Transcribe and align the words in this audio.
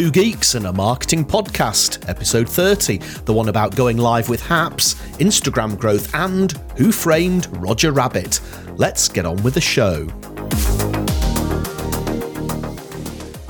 Two 0.00 0.10
Geeks 0.10 0.54
and 0.54 0.66
a 0.66 0.72
Marketing 0.72 1.26
Podcast, 1.26 2.08
episode 2.08 2.48
30, 2.48 2.96
the 3.26 3.34
one 3.34 3.50
about 3.50 3.76
going 3.76 3.98
live 3.98 4.30
with 4.30 4.40
HAPS, 4.40 4.94
Instagram 5.18 5.78
growth, 5.78 6.14
and 6.14 6.52
Who 6.78 6.90
Framed 6.90 7.48
Roger 7.58 7.92
Rabbit. 7.92 8.40
Let's 8.76 9.10
get 9.10 9.26
on 9.26 9.42
with 9.42 9.52
the 9.52 9.60
show. 9.60 10.08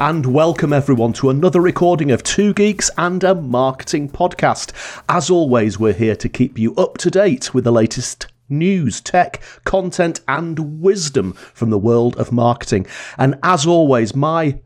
And 0.01 0.27
welcome 0.27 0.73
everyone 0.73 1.13
to 1.13 1.31
another 1.31 1.61
recording 1.61 2.11
of 2.11 2.25
Two 2.25 2.53
Geeks 2.53 2.91
and 2.99 3.23
a 3.23 3.37
Marketing 3.37 4.09
Podcast. 4.09 4.73
As 5.09 5.31
always, 5.31 5.79
we're 5.79 5.93
here 5.93 6.17
to 6.17 6.29
keep 6.29 6.59
you 6.59 6.75
up 6.75 6.99
to 6.99 7.13
date 7.13 7.55
with 7.55 7.63
the 7.63 7.71
latest 7.71 8.27
news, 8.49 9.01
tech, 9.01 9.41
content, 9.63 10.21
and 10.27 10.83
wisdom 10.83 11.33
from 11.33 11.71
the 11.71 11.79
world 11.79 12.17
of 12.17 12.33
marketing. 12.33 12.89
And 13.19 13.39
as 13.45 13.69
always, 13.69 14.17
my 14.17 14.59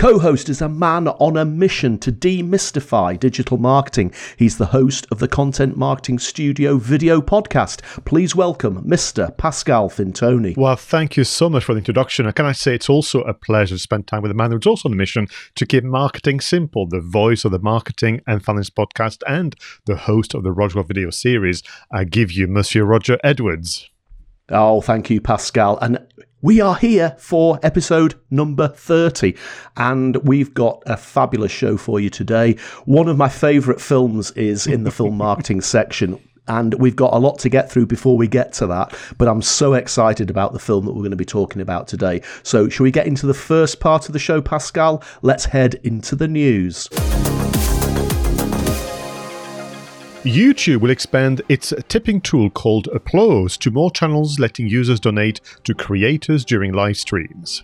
Co 0.00 0.18
host 0.18 0.48
is 0.48 0.62
a 0.62 0.68
man 0.70 1.08
on 1.08 1.36
a 1.36 1.44
mission 1.44 1.98
to 1.98 2.10
demystify 2.10 3.20
digital 3.20 3.58
marketing. 3.58 4.14
He's 4.38 4.56
the 4.56 4.64
host 4.64 5.06
of 5.10 5.18
the 5.18 5.28
Content 5.28 5.76
Marketing 5.76 6.18
Studio 6.18 6.78
video 6.78 7.20
podcast. 7.20 7.82
Please 8.06 8.34
welcome 8.34 8.82
Mr. 8.82 9.36
Pascal 9.36 9.90
Fintoni. 9.90 10.56
Well, 10.56 10.76
thank 10.76 11.18
you 11.18 11.24
so 11.24 11.50
much 11.50 11.64
for 11.64 11.74
the 11.74 11.80
introduction. 11.80 12.24
And 12.24 12.34
can 12.34 12.46
I 12.46 12.52
say 12.52 12.74
it's 12.74 12.88
also 12.88 13.20
a 13.24 13.34
pleasure 13.34 13.74
to 13.74 13.78
spend 13.78 14.06
time 14.06 14.22
with 14.22 14.30
a 14.30 14.34
man 14.34 14.52
who's 14.52 14.66
also 14.66 14.88
on 14.88 14.94
a 14.94 14.96
mission 14.96 15.28
to 15.56 15.66
keep 15.66 15.84
marketing 15.84 16.40
simple, 16.40 16.88
the 16.88 17.02
voice 17.02 17.44
of 17.44 17.52
the 17.52 17.58
Marketing 17.58 18.22
and 18.26 18.42
Finance 18.42 18.70
podcast, 18.70 19.22
and 19.28 19.54
the 19.84 19.96
host 19.96 20.32
of 20.32 20.44
the 20.44 20.50
Roger 20.50 20.82
video 20.82 21.10
series. 21.10 21.62
I 21.92 22.04
give 22.04 22.32
you 22.32 22.46
Monsieur 22.46 22.84
Roger 22.84 23.18
Edwards. 23.22 23.90
Oh, 24.48 24.80
thank 24.80 25.10
you, 25.10 25.20
Pascal. 25.20 25.78
And 25.78 25.98
we 26.42 26.60
are 26.60 26.76
here 26.76 27.16
for 27.18 27.58
episode 27.62 28.14
number 28.30 28.68
30, 28.68 29.36
and 29.76 30.16
we've 30.16 30.54
got 30.54 30.82
a 30.86 30.96
fabulous 30.96 31.52
show 31.52 31.76
for 31.76 32.00
you 32.00 32.08
today. 32.08 32.54
One 32.86 33.08
of 33.08 33.18
my 33.18 33.28
favourite 33.28 33.80
films 33.80 34.30
is 34.32 34.66
in 34.66 34.84
the 34.84 34.90
film 34.90 35.16
marketing 35.18 35.60
section. 35.60 36.20
And 36.48 36.74
we've 36.74 36.96
got 36.96 37.14
a 37.14 37.18
lot 37.18 37.38
to 37.40 37.48
get 37.48 37.70
through 37.70 37.86
before 37.86 38.16
we 38.16 38.26
get 38.26 38.52
to 38.54 38.66
that. 38.68 38.98
But 39.18 39.28
I'm 39.28 39.42
so 39.42 39.74
excited 39.74 40.30
about 40.30 40.52
the 40.52 40.58
film 40.58 40.84
that 40.86 40.92
we're 40.92 41.02
going 41.02 41.10
to 41.10 41.16
be 41.16 41.24
talking 41.24 41.62
about 41.62 41.86
today. 41.86 42.22
So, 42.42 42.68
shall 42.68 42.82
we 42.84 42.90
get 42.90 43.06
into 43.06 43.26
the 43.26 43.34
first 43.34 43.78
part 43.78 44.08
of 44.08 44.14
the 44.14 44.18
show, 44.18 44.40
Pascal? 44.40 45.04
Let's 45.22 45.44
head 45.44 45.74
into 45.84 46.16
the 46.16 46.26
news. 46.26 46.88
YouTube 50.24 50.80
will 50.82 50.90
expand 50.90 51.40
its 51.48 51.72
tipping 51.88 52.20
tool 52.20 52.50
called 52.50 52.88
Applause 52.88 53.56
to 53.56 53.70
more 53.70 53.90
channels, 53.90 54.38
letting 54.38 54.68
users 54.68 55.00
donate 55.00 55.40
to 55.64 55.74
creators 55.74 56.44
during 56.44 56.72
live 56.72 56.98
streams. 56.98 57.62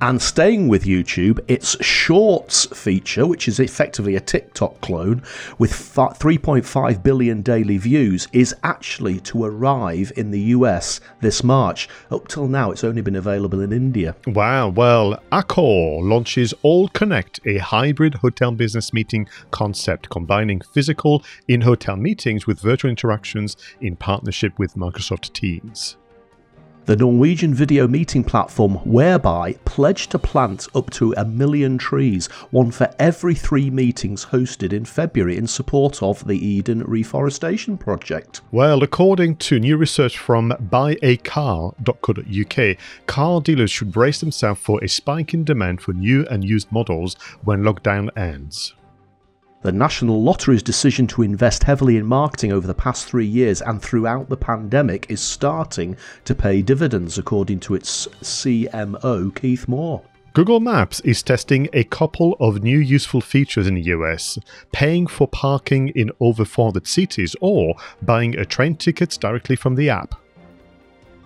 And 0.00 0.20
staying 0.20 0.68
with 0.68 0.84
YouTube, 0.84 1.40
its 1.48 1.82
Shorts 1.82 2.66
feature, 2.66 3.26
which 3.26 3.48
is 3.48 3.60
effectively 3.60 4.16
a 4.16 4.20
TikTok 4.20 4.80
clone 4.80 5.22
with 5.58 5.70
3.5 5.72 7.02
billion 7.02 7.42
daily 7.42 7.78
views, 7.78 8.28
is 8.32 8.54
actually 8.62 9.20
to 9.20 9.44
arrive 9.44 10.12
in 10.16 10.30
the 10.30 10.40
US 10.40 11.00
this 11.20 11.42
March. 11.42 11.88
Up 12.10 12.28
till 12.28 12.48
now, 12.48 12.70
it's 12.70 12.84
only 12.84 13.02
been 13.02 13.16
available 13.16 13.60
in 13.60 13.72
India. 13.72 14.14
Wow. 14.26 14.68
Well, 14.68 15.22
Accor 15.32 16.02
launches 16.02 16.52
All 16.62 16.88
Connect, 16.88 17.40
a 17.46 17.58
hybrid 17.58 18.16
hotel 18.16 18.52
business 18.52 18.92
meeting 18.92 19.28
concept 19.52 20.10
combining 20.10 20.60
physical 20.60 21.24
in 21.48 21.62
hotel 21.62 21.96
meetings 21.96 22.46
with 22.46 22.60
virtual 22.60 22.90
interactions 22.90 23.56
in 23.80 23.96
partnership 23.96 24.58
with 24.58 24.74
Microsoft 24.74 25.32
Teams 25.32 25.96
the 26.86 26.96
Norwegian 26.96 27.54
video 27.54 27.88
meeting 27.88 28.22
platform 28.22 28.74
Whereby 28.84 29.54
pledged 29.64 30.10
to 30.10 30.18
plant 30.18 30.68
up 30.74 30.90
to 30.90 31.14
a 31.16 31.24
million 31.24 31.78
trees, 31.78 32.26
one 32.50 32.70
for 32.70 32.94
every 32.98 33.34
three 33.34 33.70
meetings 33.70 34.26
hosted 34.26 34.72
in 34.72 34.84
February 34.84 35.36
in 35.36 35.46
support 35.46 36.02
of 36.02 36.26
the 36.26 36.36
Eden 36.36 36.82
Reforestation 36.84 37.78
Project. 37.78 38.42
Well, 38.50 38.82
according 38.82 39.36
to 39.36 39.58
new 39.58 39.76
research 39.76 40.18
from 40.18 40.50
buyacar.co.uk, 40.50 42.76
car 43.06 43.40
dealers 43.40 43.70
should 43.70 43.92
brace 43.92 44.20
themselves 44.20 44.60
for 44.60 44.82
a 44.82 44.88
spike 44.88 45.32
in 45.32 45.44
demand 45.44 45.80
for 45.80 45.92
new 45.92 46.26
and 46.26 46.44
used 46.44 46.70
models 46.70 47.14
when 47.42 47.62
lockdown 47.62 48.10
ends. 48.16 48.74
The 49.64 49.72
National 49.72 50.22
Lottery's 50.22 50.62
decision 50.62 51.06
to 51.06 51.22
invest 51.22 51.62
heavily 51.64 51.96
in 51.96 52.04
marketing 52.04 52.52
over 52.52 52.66
the 52.66 52.74
past 52.74 53.06
three 53.06 53.24
years 53.24 53.62
and 53.62 53.80
throughout 53.80 54.28
the 54.28 54.36
pandemic 54.36 55.06
is 55.08 55.22
starting 55.22 55.96
to 56.26 56.34
pay 56.34 56.60
dividends, 56.60 57.16
according 57.16 57.60
to 57.60 57.74
its 57.74 58.06
CMO, 58.20 59.34
Keith 59.34 59.66
Moore. 59.66 60.02
Google 60.34 60.60
Maps 60.60 61.00
is 61.00 61.22
testing 61.22 61.70
a 61.72 61.84
couple 61.84 62.36
of 62.40 62.62
new 62.62 62.78
useful 62.78 63.22
features 63.22 63.66
in 63.66 63.76
the 63.76 63.84
US, 63.84 64.38
paying 64.70 65.06
for 65.06 65.26
parking 65.26 65.88
in 65.96 66.10
over 66.20 66.44
400 66.44 66.86
cities 66.86 67.34
or 67.40 67.74
buying 68.02 68.38
a 68.38 68.44
train 68.44 68.76
ticket 68.76 69.16
directly 69.18 69.56
from 69.56 69.76
the 69.76 69.88
app. 69.88 70.14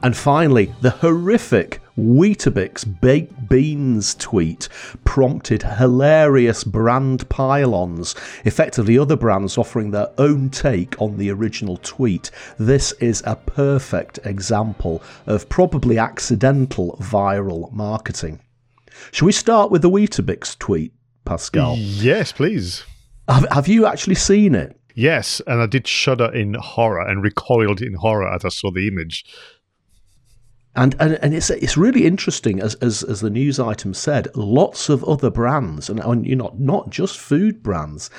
And 0.02 0.16
finally, 0.16 0.72
the 0.80 0.90
horrific 0.90 1.80
Weetabix 1.98 2.84
baked 3.00 3.48
beans 3.48 4.14
tweet 4.14 4.68
prompted 5.04 5.64
hilarious 5.64 6.62
brand 6.62 7.28
pylons, 7.28 8.14
effectively 8.44 8.96
other 8.96 9.16
brands 9.16 9.58
offering 9.58 9.90
their 9.90 10.08
own 10.18 10.50
take 10.50 11.00
on 11.02 11.16
the 11.16 11.30
original 11.30 11.78
tweet. 11.78 12.30
This 12.58 12.92
is 13.00 13.22
a 13.26 13.34
perfect 13.34 14.20
example 14.24 15.02
of 15.26 15.48
probably 15.48 15.98
accidental 15.98 16.96
viral 17.00 17.72
marketing. 17.72 18.40
Shall 19.10 19.26
we 19.26 19.32
start 19.32 19.72
with 19.72 19.82
the 19.82 19.90
Weetabix 19.90 20.56
tweet, 20.58 20.92
Pascal? 21.24 21.76
Yes, 21.76 22.30
please. 22.30 22.84
Have, 23.28 23.46
have 23.50 23.68
you 23.68 23.86
actually 23.86 24.14
seen 24.14 24.54
it? 24.54 24.78
Yes, 24.94 25.40
and 25.46 25.60
I 25.60 25.66
did 25.66 25.86
shudder 25.86 26.32
in 26.32 26.54
horror 26.54 27.06
and 27.06 27.22
recoiled 27.22 27.80
in 27.80 27.94
horror 27.94 28.32
as 28.32 28.44
I 28.44 28.48
saw 28.48 28.70
the 28.70 28.88
image. 28.88 29.24
And, 30.78 30.94
and, 31.00 31.14
and 31.14 31.34
it's 31.34 31.50
it's 31.50 31.76
really 31.76 32.06
interesting 32.06 32.60
as, 32.60 32.76
as 32.76 33.02
as 33.02 33.20
the 33.20 33.30
news 33.30 33.58
item 33.58 33.94
said. 33.94 34.28
Lots 34.36 34.88
of 34.88 35.02
other 35.02 35.28
brands, 35.28 35.90
and, 35.90 35.98
and 35.98 36.24
you 36.24 36.36
know 36.36 36.54
not 36.56 36.88
just 36.88 37.18
food 37.18 37.64
brands. 37.64 38.10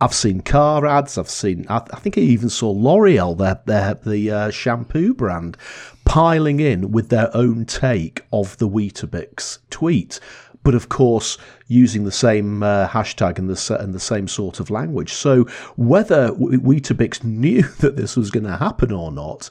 I've 0.00 0.14
seen 0.14 0.40
car 0.40 0.86
ads. 0.86 1.18
I've 1.18 1.28
seen. 1.28 1.66
I, 1.68 1.82
I 1.92 1.98
think 1.98 2.16
I 2.16 2.22
even 2.22 2.48
saw 2.48 2.70
L'Oreal, 2.70 3.36
their 3.36 3.60
their 3.66 3.92
the 3.92 4.30
uh, 4.30 4.50
shampoo 4.50 5.12
brand, 5.12 5.58
piling 6.06 6.60
in 6.60 6.92
with 6.92 7.10
their 7.10 7.28
own 7.36 7.66
take 7.66 8.24
of 8.32 8.56
the 8.56 8.68
Weetabix 8.68 9.58
tweet 9.68 10.18
but 10.68 10.74
of 10.74 10.90
course 10.90 11.38
using 11.66 12.04
the 12.04 12.12
same 12.12 12.62
uh, 12.62 12.86
hashtag 12.86 13.38
and 13.38 13.48
the 13.48 13.76
and 13.80 13.94
the 13.94 13.98
same 13.98 14.28
sort 14.28 14.60
of 14.60 14.68
language. 14.68 15.14
So 15.14 15.44
whether 15.76 16.28
Weetabix 16.32 17.24
knew 17.24 17.62
that 17.78 17.96
this 17.96 18.18
was 18.18 18.30
going 18.30 18.44
to 18.44 18.58
happen 18.58 18.92
or 18.92 19.10
not, 19.10 19.48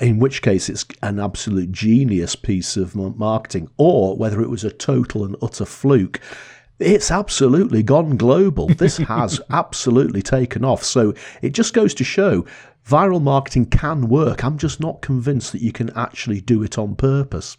in 0.00 0.18
which 0.18 0.42
case 0.42 0.68
it's 0.68 0.84
an 1.04 1.20
absolute 1.20 1.70
genius 1.70 2.34
piece 2.34 2.76
of 2.76 2.96
marketing, 2.96 3.70
or 3.76 4.16
whether 4.16 4.40
it 4.40 4.50
was 4.50 4.64
a 4.64 4.72
total 4.72 5.24
and 5.24 5.36
utter 5.40 5.64
fluke. 5.64 6.18
It's 6.80 7.12
absolutely 7.12 7.84
gone 7.84 8.16
global. 8.16 8.66
This 8.66 8.96
has 9.14 9.40
absolutely 9.50 10.20
taken 10.20 10.64
off. 10.64 10.82
So 10.82 11.14
it 11.42 11.50
just 11.50 11.74
goes 11.74 11.94
to 11.94 12.02
show 12.02 12.44
viral 12.84 13.22
marketing 13.22 13.66
can 13.66 14.08
work. 14.08 14.42
I'm 14.42 14.58
just 14.58 14.80
not 14.80 15.00
convinced 15.00 15.52
that 15.52 15.62
you 15.62 15.70
can 15.70 15.96
actually 15.96 16.40
do 16.40 16.64
it 16.64 16.76
on 16.76 16.96
purpose. 16.96 17.56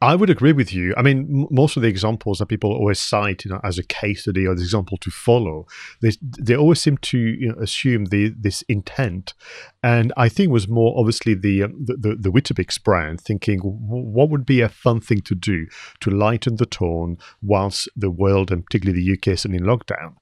I 0.00 0.14
would 0.14 0.30
agree 0.30 0.52
with 0.52 0.72
you. 0.72 0.94
I 0.96 1.02
mean, 1.02 1.26
m- 1.28 1.46
most 1.50 1.76
of 1.76 1.82
the 1.82 1.88
examples 1.88 2.38
that 2.38 2.46
people 2.46 2.72
always 2.72 3.00
cite, 3.00 3.44
you 3.44 3.50
know, 3.50 3.60
as 3.64 3.78
a 3.78 3.82
case 3.82 4.22
study 4.22 4.46
or 4.46 4.54
the 4.54 4.62
example 4.62 4.96
to 4.98 5.10
follow, 5.10 5.66
they 6.00 6.12
they 6.38 6.56
always 6.56 6.80
seem 6.80 6.98
to 6.98 7.18
you 7.18 7.48
know, 7.48 7.60
assume 7.60 8.06
the 8.06 8.32
this 8.38 8.62
intent, 8.62 9.34
and 9.82 10.12
I 10.16 10.28
think 10.28 10.52
was 10.52 10.68
more 10.68 10.94
obviously 10.96 11.34
the 11.34 11.64
um, 11.64 11.84
the, 11.84 11.96
the, 11.96 12.30
the 12.30 12.78
brand 12.84 13.20
thinking 13.20 13.60
what 13.60 14.30
would 14.30 14.46
be 14.46 14.60
a 14.60 14.68
fun 14.68 15.00
thing 15.00 15.20
to 15.22 15.34
do 15.34 15.66
to 16.00 16.10
lighten 16.10 16.56
the 16.56 16.66
tone 16.66 17.18
whilst 17.42 17.88
the 17.96 18.10
world 18.10 18.52
and 18.52 18.64
particularly 18.64 19.02
the 19.02 19.12
UK 19.12 19.34
is 19.34 19.44
in 19.44 19.52
lockdown. 19.52 20.14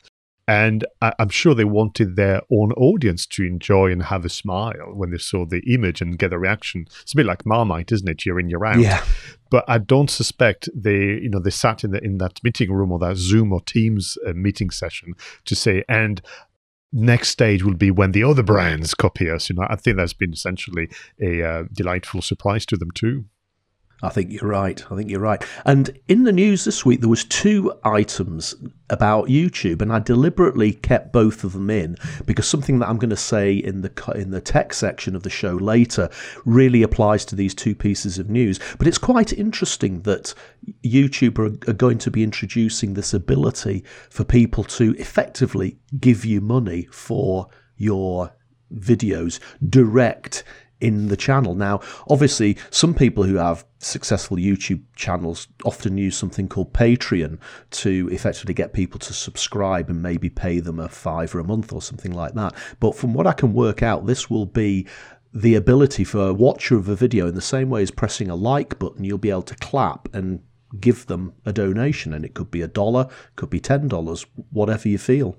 And 0.49 0.87
I, 1.03 1.13
am 1.19 1.29
sure 1.29 1.55
they 1.55 1.65
wanted 1.65 2.15
their 2.15 2.41
own 2.53 2.73
audience 2.73 3.27
to 3.27 3.43
enjoy 3.43 3.91
and 3.91 4.05
have 4.05 4.25
a 4.25 4.29
smile 4.29 4.93
when 4.95 5.11
they 5.11 5.19
saw 5.19 5.45
the 5.45 5.61
image 5.73 6.01
and 6.01 6.19
get 6.19 6.33
a 6.33 6.39
reaction. 6.39 6.87
It's 7.03 7.15
a 7.15 7.17
bit 7.17 7.27
like 7.27 7.45
Marmite, 7.45 7.91
isn't 7.91 8.09
it? 8.09 8.25
You're 8.25 8.39
in, 8.39 8.49
you're 8.49 8.65
out. 8.65 8.79
Yeah. 8.79 9.05
But 9.51 9.65
I 9.69 9.79
don't 9.79 10.11
suspect 10.11 10.69
they, 10.75 10.99
you 10.99 11.31
know, 11.31 11.41
they 11.41 11.51
sat 11.51 11.83
in 11.83 11.91
the, 11.91 12.03
in 12.03 12.19
that 12.19 12.43
meeting 12.45 12.73
room 12.73 12.93
or 12.93 12.99
that 13.01 13.17
Zoom 13.17 13.53
or 13.53 13.61
Teams 13.61 14.17
uh, 14.27 14.33
meeting 14.33 14.71
session 14.71 15.15
to 15.47 15.57
say, 15.57 15.85
and 15.89 16.23
next 16.93 17.29
stage 17.31 17.65
will 17.65 17.75
be 17.75 17.91
when 17.91 18.13
the 18.13 18.25
other 18.25 18.43
brands 18.43 18.95
copy 18.95 19.31
us. 19.31 19.49
You 19.49 19.57
know, 19.57 19.67
I 19.69 19.77
think 19.77 19.97
that's 19.97 20.13
been 20.13 20.33
essentially 20.33 20.89
a 21.21 21.43
uh, 21.43 21.65
delightful 21.73 22.23
surprise 22.23 22.65
to 22.67 22.77
them 22.77 22.91
too. 22.93 23.25
I 24.03 24.11
think 24.11 24.31
you're 24.31 24.51
right. 24.51 24.83
I 24.91 24.95
think 24.95 25.11
you're 25.11 25.21
right. 25.21 25.43
And 25.65 25.99
in 26.07 26.25
the 26.25 26.33
news 26.33 26.65
this 26.65 26.85
week, 26.85 27.01
there 27.01 27.09
was 27.09 27.25
two 27.25 27.73
items 27.83 28.55
about 28.91 29.29
YouTube, 29.29 29.81
and 29.81 29.91
I 29.91 30.01
deliberately 30.01 30.75
kept 30.75 31.13
both 31.13 31.45
of 31.45 31.55
them 31.55 31.71
in 31.71 31.97
because 32.27 32.47
something 32.47 32.79
that 32.79 32.89
I'm 32.89 32.99
going 32.99 33.11
to 33.11 33.17
say 33.17 33.55
in 33.55 33.81
the 33.81 34.13
in 34.15 34.33
the 34.33 34.41
tech 34.41 34.75
section 34.75 35.17
of 35.17 35.23
the 35.23 35.31
show 35.31 35.55
later 35.55 36.11
really 36.45 36.83
applies 36.83 37.25
to 37.27 37.37
these 37.37 37.55
two 37.55 37.75
pieces 37.75 38.19
of 38.19 38.29
news. 38.29 38.61
But 38.79 38.87
it's 38.87 38.99
quite 38.99 39.33
interesting 39.33 40.03
that 40.03 40.35
YouTube 40.85 41.39
are, 41.39 41.71
are 41.71 41.75
going 41.75 41.99
to 41.99 42.11
be 42.11 42.23
introducing 42.23 42.95
this 42.95 43.15
ability 43.15 43.83
for 44.11 44.25
people 44.25 44.65
to 44.65 44.95
effectively 44.99 45.79
give 45.99 46.25
you 46.25 46.43
money 46.43 46.87
for 46.91 47.49
your 47.79 48.37
videos 48.75 49.39
direct 49.69 50.45
in 50.81 51.09
the 51.09 51.17
channel. 51.17 51.55
Now, 51.55 51.81
obviously, 52.09 52.57
some 52.71 52.95
people 52.95 53.25
who 53.25 53.37
have 53.37 53.65
successful 53.79 54.37
YouTube 54.37 54.83
channels 54.95 55.49
often 55.65 55.97
use 55.97 56.17
something 56.17 56.49
called 56.49 56.73
Patreon 56.73 57.39
to 57.71 58.09
effectively 58.13 58.55
get 58.55 58.73
people 58.73 58.99
to 59.01 59.13
subscribe 59.13 59.89
and 59.89 60.03
maybe 60.03 60.29
pay 60.29 60.61
them 60.61 60.79
a 60.81 60.89
fiver 60.89 61.39
a 61.39 61.45
month 61.45 61.73
or 61.73 61.81
something 61.81 62.13
like 62.13 62.35
that. 62.35 62.55
But 62.81 62.95
from 62.95 63.15
what 63.15 63.27
I 63.27 63.33
can 63.33 63.53
work 63.53 63.83
out, 63.83 64.07
this 64.07 64.29
will 64.29 64.47
be 64.47 64.87
the 65.33 65.55
ability 65.55 66.05
for 66.05 66.29
a 66.29 66.35
watcher 66.35 66.77
of 66.77 66.89
a 66.89 66.97
video 66.97 67.27
in 67.27 67.35
the 67.35 67.43
same 67.43 67.69
way 67.69 67.83
as 67.83 67.91
pressing 67.91 68.31
a 68.31 68.35
like 68.35 68.79
button, 68.79 69.05
you'll 69.05 69.19
be 69.19 69.31
able 69.31 69.43
to 69.43 69.57
clap 69.57 70.09
and 70.15 70.41
give 70.81 71.07
them 71.07 71.33
a 71.45 71.53
donation 71.53 72.13
and 72.13 72.25
it 72.25 72.35
could 72.35 72.51
be 72.51 72.61
a 72.61 72.67
dollar 72.67 73.09
could 73.37 73.49
be 73.49 73.61
ten 73.61 73.87
dollars 73.89 74.27
whatever 74.51 74.89
you 74.89 74.99
feel 74.99 75.37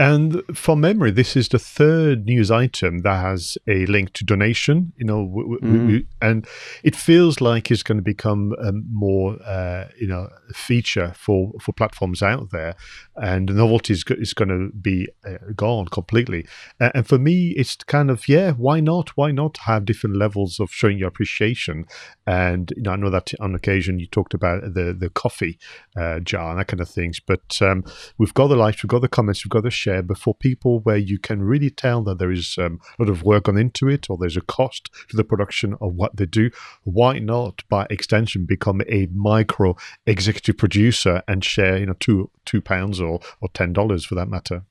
and 0.00 0.42
for 0.54 0.78
memory, 0.78 1.10
this 1.10 1.36
is 1.36 1.50
the 1.50 1.58
third 1.58 2.24
news 2.24 2.50
item 2.50 3.00
that 3.00 3.20
has 3.20 3.58
a 3.68 3.84
link 3.84 4.14
to 4.14 4.24
donation. 4.24 4.94
You 4.96 5.04
know, 5.04 5.26
w- 5.26 5.58
mm. 5.60 5.86
we, 5.86 6.06
and 6.22 6.46
it 6.82 6.96
feels 6.96 7.42
like 7.42 7.70
it's 7.70 7.82
going 7.82 7.98
to 7.98 8.02
become 8.02 8.54
a 8.58 8.72
more, 8.72 9.36
uh, 9.44 9.88
you 10.00 10.06
know, 10.06 10.30
feature 10.54 11.12
for 11.14 11.52
for 11.60 11.74
platforms 11.74 12.22
out 12.22 12.50
there, 12.50 12.76
and 13.16 13.50
the 13.50 13.52
novelty 13.52 13.92
is, 13.92 14.02
is 14.08 14.32
going 14.32 14.48
to 14.48 14.74
be 14.74 15.06
uh, 15.28 15.36
gone 15.54 15.84
completely. 15.88 16.46
Uh, 16.80 16.90
and 16.94 17.06
for 17.06 17.18
me, 17.18 17.50
it's 17.58 17.76
kind 17.76 18.10
of 18.10 18.26
yeah, 18.26 18.52
why 18.52 18.80
not? 18.80 19.10
Why 19.18 19.32
not 19.32 19.58
have 19.66 19.84
different 19.84 20.16
levels 20.16 20.58
of 20.60 20.70
showing 20.70 20.96
your 20.96 21.08
appreciation? 21.08 21.84
And 22.26 22.72
you 22.74 22.84
know, 22.84 22.92
I 22.92 22.96
know 22.96 23.10
that 23.10 23.34
on 23.38 23.54
occasion 23.54 24.00
you 24.00 24.06
talked 24.06 24.32
about 24.32 24.62
the 24.62 24.96
the 24.98 25.10
coffee 25.10 25.58
uh, 25.94 26.20
jar 26.20 26.52
and 26.52 26.58
that 26.58 26.68
kind 26.68 26.80
of 26.80 26.88
things, 26.88 27.20
but 27.20 27.60
um, 27.60 27.84
we've 28.16 28.32
got 28.32 28.46
the 28.46 28.56
likes, 28.56 28.82
we've 28.82 28.88
got 28.88 29.02
the 29.02 29.08
comments, 29.08 29.44
we've 29.44 29.50
got 29.50 29.64
the 29.64 29.70
share 29.70 29.89
share, 29.90 30.34
people 30.38 30.80
where 30.80 30.96
you 30.96 31.18
can 31.18 31.42
really 31.42 31.70
tell 31.70 32.02
that 32.04 32.18
there 32.18 32.30
is 32.30 32.56
um, 32.58 32.80
a 32.98 33.02
lot 33.02 33.10
of 33.10 33.22
work 33.22 33.44
gone 33.44 33.58
into 33.58 33.88
it 33.88 34.08
or 34.08 34.16
there's 34.16 34.36
a 34.36 34.42
cost 34.42 34.90
to 35.08 35.16
the 35.16 35.24
production 35.24 35.76
of 35.80 35.94
what 35.94 36.16
they 36.16 36.26
do, 36.26 36.50
why 36.84 37.18
not, 37.18 37.62
by 37.68 37.86
extension, 37.90 38.46
become 38.46 38.80
a 38.88 39.08
micro 39.12 39.76
executive 40.06 40.56
producer 40.56 41.22
and 41.26 41.44
share, 41.44 41.78
you 41.78 41.86
know, 41.86 41.96
two 41.98 42.30
two 42.44 42.60
pounds 42.60 43.00
or 43.00 43.20
or 43.40 43.48
ten 43.54 43.72
dollars 43.72 44.04
for 44.04 44.14
that 44.14 44.28
matter? 44.28 44.64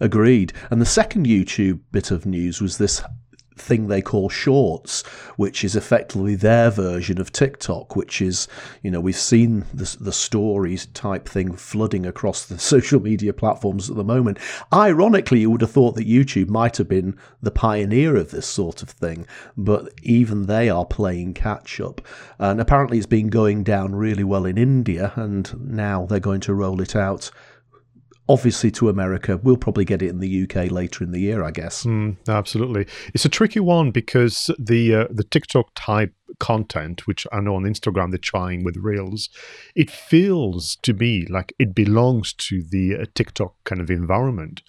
Agreed. 0.00 0.52
And 0.70 0.80
the 0.80 0.86
second 0.86 1.26
YouTube 1.26 1.80
bit 1.92 2.10
of 2.10 2.26
news 2.26 2.60
was 2.60 2.78
this 2.78 3.02
thing 3.56 3.88
they 3.88 4.02
call 4.02 4.28
shorts, 4.28 5.02
which 5.36 5.64
is 5.64 5.76
effectively 5.76 6.34
their 6.34 6.70
version 6.70 7.20
of 7.20 7.32
TikTok, 7.32 7.96
which 7.96 8.20
is, 8.20 8.48
you 8.82 8.90
know, 8.90 9.00
we've 9.00 9.16
seen 9.16 9.64
the, 9.72 9.96
the 10.00 10.12
stories 10.12 10.86
type 10.86 11.28
thing 11.28 11.54
flooding 11.54 12.06
across 12.06 12.46
the 12.46 12.58
social 12.72 13.00
media 13.00 13.32
platforms 13.32 13.90
at 13.90 13.96
the 13.96 14.04
moment. 14.04 14.38
Ironically, 14.72 15.40
you 15.40 15.50
would 15.50 15.60
have 15.60 15.70
thought 15.70 15.94
that 15.96 16.08
YouTube 16.08 16.48
might 16.48 16.76
have 16.76 16.88
been 16.88 17.18
the 17.40 17.50
pioneer 17.50 18.16
of 18.16 18.30
this 18.30 18.46
sort 18.46 18.82
of 18.82 18.90
thing, 18.90 19.26
but 19.56 19.92
even 20.02 20.46
they 20.46 20.68
are 20.68 20.86
playing 20.86 21.34
catch 21.34 21.80
up. 21.80 22.00
And 22.38 22.60
apparently, 22.60 22.98
it's 22.98 23.06
been 23.06 23.28
going 23.28 23.64
down 23.64 23.94
really 23.94 24.24
well 24.24 24.46
in 24.46 24.58
India, 24.58 25.12
and 25.16 25.68
now 25.68 26.06
they're 26.06 26.20
going 26.20 26.40
to 26.42 26.54
roll 26.54 26.80
it 26.80 26.96
out 26.96 27.30
obviously 28.32 28.70
to 28.70 28.88
America. 28.88 29.38
We'll 29.42 29.58
probably 29.58 29.84
get 29.84 30.00
it 30.00 30.08
in 30.08 30.18
the 30.18 30.44
UK 30.44 30.70
later 30.70 31.04
in 31.04 31.12
the 31.12 31.20
year, 31.20 31.44
I 31.44 31.50
guess. 31.50 31.84
Mm, 31.84 32.16
absolutely, 32.26 32.86
it's 33.12 33.26
a 33.26 33.28
tricky 33.28 33.60
one 33.60 33.90
because 33.90 34.50
the 34.58 34.94
uh, 34.94 35.06
the 35.10 35.24
TikTok 35.24 35.66
type 35.74 36.14
content, 36.40 37.06
which 37.06 37.26
I 37.30 37.40
know 37.40 37.56
on 37.56 37.64
Instagram 37.64 38.10
they're 38.10 38.18
trying 38.18 38.64
with 38.64 38.76
Reels, 38.78 39.28
it 39.76 39.90
feels 39.90 40.76
to 40.76 40.94
me 40.94 41.26
like 41.28 41.52
it 41.58 41.74
belongs 41.74 42.32
to 42.34 42.62
the 42.62 42.96
uh, 42.96 43.04
TikTok 43.14 43.54
kind 43.64 43.80
of 43.80 43.90
environment. 43.90 44.62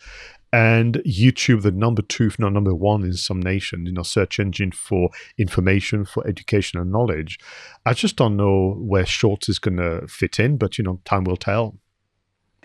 And 0.52 1.02
YouTube, 1.04 1.64
the 1.64 1.72
number 1.72 2.04
two, 2.04 2.28
if 2.28 2.38
not 2.38 2.54
number 2.54 2.76
one 2.76 3.04
in 3.04 3.14
some 3.14 3.42
nations, 3.42 3.88
you 3.88 3.94
know, 3.94 4.04
search 4.04 4.40
engine 4.40 4.72
for 4.72 5.10
information, 5.40 6.06
for 6.06 6.28
education 6.28 6.80
and 6.80 6.92
knowledge. 6.92 7.40
I 7.88 7.94
just 7.94 8.18
don't 8.18 8.38
know 8.38 8.76
where 8.78 9.06
Shorts 9.06 9.50
is 9.50 9.58
going 9.58 9.78
to 9.78 10.08
fit 10.08 10.40
in, 10.40 10.58
but 10.58 10.78
you 10.78 10.84
know, 10.84 11.00
time 11.06 11.24
will 11.24 11.38
tell. 11.38 11.80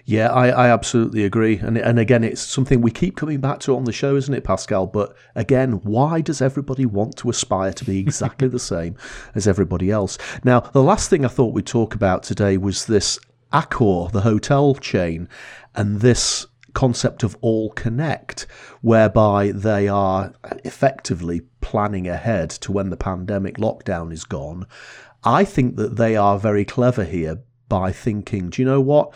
Yeah, 0.08 0.32
I, 0.32 0.48
I 0.48 0.70
absolutely 0.70 1.22
agree. 1.26 1.58
And 1.58 1.76
and 1.76 1.98
again, 1.98 2.24
it's 2.24 2.40
something 2.40 2.80
we 2.80 2.90
keep 2.90 3.14
coming 3.14 3.40
back 3.40 3.60
to 3.60 3.76
on 3.76 3.84
the 3.84 3.92
show, 3.92 4.16
isn't 4.16 4.32
it, 4.32 4.42
Pascal? 4.42 4.86
But 4.86 5.14
again, 5.34 5.82
why 5.82 6.22
does 6.22 6.40
everybody 6.40 6.86
want 6.86 7.18
to 7.18 7.28
aspire 7.28 7.74
to 7.74 7.84
be 7.84 7.98
exactly 8.00 8.48
the 8.48 8.58
same 8.58 8.96
as 9.34 9.46
everybody 9.46 9.90
else? 9.90 10.16
Now, 10.42 10.60
the 10.60 10.82
last 10.82 11.10
thing 11.10 11.26
I 11.26 11.28
thought 11.28 11.52
we'd 11.52 11.66
talk 11.66 11.94
about 11.94 12.22
today 12.22 12.56
was 12.56 12.86
this 12.86 13.18
Accor, 13.52 14.10
the 14.10 14.22
hotel 14.22 14.74
chain, 14.76 15.28
and 15.74 16.00
this 16.00 16.46
concept 16.72 17.22
of 17.22 17.36
all 17.42 17.68
connect, 17.72 18.46
whereby 18.80 19.52
they 19.52 19.88
are 19.88 20.32
effectively 20.64 21.42
planning 21.60 22.08
ahead 22.08 22.48
to 22.48 22.72
when 22.72 22.88
the 22.88 22.96
pandemic 22.96 23.58
lockdown 23.58 24.10
is 24.10 24.24
gone. 24.24 24.66
I 25.22 25.44
think 25.44 25.76
that 25.76 25.96
they 25.96 26.16
are 26.16 26.38
very 26.38 26.64
clever 26.64 27.04
here 27.04 27.42
by 27.68 27.92
thinking, 27.92 28.48
do 28.48 28.62
you 28.62 28.66
know 28.66 28.80
what? 28.80 29.12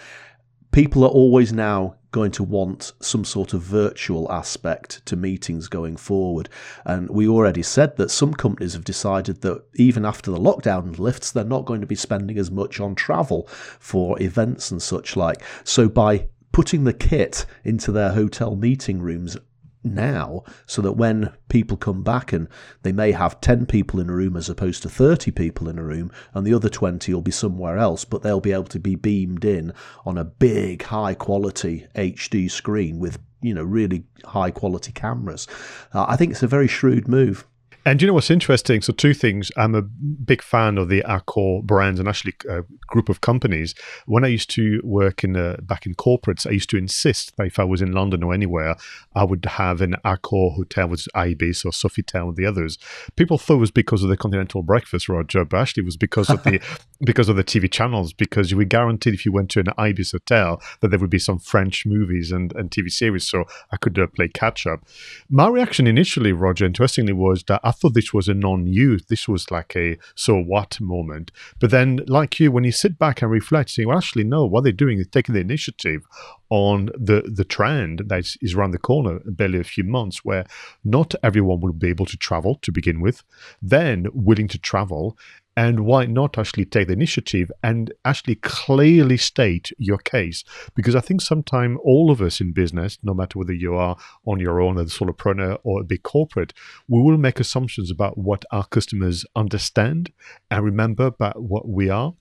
People 0.73 1.05
are 1.05 1.11
always 1.11 1.53
now 1.53 1.95
going 2.11 2.31
to 2.31 2.43
want 2.43 2.93
some 3.01 3.25
sort 3.25 3.55
of 3.55 3.63
virtual 3.63 4.31
aspect 4.31 5.05
to 5.07 5.17
meetings 5.17 5.69
going 5.69 5.97
forward. 5.97 6.49
And 6.85 7.09
we 7.09 7.27
already 7.27 7.63
said 7.63 7.97
that 7.97 8.11
some 8.11 8.35
companies 8.35 8.75
have 8.75 8.85
decided 8.85 9.41
that 9.41 9.65
even 9.77 10.05
after 10.05 10.31
the 10.31 10.39
lockdown 10.39 10.99
lifts, 10.99 11.31
they're 11.31 11.45
not 11.45 11.65
going 11.65 11.81
to 11.81 11.87
be 11.87 11.95
spending 11.95 12.39
as 12.39 12.51
much 12.51 12.81
on 12.81 12.95
travel 12.95 13.47
for 13.49 14.21
events 14.21 14.71
and 14.71 14.83
such 14.83 15.17
like. 15.17 15.43
So 15.65 15.89
by 15.89 16.29
putting 16.53 16.85
the 16.85 16.93
kit 16.93 17.47
into 17.65 17.91
their 17.93 18.13
hotel 18.13 18.57
meeting 18.57 19.01
rooms 19.01 19.39
now 19.85 20.43
so 20.67 20.81
that 20.83 20.93
when 20.93 21.33
people 21.49 21.77
come 21.77 22.03
back 22.03 22.33
and 22.33 22.49
they 22.83 22.93
may 22.93 23.13
have 23.13 23.41
10 23.41 23.67
people 23.67 24.01
in 24.01 24.09
a 24.09 24.15
room 24.15 24.37
as 24.37 24.49
opposed 24.49 24.83
to 24.83 24.89
30 24.89 25.31
people 25.33 25.69
in 25.69 25.79
a 25.79 25.83
room 25.83 26.11
and 26.35 26.47
the 26.47 26.55
other 26.55 26.69
20 26.69 27.13
will 27.13 27.23
be 27.23 27.31
somewhere 27.31 27.79
else 27.79 28.05
but 28.05 28.23
they'll 28.23 28.41
be 28.41 28.53
able 28.53 28.65
to 28.65 28.79
be 28.79 28.95
beamed 28.95 29.45
in 29.45 29.73
on 30.05 30.17
a 30.17 30.25
big 30.25 30.83
high 30.85 31.15
quality 31.15 31.87
HD 31.95 32.51
screen 32.51 32.99
with 32.99 33.19
you 33.41 33.53
know 33.53 33.65
really 33.65 34.05
high 34.25 34.51
quality 34.51 34.93
cameras. 34.93 35.49
Uh, 35.93 36.07
i 36.09 36.17
think 36.17 36.31
it's 36.31 36.43
a 36.43 36.49
very 36.49 36.69
shrewd 36.69 37.09
move 37.09 37.47
and 37.85 38.01
you 38.01 38.07
know 38.07 38.15
what's 38.15 38.31
interesting? 38.31 38.81
So, 38.81 38.93
two 38.93 39.13
things. 39.13 39.51
I'm 39.57 39.75
a 39.75 39.83
big 39.83 40.41
fan 40.41 40.79
of 40.79 40.89
the 40.89 41.03
Accor 41.03 41.65
brands 41.65 41.99
and 41.99 42.09
actually 42.09 42.35
a 42.49 42.63
group 42.87 43.09
of 43.09 43.21
companies. 43.21 43.75
When 44.07 44.25
I 44.25 44.29
used 44.29 44.51
to 44.51 44.81
work 44.85 45.25
in 45.25 45.33
the, 45.33 45.59
back 45.63 45.85
in 45.85 45.95
corporates, 45.97 46.47
I 46.47 46.51
used 46.51 46.71
to 46.71 46.77
insist 46.77 47.37
that 47.37 47.47
if 47.47 47.59
I 47.59 47.65
was 47.65 47.83
in 47.83 47.93
London 47.93 48.23
or 48.23 48.33
anywhere, 48.33 48.77
I 49.17 49.25
would 49.25 49.45
have 49.45 49.81
an 49.81 49.97
Accor 50.05 50.55
hotel 50.55 50.89
with 50.89 51.09
Ibis 51.15 51.65
or 51.65 51.73
Sofitel 51.73 52.29
and 52.29 52.37
the 52.37 52.47
others. 52.47 52.79
People 53.17 53.37
thought 53.37 53.55
it 53.55 53.59
was 53.59 53.73
because 53.73 54.05
of 54.05 54.11
the 54.11 54.17
continental 54.17 54.63
breakfast, 54.63 55.09
Roger, 55.09 55.45
but 55.45 55.59
actually 55.59 55.83
it 55.83 55.87
was 55.87 55.97
because 55.97 56.31
of 56.31 56.45
the 56.45 56.61
because 57.05 57.29
of 57.29 57.35
the 57.35 57.45
TV 57.45 57.71
channels. 57.71 58.13
Because 58.13 58.53
you 58.53 58.57
were 58.57 58.65
guaranteed 58.65 59.15
if 59.15 59.27
you 59.27 59.33
went 59.33 59.51
to 59.51 59.61
an 59.61 59.69
Ibis 59.77 60.13
hotel 60.13 60.63
that 60.81 60.89
there 60.89 61.01
would 61.01 61.11
be 61.11 61.19
some 61.19 61.41
French 61.41 61.85
movies 61.85 62.31
and, 62.31 62.55
and 62.55 62.71
TV 62.71 62.93
series, 62.93 63.27
so 63.27 63.45
I 63.73 63.77
could 63.77 63.99
uh, 63.99 64.07
play 64.07 64.29
catch 64.29 64.69
up. 64.69 64.85
My 65.29 65.49
reaction 65.49 65.89
initially, 65.89 66.33
Roger, 66.33 66.65
interestingly, 66.65 67.13
was 67.13 67.43
that 67.45 67.61
I 67.65 67.72
thought 67.73 67.95
this 67.95 68.13
was 68.13 68.29
a 68.29 68.35
non-use. 68.35 69.05
This 69.07 69.29
was 69.29 69.51
like 69.51 69.75
a 69.77 69.99
so 70.15 70.41
what 70.41 70.81
moment. 70.81 71.31
But 71.61 71.71
then, 71.71 72.01
like 72.07 72.39
you, 72.39 72.51
when 72.53 72.65
you 72.65 72.73
sit 72.73 72.99
back 72.99 73.23
and 73.23 73.31
reflect, 73.31 73.71
saying, 73.71 73.89
well, 73.89 73.99
actually, 73.99 74.25
no, 74.25 74.45
what 74.47 74.65
they're 74.65 74.73
doing 74.73 74.99
is 74.99 75.09
taking 75.09 75.35
the 75.35 75.41
initiative 75.41 76.03
on 76.51 76.87
the 76.95 77.23
the 77.33 77.45
trend 77.45 78.03
that 78.07 78.25
is 78.41 78.55
around 78.55 78.73
the 78.73 78.79
corner, 78.79 79.21
barely 79.25 79.59
a 79.59 79.65
few 79.65 79.85
months, 79.85 80.25
where 80.25 80.45
not 80.85 81.15
everyone 81.23 81.61
will 81.61 81.73
be 81.73 81.89
able 81.89 82.07
to 82.07 82.17
travel 82.17 82.59
to 82.63 82.71
begin 82.71 83.01
with, 83.01 83.23
then 83.61 84.07
willing 84.13 84.49
to 84.49 84.59
travel, 84.59 85.17
and 85.57 85.81
why 85.81 86.07
not 86.07 86.39
actually 86.39 86.65
take 86.65 86.89
the 86.89 86.93
initiative 86.95 87.51
and 87.63 87.93
actually 88.05 88.37
clearly 88.37 89.17
state 89.17 89.71
your 89.79 89.99
case? 89.99 90.45
Because 90.75 90.97
I 90.97 91.01
think 91.01 91.21
sometimes 91.21 91.79
all 91.85 92.11
of 92.11 92.23
us 92.23 92.41
in 92.41 92.53
business, 92.53 92.99
no 93.03 93.15
matter 93.15 93.39
whether 93.39 93.53
you 93.53 93.75
are 93.75 93.97
on 94.27 94.41
your 94.41 94.61
own 94.61 94.79
as 94.79 94.95
a 94.95 94.99
solopreneur 94.99 95.59
or 95.63 95.81
a 95.81 95.85
big 95.85 96.03
corporate, 96.03 96.53
we 96.89 97.03
will 97.03 97.19
make 97.19 97.41
assumptions 97.41 97.91
about 97.91 98.17
what 98.17 98.45
our 98.51 98.65
customers 98.67 99.25
understand 99.37 100.13
and 100.51 100.65
remember 100.65 101.07
about 101.07 101.43
what 101.43 101.69
we 101.69 101.91
are 101.91 102.15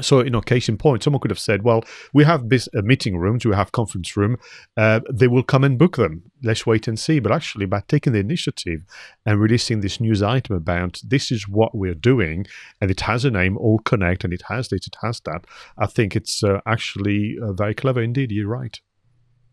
So, 0.00 0.22
you 0.22 0.28
know, 0.28 0.42
case 0.42 0.68
in 0.68 0.76
point, 0.76 1.02
someone 1.02 1.20
could 1.20 1.30
have 1.30 1.38
said, 1.38 1.62
well, 1.62 1.82
we 2.12 2.24
have 2.24 2.50
bis- 2.50 2.68
uh, 2.76 2.82
meeting 2.82 3.16
rooms, 3.16 3.46
we 3.46 3.54
have 3.54 3.72
conference 3.72 4.14
room, 4.14 4.36
uh, 4.76 5.00
they 5.10 5.26
will 5.26 5.42
come 5.42 5.64
and 5.64 5.78
book 5.78 5.96
them. 5.96 6.30
Let's 6.42 6.66
wait 6.66 6.86
and 6.86 6.98
see. 6.98 7.18
But 7.18 7.32
actually, 7.32 7.64
by 7.64 7.82
taking 7.88 8.12
the 8.12 8.18
initiative 8.18 8.82
and 9.24 9.40
releasing 9.40 9.80
this 9.80 9.98
news 9.98 10.22
item 10.22 10.54
about 10.54 11.00
this 11.02 11.32
is 11.32 11.48
what 11.48 11.74
we're 11.74 11.94
doing, 11.94 12.46
and 12.80 12.90
it 12.90 13.00
has 13.00 13.24
a 13.24 13.30
name, 13.30 13.56
All 13.56 13.78
Connect, 13.78 14.22
and 14.22 14.34
it 14.34 14.42
has 14.48 14.68
this, 14.68 14.86
it 14.86 14.96
has 15.00 15.20
that, 15.20 15.46
I 15.78 15.86
think 15.86 16.14
it's 16.14 16.44
uh, 16.44 16.60
actually 16.66 17.36
uh, 17.42 17.54
very 17.54 17.74
clever 17.74 18.02
indeed. 18.02 18.30
You're 18.30 18.48
right. 18.48 18.78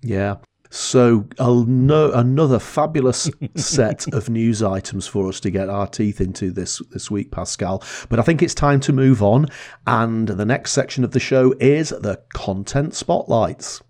Yeah. 0.01 0.35
So 0.75 1.27
another 1.37 2.57
fabulous 2.57 3.29
set 3.55 4.11
of 4.11 4.27
news 4.27 4.63
items 4.63 5.05
for 5.05 5.27
us 5.27 5.39
to 5.41 5.51
get 5.51 5.69
our 5.69 5.85
teeth 5.85 6.19
into 6.19 6.49
this 6.49 6.81
this 6.89 7.11
week, 7.11 7.29
Pascal. 7.29 7.83
But 8.09 8.17
I 8.17 8.23
think 8.23 8.41
it's 8.41 8.55
time 8.55 8.79
to 8.79 8.91
move 8.91 9.21
on, 9.21 9.49
and 9.85 10.27
the 10.27 10.45
next 10.45 10.71
section 10.71 11.03
of 11.03 11.11
the 11.11 11.19
show 11.19 11.53
is 11.59 11.89
the 11.89 12.23
content 12.33 12.95
spotlights. 12.95 13.83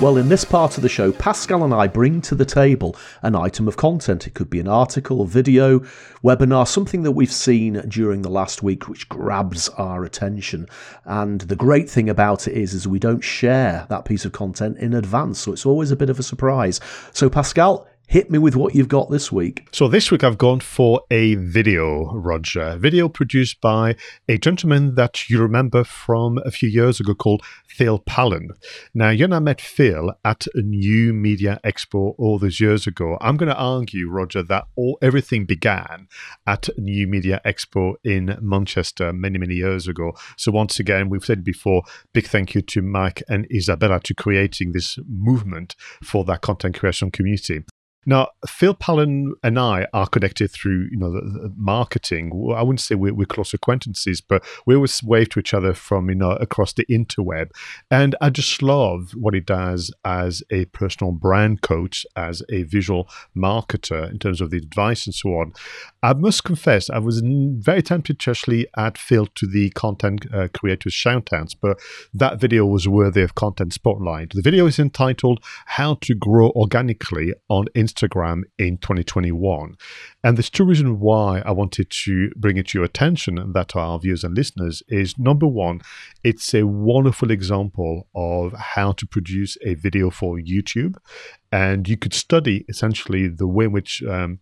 Well, 0.00 0.16
in 0.16 0.28
this 0.28 0.44
part 0.44 0.76
of 0.76 0.84
the 0.84 0.88
show, 0.88 1.10
Pascal 1.10 1.64
and 1.64 1.74
I 1.74 1.88
bring 1.88 2.20
to 2.20 2.36
the 2.36 2.44
table 2.44 2.94
an 3.22 3.34
item 3.34 3.66
of 3.66 3.76
content. 3.76 4.28
It 4.28 4.34
could 4.34 4.48
be 4.48 4.60
an 4.60 4.68
article, 4.68 5.24
video, 5.24 5.80
webinar, 6.22 6.68
something 6.68 7.02
that 7.02 7.10
we've 7.12 7.32
seen 7.32 7.82
during 7.88 8.22
the 8.22 8.30
last 8.30 8.62
week 8.62 8.86
which 8.86 9.08
grabs 9.08 9.68
our 9.70 10.04
attention. 10.04 10.68
And 11.04 11.40
the 11.40 11.56
great 11.56 11.90
thing 11.90 12.08
about 12.08 12.46
it 12.46 12.54
is, 12.56 12.74
is 12.74 12.86
we 12.86 13.00
don't 13.00 13.24
share 13.24 13.86
that 13.88 14.04
piece 14.04 14.24
of 14.24 14.30
content 14.30 14.78
in 14.78 14.94
advance, 14.94 15.40
so 15.40 15.52
it's 15.52 15.66
always 15.66 15.90
a 15.90 15.96
bit 15.96 16.10
of 16.10 16.20
a 16.20 16.22
surprise. 16.22 16.78
So, 17.12 17.28
Pascal, 17.28 17.88
hit 18.08 18.30
me 18.30 18.38
with 18.38 18.56
what 18.56 18.74
you've 18.74 18.88
got 18.88 19.10
this 19.10 19.30
week. 19.30 19.68
So 19.70 19.86
this 19.86 20.10
week 20.10 20.24
I've 20.24 20.38
gone 20.38 20.60
for 20.60 21.02
a 21.10 21.34
video, 21.34 22.10
Roger. 22.14 22.62
A 22.62 22.78
video 22.78 23.06
produced 23.06 23.60
by 23.60 23.96
a 24.26 24.38
gentleman 24.38 24.94
that 24.94 25.28
you 25.28 25.38
remember 25.38 25.84
from 25.84 26.38
a 26.46 26.50
few 26.50 26.70
years 26.70 27.00
ago 27.00 27.14
called 27.14 27.42
Phil 27.66 27.98
Pallen. 27.98 28.48
Now, 28.94 29.10
you 29.10 29.24
and 29.24 29.34
I 29.34 29.40
met 29.40 29.60
Phil 29.60 30.14
at 30.24 30.46
a 30.54 30.62
new 30.62 31.12
media 31.12 31.60
expo 31.62 32.14
all 32.16 32.38
those 32.38 32.60
years 32.60 32.86
ago. 32.86 33.18
I'm 33.20 33.36
going 33.36 33.50
to 33.50 33.54
argue, 33.54 34.08
Roger, 34.08 34.42
that 34.42 34.64
all 34.74 34.98
everything 35.02 35.44
began 35.44 36.08
at 36.46 36.70
new 36.78 37.06
media 37.06 37.42
expo 37.44 37.96
in 38.04 38.38
Manchester 38.40 39.12
many, 39.12 39.38
many 39.38 39.56
years 39.56 39.86
ago. 39.86 40.12
So 40.38 40.50
once 40.50 40.80
again, 40.80 41.10
we've 41.10 41.24
said 41.24 41.44
before, 41.44 41.82
big 42.14 42.26
thank 42.26 42.54
you 42.54 42.62
to 42.62 42.80
Mike 42.80 43.22
and 43.28 43.46
Isabella 43.54 44.00
to 44.04 44.14
creating 44.14 44.72
this 44.72 44.98
movement 45.06 45.76
for 46.02 46.24
that 46.24 46.40
content 46.40 46.78
creation 46.78 47.10
community. 47.10 47.64
Now, 48.06 48.28
Phil 48.46 48.74
Pallen 48.74 49.34
and 49.42 49.58
I 49.58 49.86
are 49.92 50.06
connected 50.06 50.50
through, 50.50 50.88
you 50.90 50.96
know, 50.96 51.12
the, 51.12 51.20
the 51.20 51.52
marketing. 51.56 52.30
I 52.56 52.62
wouldn't 52.62 52.80
say 52.80 52.94
we're, 52.94 53.12
we're, 53.12 53.26
close 53.26 53.52
acquaintances, 53.52 54.22
but 54.22 54.42
we 54.66 54.74
always 54.74 55.02
wave 55.02 55.28
to 55.30 55.40
each 55.40 55.52
other 55.52 55.74
from, 55.74 56.08
you 56.08 56.14
know, 56.14 56.30
across 56.30 56.72
the 56.72 56.86
interweb. 56.86 57.50
And 57.90 58.14
I 58.22 58.30
just 58.30 58.62
love 58.62 59.10
what 59.14 59.34
he 59.34 59.40
does 59.40 59.92
as 60.04 60.42
a 60.50 60.64
personal 60.66 61.12
brand 61.12 61.60
coach, 61.60 62.06
as 62.16 62.42
a 62.50 62.62
visual 62.62 63.10
marketer 63.36 64.10
in 64.10 64.18
terms 64.18 64.40
of 64.40 64.50
the 64.50 64.56
advice 64.56 65.04
and 65.04 65.14
so 65.14 65.30
on. 65.30 65.52
I 66.02 66.14
must 66.14 66.44
confess, 66.44 66.88
I 66.88 66.98
was 66.98 67.20
very 67.22 67.82
tempted 67.82 68.18
to 68.20 68.30
actually 68.30 68.68
add 68.76 68.96
Phil 68.96 69.26
to 69.26 69.46
the 69.46 69.68
content 69.70 70.24
uh, 70.32 70.48
creators 70.56 70.94
shoutouts, 70.94 71.54
but 71.60 71.78
that 72.14 72.40
video 72.40 72.64
was 72.64 72.88
worthy 72.88 73.20
of 73.20 73.34
content 73.34 73.74
spotlight. 73.74 74.30
The 74.30 74.42
video 74.42 74.66
is 74.66 74.78
entitled 74.78 75.44
"How 75.66 75.98
to 76.02 76.14
Grow 76.14 76.50
Organically 76.50 77.34
on 77.50 77.66
Instagram." 77.74 77.87
Instagram 77.88 78.42
in 78.58 78.78
2021. 78.78 79.76
And 80.24 80.36
there's 80.36 80.50
two 80.50 80.64
reasons 80.64 80.96
why 80.98 81.42
I 81.44 81.52
wanted 81.52 81.90
to 81.90 82.30
bring 82.36 82.56
it 82.56 82.68
to 82.68 82.78
your 82.78 82.84
attention 82.84 83.52
that 83.52 83.68
to 83.68 83.78
our 83.78 83.98
viewers 83.98 84.24
and 84.24 84.36
listeners 84.36 84.82
is 84.88 85.18
number 85.18 85.46
one, 85.46 85.80
it's 86.24 86.54
a 86.54 86.66
wonderful 86.66 87.30
example 87.30 88.08
of 88.14 88.52
how 88.52 88.92
to 88.92 89.06
produce 89.06 89.56
a 89.64 89.74
video 89.74 90.10
for 90.10 90.38
YouTube. 90.38 90.96
And 91.50 91.88
you 91.88 91.96
could 91.96 92.14
study 92.14 92.64
essentially 92.68 93.28
the 93.28 93.46
way 93.46 93.64
in 93.66 93.72
which 93.72 94.02
um, 94.02 94.40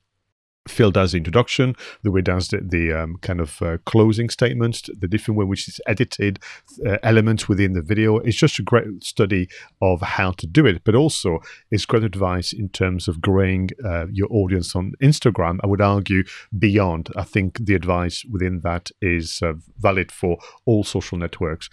Phil 0.68 0.90
does 0.90 1.12
the 1.12 1.18
introduction, 1.18 1.75
the 2.02 2.11
way 2.11 2.20
does 2.20 2.49
the, 2.49 2.61
the 2.62 2.92
um, 2.92 3.16
kind 3.23 3.40
of 3.40 3.61
uh, 3.62 3.78
closing 3.87 4.28
statements, 4.28 4.82
the 4.99 5.08
different 5.08 5.38
way 5.38 5.44
which 5.44 5.68
is 5.68 5.80
edited, 5.87 6.38
uh, 6.87 6.99
elements 7.02 7.49
within 7.49 7.73
the 7.73 7.82
video. 7.82 8.18
It's 8.18 8.37
just 8.37 8.58
a 8.58 8.62
great 8.62 9.04
study 9.04 9.49
of 9.80 10.00
how 10.00 10.32
to 10.32 10.46
do 10.46 10.66
it, 10.66 10.82
but 10.85 10.94
also 10.94 11.40
it's 11.70 11.87
great 11.87 12.04
advice 12.04 12.52
in 12.52 12.68
terms 12.68 13.08
of 13.08 13.20
growing 13.20 13.70
uh, 13.85 14.06
your 14.11 14.28
audience 14.30 14.75
on 14.75 14.92
Instagram. 15.02 15.58
I 15.62 15.66
would 15.66 15.80
argue 15.80 16.25
beyond. 16.58 17.11
I 17.16 17.23
think 17.23 17.64
the 17.64 17.75
advice 17.75 18.25
within 18.30 18.61
that 18.61 18.90
is 19.00 19.40
uh, 19.42 19.54
valid 19.78 20.11
for 20.12 20.38
all 20.64 20.85
social 20.85 21.18
networks. 21.18 21.68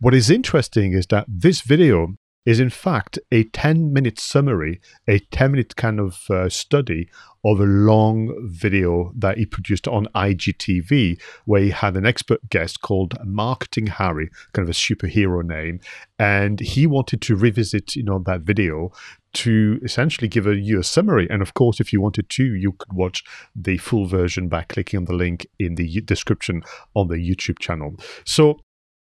What 0.00 0.14
is 0.14 0.30
interesting 0.30 0.92
is 0.92 1.06
that 1.08 1.26
this 1.28 1.60
video 1.60 2.14
is 2.48 2.60
in 2.60 2.70
fact 2.70 3.18
a 3.30 3.44
10 3.44 3.92
minute 3.92 4.18
summary, 4.18 4.80
a 5.06 5.18
10 5.18 5.50
minute 5.52 5.76
kind 5.76 6.00
of 6.00 6.24
uh, 6.30 6.48
study 6.48 7.06
of 7.44 7.60
a 7.60 7.64
long 7.64 8.34
video 8.48 9.12
that 9.14 9.36
he 9.36 9.44
produced 9.44 9.86
on 9.86 10.06
IGTV, 10.14 11.20
where 11.44 11.60
he 11.60 11.68
had 11.68 11.94
an 11.94 12.06
expert 12.06 12.48
guest 12.48 12.80
called 12.80 13.14
Marketing 13.22 13.86
Harry, 13.86 14.30
kind 14.54 14.66
of 14.66 14.70
a 14.70 14.78
superhero 14.78 15.44
name, 15.44 15.78
and 16.18 16.60
he 16.60 16.86
wanted 16.86 17.20
to 17.20 17.36
revisit, 17.36 17.94
you 17.94 18.02
know, 18.02 18.22
that 18.24 18.40
video 18.40 18.90
to 19.34 19.78
essentially 19.84 20.26
give 20.26 20.46
a, 20.46 20.56
you 20.56 20.80
a 20.80 20.84
summary. 20.84 21.28
And 21.28 21.42
of 21.42 21.52
course, 21.52 21.80
if 21.80 21.92
you 21.92 22.00
wanted 22.00 22.30
to, 22.30 22.44
you 22.44 22.72
could 22.72 22.94
watch 22.94 23.24
the 23.54 23.76
full 23.76 24.06
version 24.06 24.48
by 24.48 24.62
clicking 24.62 25.00
on 25.00 25.04
the 25.04 25.12
link 25.12 25.46
in 25.58 25.74
the 25.74 26.00
description 26.00 26.62
on 26.96 27.08
the 27.08 27.16
YouTube 27.16 27.58
channel. 27.58 27.94
So 28.24 28.60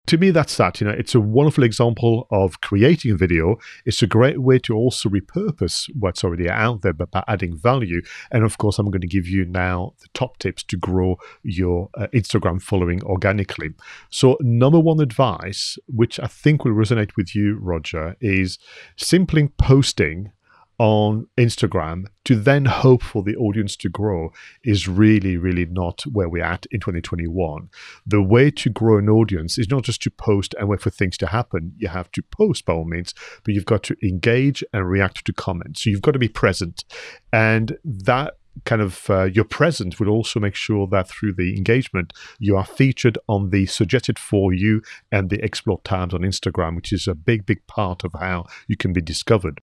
to 0.07 0.19
me, 0.19 0.31
that's 0.31 0.57
that. 0.59 0.81
You 0.81 0.87
know, 0.87 0.93
it's 0.93 1.15
a 1.15 1.21
wonderful 1.21 1.65
example 1.65 2.27
of 2.31 2.61
creating 2.61 3.13
a 3.13 3.17
video. 3.17 3.57
It's 3.87 4.03
a 4.03 4.07
great 4.07 4.43
way 4.43 4.59
to 4.61 4.75
also 4.75 5.09
repurpose 5.09 5.89
what's 5.99 6.23
already 6.23 6.49
out 6.49 6.83
there, 6.83 6.93
but 6.93 7.11
by 7.11 7.25
adding 7.27 7.57
value. 7.57 8.03
And 8.31 8.45
of 8.45 8.59
course, 8.59 8.79
I'm 8.79 8.91
going 8.91 9.01
to 9.01 9.07
give 9.07 9.27
you 9.27 9.47
now 9.47 9.95
the 10.01 10.09
top 10.13 10.39
tips 10.39 10.63
to 10.65 10.77
grow 10.77 11.17
your 11.43 11.89
uh, 11.97 12.09
Instagram 12.15 12.61
following 12.61 13.03
organically. 13.05 13.71
So, 14.11 14.37
number 14.41 14.79
one 14.79 15.01
advice, 15.01 15.79
which 15.87 16.21
I 16.21 16.27
think 16.27 16.65
will 16.65 16.73
resonate 16.73 17.17
with 17.17 17.35
you, 17.35 17.59
Roger, 17.59 18.17
is 18.21 18.59
simply 18.97 19.49
posting 19.59 20.33
on 20.79 21.27
Instagram 21.37 22.05
to 22.25 22.37
then 22.37 22.65
hope 22.65 23.03
for 23.03 23.23
the 23.23 23.37
audience 23.37 23.77
to 23.77 23.89
grow 23.89 24.33
is 24.65 24.89
really, 24.89 25.37
really 25.37 25.67
not 25.67 26.03
where 26.11 26.29
we're 26.29 26.45
at 26.45 26.67
in 26.71 26.81
2021. 26.81 27.69
The 28.07 28.23
way 28.23 28.51
to 28.51 28.71
grow 28.71 28.99
an 28.99 29.09
audience 29.09 29.59
is 29.59 29.71
not 29.71 29.85
just 29.85 30.03
to 30.03 30.11
post 30.11 30.55
and 30.59 30.69
wait 30.69 30.81
for 30.81 30.91
things 30.91 31.17
to 31.19 31.27
happen. 31.27 31.75
You 31.77 31.89
have 31.89 32.11
to 32.13 32.23
post 32.23 32.65
by 32.65 32.73
all 32.73 32.85
means, 32.85 33.15
but 33.45 33.55
you've 33.55 33.67
got 33.67 33.83
to 33.85 33.97
engage 34.03 34.65
and 34.73 34.89
react 34.89 35.25
to 35.27 35.33
comments. 35.33 35.85
So 35.85 35.91
you've 35.91 36.03
got 36.03 36.13
to 36.13 36.19
be 36.19 36.29
present. 36.29 36.85
And 37.33 37.77
that 37.85 38.35
kind 38.65 38.81
of 38.81 39.11
uh, 39.11 39.25
your 39.25 39.45
presence 39.45 39.99
would 39.99 40.09
also 40.09 40.39
make 40.41 40.55
sure 40.55 40.87
that 40.87 41.09
through 41.09 41.35
the 41.35 41.57
engagement 41.57 42.13
you 42.39 42.57
are 42.57 42.65
featured 42.65 43.19
on 43.29 43.51
the 43.51 43.67
suggested 43.67 44.19
for 44.19 44.53
you 44.53 44.81
and 45.11 45.29
the 45.29 45.45
explore 45.45 45.81
tabs 45.85 46.15
on 46.15 46.21
Instagram, 46.21 46.77
which 46.77 46.93
is 46.93 47.09
a 47.09 47.15
big, 47.15 47.45
big 47.47 47.67
part 47.67 48.05
of 48.05 48.13
how 48.19 48.45
you 48.69 48.77
can 48.77 48.93
be 48.93 49.01
discovered. 49.01 49.61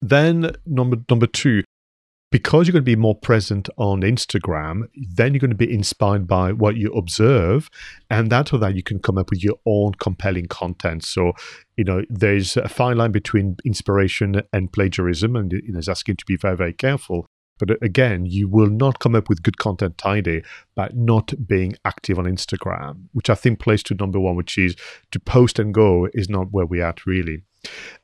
Then 0.00 0.52
number 0.66 0.98
number 1.08 1.26
two, 1.26 1.62
because 2.30 2.66
you're 2.66 2.72
going 2.72 2.84
to 2.84 2.90
be 2.90 2.96
more 2.96 3.14
present 3.14 3.68
on 3.78 4.02
Instagram, 4.02 4.82
then 4.94 5.32
you're 5.32 5.40
going 5.40 5.50
to 5.50 5.56
be 5.56 5.72
inspired 5.72 6.26
by 6.26 6.52
what 6.52 6.76
you 6.76 6.92
observe, 6.92 7.70
and 8.10 8.30
that 8.30 8.52
of 8.52 8.60
that 8.60 8.74
you 8.74 8.82
can 8.82 8.98
come 8.98 9.18
up 9.18 9.30
with 9.30 9.42
your 9.42 9.56
own 9.66 9.92
compelling 9.94 10.46
content. 10.46 11.04
So, 11.04 11.32
you 11.76 11.84
know, 11.84 12.04
there's 12.10 12.56
a 12.56 12.68
fine 12.68 12.98
line 12.98 13.12
between 13.12 13.56
inspiration 13.64 14.42
and 14.52 14.72
plagiarism, 14.72 15.36
and 15.36 15.52
you 15.52 15.72
know, 15.72 15.78
it's 15.78 15.88
asking 15.88 16.16
to 16.16 16.24
be 16.26 16.36
very, 16.36 16.56
very 16.56 16.74
careful. 16.74 17.26
But 17.58 17.70
uh, 17.70 17.74
again, 17.82 18.26
you 18.26 18.48
will 18.48 18.70
not 18.70 18.98
come 18.98 19.14
up 19.14 19.28
with 19.28 19.42
good 19.42 19.58
content 19.58 19.98
tidy 19.98 20.42
by 20.74 20.90
not 20.94 21.32
being 21.46 21.76
active 21.84 22.18
on 22.18 22.24
Instagram, 22.24 23.04
which 23.12 23.30
I 23.30 23.34
think 23.34 23.60
plays 23.60 23.82
to 23.84 23.94
number 23.94 24.20
one, 24.20 24.36
which 24.36 24.58
is 24.58 24.76
to 25.10 25.20
post 25.20 25.58
and 25.58 25.74
go 25.74 26.08
is 26.14 26.28
not 26.28 26.52
where 26.52 26.66
we're 26.66 26.84
at 26.84 27.06
really. 27.06 27.42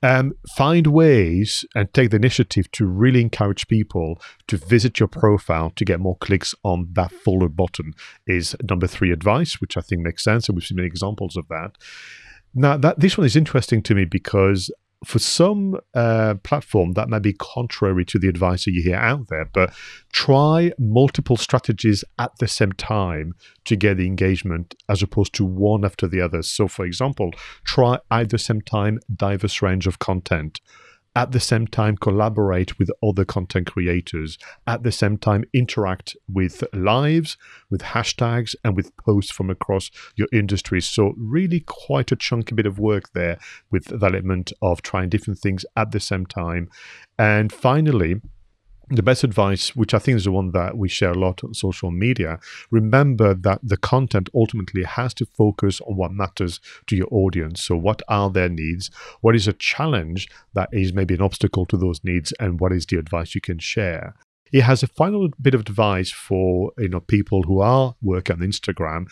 Um, 0.02 0.32
find 0.56 0.88
ways 0.88 1.64
and 1.74 1.92
take 1.94 2.10
the 2.10 2.16
initiative 2.16 2.70
to 2.72 2.86
really 2.86 3.20
encourage 3.20 3.68
people 3.68 4.20
to 4.48 4.56
visit 4.56 4.98
your 4.98 5.08
profile 5.08 5.70
to 5.76 5.84
get 5.84 6.00
more 6.00 6.16
clicks 6.16 6.54
on 6.64 6.88
that 6.92 7.12
follow 7.12 7.48
button 7.48 7.94
is 8.26 8.56
number 8.68 8.86
three 8.86 9.12
advice, 9.12 9.60
which 9.60 9.76
I 9.76 9.80
think 9.80 10.02
makes 10.02 10.24
sense. 10.24 10.48
And 10.48 10.56
we've 10.56 10.64
seen 10.64 10.76
many 10.76 10.88
examples 10.88 11.36
of 11.36 11.46
that. 11.48 11.76
Now, 12.54 12.76
that 12.76 13.00
this 13.00 13.18
one 13.18 13.26
is 13.26 13.36
interesting 13.36 13.82
to 13.82 13.94
me 13.94 14.04
because 14.04 14.70
for 15.04 15.18
some 15.18 15.78
uh, 15.94 16.34
platform 16.42 16.92
that 16.92 17.08
may 17.08 17.18
be 17.18 17.34
contrary 17.34 18.04
to 18.06 18.18
the 18.18 18.28
advice 18.28 18.64
that 18.64 18.72
you 18.72 18.82
hear 18.82 18.96
out 18.96 19.28
there, 19.28 19.44
but 19.52 19.72
try 20.12 20.72
multiple 20.78 21.36
strategies 21.36 22.04
at 22.18 22.32
the 22.38 22.48
same 22.48 22.72
time 22.72 23.34
to 23.64 23.76
get 23.76 23.96
the 23.96 24.06
engagement 24.06 24.74
as 24.88 25.02
opposed 25.02 25.34
to 25.34 25.44
one 25.44 25.84
after 25.84 26.06
the 26.06 26.20
other. 26.20 26.42
So, 26.42 26.68
for 26.68 26.84
example, 26.84 27.32
try 27.64 27.98
at 28.10 28.30
the 28.30 28.38
same 28.38 28.60
time 28.60 29.00
diverse 29.14 29.60
range 29.62 29.86
of 29.86 29.98
content 29.98 30.60
at 31.16 31.32
the 31.32 31.40
same 31.40 31.66
time 31.66 31.96
collaborate 31.96 32.78
with 32.78 32.90
other 33.02 33.24
content 33.24 33.66
creators, 33.66 34.38
at 34.66 34.82
the 34.82 34.92
same 34.92 35.16
time 35.16 35.44
interact 35.52 36.16
with 36.28 36.64
lives, 36.72 37.36
with 37.70 37.82
hashtags, 37.82 38.54
and 38.64 38.76
with 38.76 38.96
posts 38.96 39.30
from 39.30 39.50
across 39.50 39.90
your 40.16 40.28
industry. 40.32 40.80
So, 40.80 41.14
really, 41.16 41.60
quite 41.60 42.12
a 42.12 42.16
chunky 42.16 42.54
bit 42.54 42.66
of 42.66 42.78
work 42.78 43.12
there 43.12 43.38
with 43.70 43.84
the 43.84 44.06
element 44.06 44.52
of 44.60 44.82
trying 44.82 45.08
different 45.08 45.38
things 45.38 45.64
at 45.76 45.92
the 45.92 46.00
same 46.00 46.26
time. 46.26 46.68
And 47.18 47.52
finally, 47.52 48.20
the 48.88 49.02
best 49.02 49.24
advice, 49.24 49.74
which 49.74 49.94
I 49.94 49.98
think 49.98 50.16
is 50.16 50.24
the 50.24 50.32
one 50.32 50.52
that 50.52 50.76
we 50.76 50.88
share 50.88 51.12
a 51.12 51.18
lot 51.18 51.42
on 51.42 51.54
social 51.54 51.90
media, 51.90 52.38
remember 52.70 53.34
that 53.34 53.60
the 53.62 53.76
content 53.76 54.28
ultimately 54.34 54.84
has 54.84 55.14
to 55.14 55.26
focus 55.26 55.80
on 55.80 55.96
what 55.96 56.12
matters 56.12 56.60
to 56.86 56.96
your 56.96 57.08
audience. 57.10 57.62
So, 57.62 57.76
what 57.76 58.02
are 58.08 58.30
their 58.30 58.48
needs? 58.48 58.90
What 59.20 59.34
is 59.34 59.48
a 59.48 59.52
challenge 59.52 60.28
that 60.54 60.68
is 60.72 60.92
maybe 60.92 61.14
an 61.14 61.22
obstacle 61.22 61.66
to 61.66 61.76
those 61.76 62.02
needs? 62.04 62.32
And 62.40 62.60
what 62.60 62.72
is 62.72 62.86
the 62.86 62.98
advice 62.98 63.34
you 63.34 63.40
can 63.40 63.58
share? 63.58 64.14
He 64.50 64.60
has 64.60 64.82
a 64.82 64.86
final 64.86 65.28
bit 65.40 65.54
of 65.54 65.62
advice 65.62 66.10
for 66.10 66.72
you 66.78 66.88
know 66.88 67.00
people 67.00 67.42
who 67.42 67.60
are 67.60 67.96
working 68.02 68.36
on 68.36 68.42
Instagram 68.48 69.06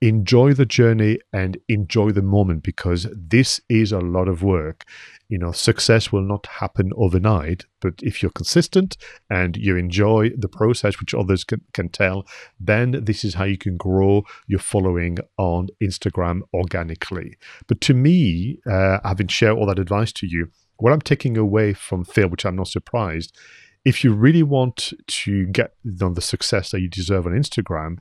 enjoy 0.00 0.52
the 0.52 0.66
journey 0.66 1.18
and 1.32 1.58
enjoy 1.68 2.10
the 2.10 2.22
moment 2.22 2.62
because 2.62 3.06
this 3.12 3.60
is 3.68 3.92
a 3.92 3.98
lot 3.98 4.28
of 4.28 4.42
work. 4.42 4.84
You 5.28 5.38
know 5.38 5.52
success 5.52 6.12
will 6.12 6.22
not 6.22 6.46
happen 6.46 6.92
overnight 6.96 7.64
but 7.80 7.94
if 8.02 8.22
you're 8.22 8.30
consistent 8.30 8.96
and 9.30 9.56
you 9.56 9.76
enjoy 9.76 10.30
the 10.36 10.48
process 10.48 11.00
which 11.00 11.14
others 11.14 11.44
can, 11.44 11.62
can 11.72 11.88
tell 11.88 12.26
then 12.60 13.04
this 13.04 13.24
is 13.24 13.34
how 13.34 13.44
you 13.44 13.58
can 13.58 13.76
grow 13.76 14.24
your 14.46 14.60
following 14.60 15.18
on 15.36 15.68
instagram 15.82 16.42
organically. 16.54 17.36
But 17.66 17.80
to 17.82 17.94
me 17.94 18.58
uh, 18.70 18.98
having 19.04 19.28
shared 19.28 19.56
all 19.56 19.66
that 19.66 19.78
advice 19.78 20.12
to 20.12 20.26
you 20.26 20.48
what 20.78 20.92
i'm 20.92 21.00
taking 21.00 21.36
away 21.36 21.72
from 21.72 22.04
phil 22.04 22.28
which 22.28 22.44
i'm 22.44 22.56
not 22.56 22.68
surprised 22.68 23.36
if 23.84 24.02
you 24.02 24.12
really 24.12 24.42
want 24.42 24.92
to 25.06 25.46
get 25.46 25.74
you 25.84 25.96
know, 26.00 26.12
the 26.12 26.20
success 26.20 26.70
that 26.70 26.80
you 26.80 26.88
deserve 26.88 27.26
on 27.26 27.32
instagram 27.32 27.98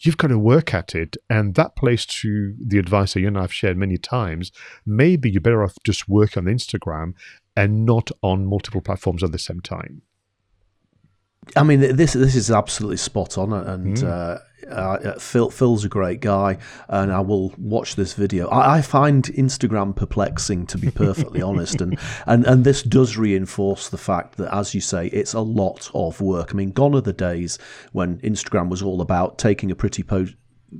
you've 0.00 0.16
got 0.16 0.28
to 0.28 0.38
work 0.38 0.74
at 0.74 0.94
it. 0.94 1.16
And 1.30 1.54
that 1.54 1.76
plays 1.76 2.06
to 2.06 2.54
the 2.58 2.78
advice 2.78 3.14
that 3.14 3.20
you 3.20 3.28
and 3.28 3.38
I 3.38 3.42
have 3.42 3.52
shared 3.52 3.76
many 3.76 3.98
times. 3.98 4.52
Maybe 4.84 5.30
you're 5.30 5.40
better 5.40 5.64
off 5.64 5.76
just 5.84 6.08
work 6.08 6.36
on 6.36 6.44
Instagram 6.44 7.14
and 7.56 7.86
not 7.86 8.10
on 8.22 8.46
multiple 8.46 8.80
platforms 8.80 9.22
at 9.22 9.32
the 9.32 9.38
same 9.38 9.60
time. 9.60 10.02
I 11.54 11.62
mean, 11.62 11.80
this 11.80 12.14
this 12.14 12.34
is 12.34 12.50
absolutely 12.50 12.96
spot 12.96 13.38
on, 13.38 13.52
and 13.52 13.96
mm. 13.96 14.04
uh, 14.04 14.38
uh, 14.68 15.18
Phil 15.18 15.50
Phil's 15.50 15.84
a 15.84 15.88
great 15.88 16.20
guy, 16.20 16.58
and 16.88 17.12
I 17.12 17.20
will 17.20 17.52
watch 17.58 17.96
this 17.96 18.14
video. 18.14 18.48
I, 18.48 18.78
I 18.78 18.82
find 18.82 19.24
Instagram 19.24 19.94
perplexing, 19.94 20.66
to 20.66 20.78
be 20.78 20.90
perfectly 20.90 21.42
honest, 21.50 21.80
and, 21.80 21.98
and 22.26 22.44
and 22.46 22.64
this 22.64 22.82
does 22.82 23.16
reinforce 23.16 23.88
the 23.88 23.98
fact 23.98 24.36
that, 24.36 24.54
as 24.54 24.74
you 24.74 24.80
say, 24.80 25.08
it's 25.08 25.34
a 25.34 25.40
lot 25.40 25.90
of 25.94 26.20
work. 26.20 26.50
I 26.52 26.54
mean, 26.54 26.70
gone 26.72 26.94
are 26.94 27.00
the 27.00 27.12
days 27.12 27.58
when 27.92 28.18
Instagram 28.18 28.68
was 28.68 28.82
all 28.82 29.00
about 29.00 29.38
taking 29.38 29.70
a 29.70 29.76
pretty 29.76 30.02
post 30.02 30.34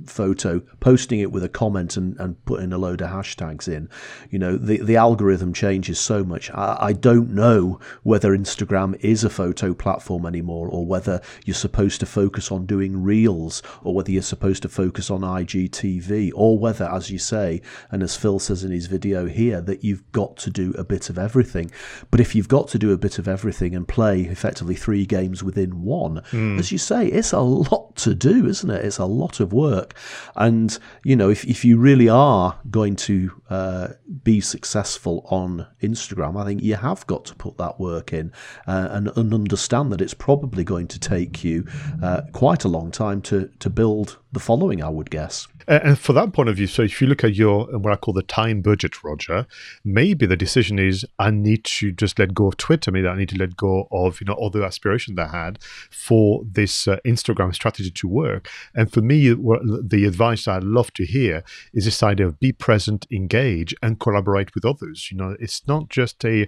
photo, 0.05 0.59
posting 0.79 1.19
it 1.19 1.31
with 1.31 1.43
a 1.43 1.49
comment 1.49 1.97
and, 1.97 2.19
and 2.19 2.43
putting 2.45 2.73
a 2.73 2.77
load 2.77 3.01
of 3.01 3.09
hashtags 3.09 3.67
in. 3.67 3.89
You 4.29 4.39
know, 4.39 4.57
the, 4.57 4.81
the 4.81 4.97
algorithm 4.97 5.53
changes 5.53 5.99
so 5.99 6.23
much. 6.23 6.51
I, 6.51 6.77
I 6.79 6.93
don't 6.93 7.31
know 7.31 7.79
whether 8.03 8.37
Instagram 8.37 8.97
is 9.03 9.23
a 9.23 9.29
photo 9.29 9.73
platform 9.73 10.25
anymore 10.25 10.67
or 10.67 10.85
whether 10.85 11.21
you're 11.45 11.55
supposed 11.55 11.99
to 12.01 12.05
focus 12.05 12.51
on 12.51 12.65
doing 12.65 13.01
reels 13.01 13.63
or 13.83 13.93
whether 13.93 14.11
you're 14.11 14.21
supposed 14.21 14.61
to 14.63 14.69
focus 14.69 15.09
on 15.09 15.21
IGTV 15.21 16.31
or 16.35 16.59
whether, 16.59 16.85
as 16.85 17.09
you 17.09 17.17
say, 17.17 17.61
and 17.89 18.03
as 18.03 18.15
Phil 18.15 18.39
says 18.39 18.63
in 18.63 18.71
his 18.71 18.87
video 18.87 19.25
here, 19.25 19.61
that 19.61 19.83
you've 19.83 20.09
got 20.11 20.37
to 20.37 20.49
do 20.49 20.73
a 20.77 20.83
bit 20.83 21.09
of 21.09 21.17
everything. 21.17 21.71
But 22.11 22.19
if 22.19 22.35
you've 22.35 22.47
got 22.47 22.67
to 22.69 22.79
do 22.79 22.91
a 22.91 22.97
bit 22.97 23.19
of 23.19 23.27
everything 23.27 23.75
and 23.75 23.87
play 23.87 24.21
effectively 24.21 24.75
three 24.75 25.05
games 25.05 25.43
within 25.43 25.83
one, 25.83 26.21
mm. 26.31 26.59
as 26.59 26.71
you 26.71 26.77
say, 26.77 27.07
it's 27.07 27.31
a 27.31 27.39
lot 27.39 27.95
to 27.97 28.13
do, 28.13 28.45
isn't 28.45 28.69
it? 28.69 28.83
It's 28.83 28.97
a 28.97 29.05
lot 29.05 29.39
of 29.39 29.53
work 29.53 29.76
work. 29.77 29.93
And, 30.35 30.77
you 31.03 31.15
know, 31.15 31.29
if, 31.29 31.45
if 31.45 31.63
you 31.63 31.77
really 31.77 32.09
are 32.09 32.59
going 32.69 32.95
to 32.95 33.31
uh, 33.49 33.87
be 34.23 34.41
successful 34.41 35.25
on 35.29 35.67
Instagram, 35.81 36.39
I 36.39 36.45
think 36.45 36.61
you 36.61 36.75
have 36.75 37.05
got 37.07 37.25
to 37.25 37.35
put 37.35 37.57
that 37.57 37.79
work 37.79 38.13
in 38.13 38.31
uh, 38.67 38.89
and, 38.91 39.11
and, 39.15 39.33
understand 39.37 39.91
that 39.91 40.01
it's 40.01 40.13
probably 40.13 40.63
going 40.63 40.87
to 40.87 40.99
take 40.99 41.43
you 41.43 41.65
uh, 42.01 42.21
quite 42.33 42.63
a 42.63 42.67
long 42.67 42.91
time 42.91 43.21
to, 43.23 43.49
to 43.59 43.69
build 43.69 44.17
the 44.37 44.43
following, 44.43 44.83
I 44.83 44.89
would 44.89 45.09
guess. 45.09 45.47
And 45.67 45.99
for 45.99 46.13
that 46.13 46.31
point 46.31 46.47
of 46.47 46.55
view, 46.55 46.67
so 46.67 46.83
if 46.83 47.01
you 47.01 47.07
look 47.07 47.25
at 47.25 47.35
your 47.35 47.65
what 47.77 47.91
I 47.91 47.97
call 47.97 48.13
the 48.13 48.21
time 48.21 48.61
budget, 48.61 49.03
Roger, 49.03 49.45
maybe 49.83 50.25
the 50.25 50.37
decision 50.37 50.79
is 50.79 51.05
I 51.19 51.29
need 51.29 51.65
to 51.65 51.91
just 51.91 52.17
let 52.19 52.33
go 52.33 52.47
of 52.47 52.55
Twitter. 52.55 52.89
Maybe 52.89 53.07
I 53.07 53.17
need 53.17 53.29
to 53.29 53.37
let 53.37 53.57
go 53.57 53.87
of 53.91 54.21
you 54.21 54.25
know 54.25 54.33
all 54.33 54.49
the 54.49 54.63
aspirations 54.63 55.19
I 55.19 55.27
had 55.27 55.59
for 55.91 56.43
this 56.49 56.87
uh, 56.87 56.99
Instagram 57.05 57.53
strategy 57.53 57.91
to 57.91 58.07
work. 58.07 58.49
And 58.75 58.93
for 58.93 59.01
me, 59.01 59.27
the 59.27 60.05
advice 60.07 60.47
I'd 60.47 60.63
love 60.63 60.93
to 60.93 61.05
hear 61.05 61.43
is 61.73 61.83
this 61.83 62.01
idea 62.01 62.27
of 62.27 62.39
be 62.39 62.53
present, 62.53 63.05
engage, 63.11 63.75
and 63.83 63.99
collaborate 63.99 64.55
with 64.55 64.63
others. 64.63 65.09
You 65.11 65.17
know, 65.17 65.35
it's 65.39 65.67
not 65.67 65.89
just 65.89 66.23
a. 66.23 66.47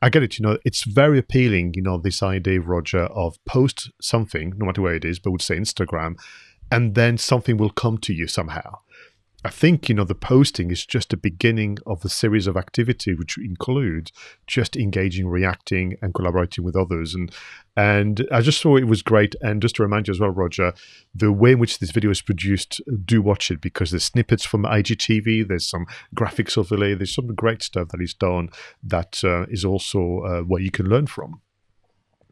I 0.00 0.10
get 0.10 0.22
it. 0.22 0.38
You 0.38 0.44
know, 0.44 0.58
it's 0.64 0.84
very 0.84 1.18
appealing. 1.18 1.72
You 1.74 1.82
know, 1.82 1.98
this 1.98 2.22
idea, 2.22 2.60
Roger, 2.60 3.06
of 3.06 3.44
post 3.46 3.90
something, 4.00 4.52
no 4.58 4.66
matter 4.66 4.82
where 4.82 4.94
it 4.94 5.04
is, 5.04 5.18
but 5.18 5.32
would 5.32 5.42
say 5.42 5.56
Instagram 5.56 6.16
and 6.70 6.94
then 6.94 7.18
something 7.18 7.56
will 7.56 7.70
come 7.70 7.98
to 7.98 8.12
you 8.12 8.26
somehow. 8.26 8.78
I 9.42 9.48
think 9.48 9.88
you 9.88 9.94
know 9.94 10.04
the 10.04 10.14
posting 10.14 10.70
is 10.70 10.84
just 10.84 11.08
the 11.10 11.16
beginning 11.16 11.78
of 11.86 12.04
a 12.04 12.10
series 12.10 12.46
of 12.46 12.58
activity 12.58 13.14
which 13.14 13.38
includes 13.38 14.12
just 14.46 14.76
engaging, 14.76 15.28
reacting, 15.28 15.96
and 16.02 16.12
collaborating 16.12 16.62
with 16.62 16.76
others. 16.76 17.14
And 17.14 17.32
and 17.74 18.26
I 18.30 18.42
just 18.42 18.62
thought 18.62 18.82
it 18.82 18.84
was 18.84 19.00
great. 19.00 19.34
And 19.40 19.62
just 19.62 19.76
to 19.76 19.82
remind 19.82 20.08
you 20.08 20.12
as 20.12 20.20
well, 20.20 20.28
Roger, 20.28 20.74
the 21.14 21.32
way 21.32 21.52
in 21.52 21.58
which 21.58 21.78
this 21.78 21.90
video 21.90 22.10
is 22.10 22.20
produced, 22.20 22.82
do 23.02 23.22
watch 23.22 23.50
it 23.50 23.62
because 23.62 23.90
there's 23.90 24.04
snippets 24.04 24.44
from 24.44 24.64
IGTV, 24.64 25.48
there's 25.48 25.68
some 25.68 25.86
graphics 26.14 26.58
overlay, 26.58 26.94
there's 26.94 27.14
some 27.14 27.34
great 27.34 27.62
stuff 27.62 27.88
that 27.88 28.02
is 28.02 28.12
done 28.12 28.50
that 28.82 29.24
uh, 29.24 29.46
is 29.48 29.64
also 29.64 30.20
uh, 30.20 30.40
what 30.42 30.60
you 30.60 30.70
can 30.70 30.86
learn 30.86 31.06
from. 31.06 31.40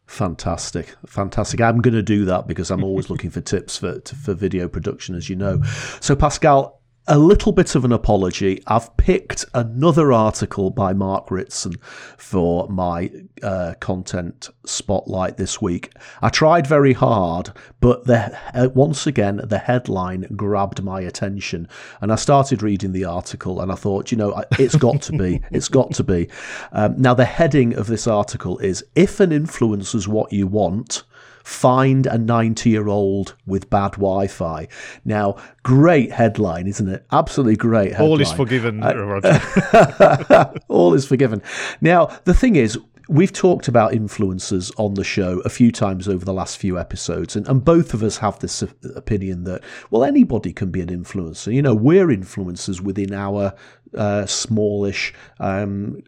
Fantastic, 0.09 0.97
fantastic. 1.07 1.61
I'm 1.61 1.83
going 1.83 1.93
to 1.93 2.03
do 2.03 2.25
that 2.25 2.49
because 2.49 2.71
I'm 2.71 2.83
always 2.83 3.11
looking 3.11 3.29
for 3.29 3.43
tips 3.43 3.77
for 3.77 4.01
for 4.01 4.33
video 4.33 4.67
production, 4.67 5.15
as 5.15 5.29
you 5.29 5.37
know. 5.37 5.63
So, 6.01 6.17
Pascal, 6.17 6.78
a 7.09 7.19
little 7.19 7.53
bit 7.53 7.75
of 7.75 7.87
an 7.87 7.93
apology. 7.93 8.63
I've 8.67 8.95
picked 8.99 9.47
another 9.55 10.13
article 10.13 10.71
by 10.71 10.93
Mark 10.93 11.31
Ritson 11.31 11.77
for 12.19 12.69
my 12.69 13.11
uh, 13.43 13.75
content 13.81 14.51
spotlight 14.67 15.39
this 15.39 15.61
week. 15.61 15.93
I 16.21 16.29
tried 16.29 16.67
very 16.67 16.93
hard, 16.93 17.51
but 17.81 18.05
the, 18.05 18.39
uh, 18.55 18.69
once 18.75 19.07
again, 19.07 19.41
the 19.43 19.59
headline 19.59 20.27
grabbed 20.37 20.83
my 20.85 21.01
attention. 21.01 21.67
And 22.03 22.13
I 22.13 22.17
started 22.17 22.63
reading 22.63 22.93
the 22.93 23.07
article 23.07 23.61
and 23.63 23.73
I 23.73 23.75
thought, 23.75 24.13
you 24.13 24.19
know, 24.19 24.45
it's 24.59 24.77
got 24.77 25.03
to 25.03 25.13
be. 25.13 25.41
It's 25.51 25.69
got 25.69 25.93
to 25.95 26.05
be. 26.05 26.29
Um, 26.73 27.01
now, 27.01 27.15
the 27.15 27.25
heading 27.25 27.75
of 27.75 27.87
this 27.87 28.07
article 28.07 28.59
is 28.59 28.85
If 28.95 29.19
an 29.19 29.31
influencer's 29.31 30.07
what 30.07 30.33
you 30.33 30.47
want, 30.47 31.05
Find 31.45 32.07
a 32.07 32.19
90 32.19 32.69
year 32.71 32.89
old 32.89 33.35
with 33.47 33.71
bad 33.71 33.93
Wi 33.93 34.27
Fi. 34.27 34.69
Now, 35.05 35.37
great 35.63 36.13
headline, 36.13 36.67
isn't 36.67 36.89
it? 36.89 37.07
Absolutely 37.11 37.57
great 37.57 37.93
headline. 37.93 38.11
All 38.11 38.21
is 38.21 38.33
forgiven, 38.33 38.83
uh, 38.83 40.53
All 40.69 40.95
is 40.95 41.07
forgiven. 41.07 41.43
Now, 41.81 42.07
the 42.25 42.35
thing 42.35 42.57
is, 42.57 42.79
We've 43.11 43.33
talked 43.33 43.69
about 43.69 43.93
influencers 43.93 44.71
on 44.77 44.93
the 44.93 45.03
show 45.03 45.41
a 45.41 45.49
few 45.49 45.73
times 45.73 46.09
over 46.09 46.27
the 46.27 46.35
last 46.35 46.59
few 46.59 46.79
episodes, 46.79 47.37
and, 47.37 47.49
and 47.49 47.65
both 47.65 47.95
of 47.95 48.03
us 48.03 48.19
have 48.19 48.39
this 48.41 48.61
opinion 48.61 49.45
that, 49.45 49.65
well, 49.91 50.05
anybody 50.05 50.53
can 50.53 50.71
be 50.71 50.83
an 50.83 50.89
influencer. 50.89 51.51
You 51.55 51.63
know, 51.63 51.75
we're 51.75 52.09
influencers 52.09 52.83
within 52.83 53.15
our 53.15 53.55
uh, 53.95 54.27
smallish 54.27 55.15
um, 55.41 56.03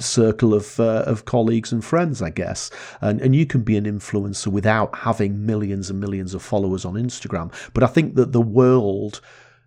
circle 0.00 0.54
of 0.54 0.78
uh, 0.80 1.04
of 1.06 1.24
colleagues 1.24 1.72
and 1.72 1.84
friends, 1.84 2.22
I 2.22 2.30
guess. 2.30 2.70
And 3.00 3.20
and 3.20 3.34
you 3.34 3.46
can 3.46 3.62
be 3.62 3.76
an 3.76 3.84
influencer 3.84 4.48
without 4.48 4.94
having 4.98 5.44
millions 5.46 5.90
and 5.90 6.00
millions 6.00 6.34
of 6.34 6.42
followers 6.42 6.84
on 6.84 6.94
Instagram. 6.94 7.52
But 7.72 7.82
I 7.82 7.86
think 7.86 8.14
that 8.16 8.32
the 8.32 8.40
world 8.40 9.20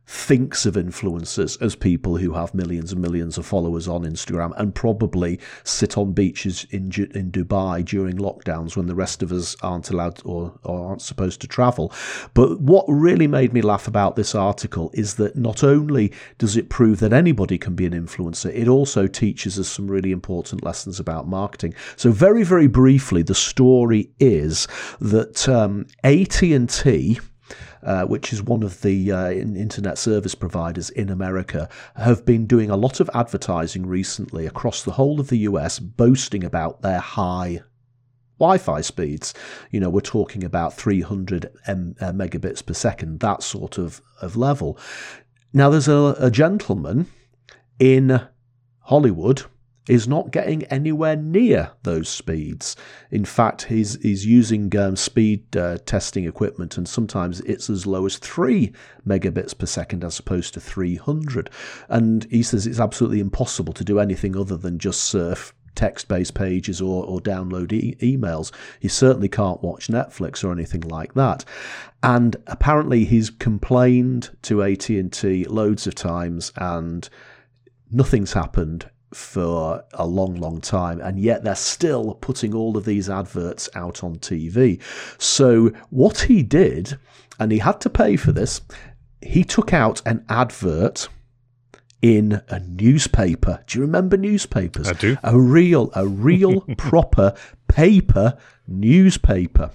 thinks 0.08 0.65
of 0.65 0.76
influencers 0.76 1.62
as 1.62 1.76
people 1.76 2.15
who 2.15 2.34
have 2.34 2.54
millions 2.54 2.93
and 2.93 3.02
millions 3.02 3.38
of 3.38 3.46
followers 3.46 3.89
on 3.89 4.04
Instagram 4.04 4.54
and 4.58 4.74
probably 4.74 5.38
sit 5.65 5.98
on 5.98 6.13
beaches 6.13 6.65
in 6.70 6.86
in 7.13 7.30
Dubai 7.30 7.84
during 7.84 8.15
lockdowns 8.15 8.78
when 8.78 8.88
the 8.88 8.96
rest 8.96 9.22
of 9.22 9.34
us 9.34 9.58
aren't 9.62 9.89
allowed 9.89 10.22
or, 10.24 10.58
or 10.63 10.88
aren't 10.88 11.02
supposed 11.02 11.41
to 11.41 11.48
travel. 11.48 11.91
But 12.34 12.62
what 12.62 12.86
really 12.88 13.28
made 13.28 13.52
me 13.52 13.62
laugh 13.62 13.86
about 13.88 14.15
this 14.15 14.34
article 14.34 14.91
is 14.93 15.15
that 15.15 15.36
not 15.36 15.62
only 15.62 16.13
does 16.38 16.56
it 16.56 16.70
prove 16.70 17.00
that 17.00 17.12
anybody 17.12 17.58
can 17.58 17.76
be 17.76 17.86
an 17.86 17.91
influencer, 17.91 18.54
it 18.56 18.70
also 18.70 19.08
teaches 19.08 19.60
us 19.60 19.67
some 19.67 19.91
really 19.91 20.13
important 20.13 20.63
lessons 20.63 21.02
about 21.02 21.28
marketing. 21.28 21.74
So 21.98 22.12
very 22.12 22.43
very 22.43 22.67
briefly, 22.67 23.24
the 23.24 23.36
story 23.36 24.10
is 24.20 24.70
that 25.02 25.50
um, 25.50 25.88
AT 26.06 26.41
and 26.41 26.70
T 26.70 27.20
uh, 27.83 28.05
which 28.05 28.33
is 28.33 28.41
one 28.41 28.63
of 28.63 28.81
the 28.81 29.11
uh, 29.11 29.31
internet 29.31 29.97
service 29.97 30.35
providers 30.35 30.89
in 30.89 31.09
America, 31.09 31.69
have 31.95 32.25
been 32.25 32.45
doing 32.45 32.69
a 32.69 32.77
lot 32.77 32.99
of 32.99 33.09
advertising 33.13 33.85
recently 33.85 34.45
across 34.45 34.83
the 34.83 34.91
whole 34.91 35.19
of 35.19 35.29
the 35.29 35.39
US, 35.39 35.79
boasting 35.79 36.43
about 36.43 36.81
their 36.81 36.99
high 36.99 37.61
Wi-Fi 38.39 38.81
speeds. 38.81 39.33
You 39.71 39.79
know, 39.79 39.89
we're 39.89 40.01
talking 40.01 40.43
about 40.43 40.73
300 40.73 41.51
M- 41.65 41.95
uh, 41.99 42.11
megabits 42.11 42.65
per 42.65 42.73
second, 42.73 43.19
that 43.19 43.43
sort 43.43 43.77
of, 43.77 44.01
of 44.21 44.35
level. 44.35 44.77
Now, 45.53 45.69
there's 45.69 45.87
a, 45.87 46.15
a 46.19 46.29
gentleman 46.29 47.07
in 47.79 48.21
Hollywood 48.81 49.43
is 49.88 50.08
not 50.08 50.32
getting 50.32 50.63
anywhere 50.65 51.15
near 51.15 51.71
those 51.84 52.10
speeds. 52.10 52.76
In 53.12 53.26
fact, 53.26 53.63
he's, 53.63 54.02
he's 54.02 54.26
using 54.26 54.76
um, 54.78 54.95
speed 54.95 55.56
uh, 55.56 55.78
testing 55.86 56.26
equipment, 56.26 56.78
and 56.78 56.88
sometimes 56.88 57.39
it's 57.41 57.69
as 57.69 57.86
low 57.86 58.06
as 58.06 58.17
3 58.17 58.71
megabits 59.06 59.58
per 59.58 59.65
second 59.65 60.04
as 60.04 60.19
opposed 60.19 60.54
to 60.54 60.60
300. 60.60 61.50
And 61.89 62.26
he 62.30 62.43
says 62.43 62.67
it's 62.67 62.80
absolutely 62.80 63.19
impossible 63.19 63.73
to 63.73 63.84
do 63.84 64.00
anything 64.00 64.36
other 64.36 64.58
than 64.58 64.80
just 64.80 65.04
surf 65.04 65.54
text 65.76 66.08
based 66.08 66.34
pages 66.34 66.82
or, 66.82 67.06
or 67.06 67.21
download 67.21 67.71
e- 67.71 67.95
emails. 68.02 68.52
He 68.80 68.88
certainly 68.88 69.30
can't 69.30 69.62
watch 69.62 69.88
Netflix 69.88 70.43
or 70.43 70.52
anything 70.52 70.82
like 70.82 71.13
that. 71.13 71.45
And 72.04 72.36
apparently 72.47 73.06
he's 73.06 73.30
complained 73.30 74.36
to 74.41 74.63
AT&T 74.63 75.45
loads 75.45 75.88
of 75.88 75.95
times 75.95 76.52
and 76.58 77.08
nothing's 77.91 78.34
happened 78.34 78.89
for 79.13 79.84
a 79.93 80.06
long, 80.06 80.36
long 80.36 80.60
time, 80.62 81.00
and 81.00 81.20
yet 81.20 81.43
they're 81.43 81.56
still 81.56 82.15
putting 82.15 82.54
all 82.54 82.78
of 82.78 82.86
these 82.86 83.10
adverts 83.10 83.70
out 83.74 84.04
on 84.04 84.17
TV. 84.17 84.82
So, 85.17 85.72
what 85.89 86.20
he 86.22 86.43
did, 86.43 86.98
and 87.39 87.52
he 87.52 87.60
had 87.60 87.80
to 87.82 87.89
pay 87.89 88.17
for 88.17 88.32
this, 88.32 88.62
he 89.22 89.43
took 89.43 89.74
out 89.74 90.02
an 90.06 90.26
advert 90.30 91.08
in 92.02 92.41
a 92.50 92.60
newspaper. 92.60 93.63
Do 93.65 93.80
you 93.80 93.86
remember 93.86 94.17
newspapers? 94.17 94.89
I 94.89 94.93
do. 94.93 95.17
A 95.24 95.39
real, 95.39 95.91
a 95.96 96.08
real 96.08 96.62
proper 96.78 97.34
paper 97.67 98.38
newspaper. 98.67 99.72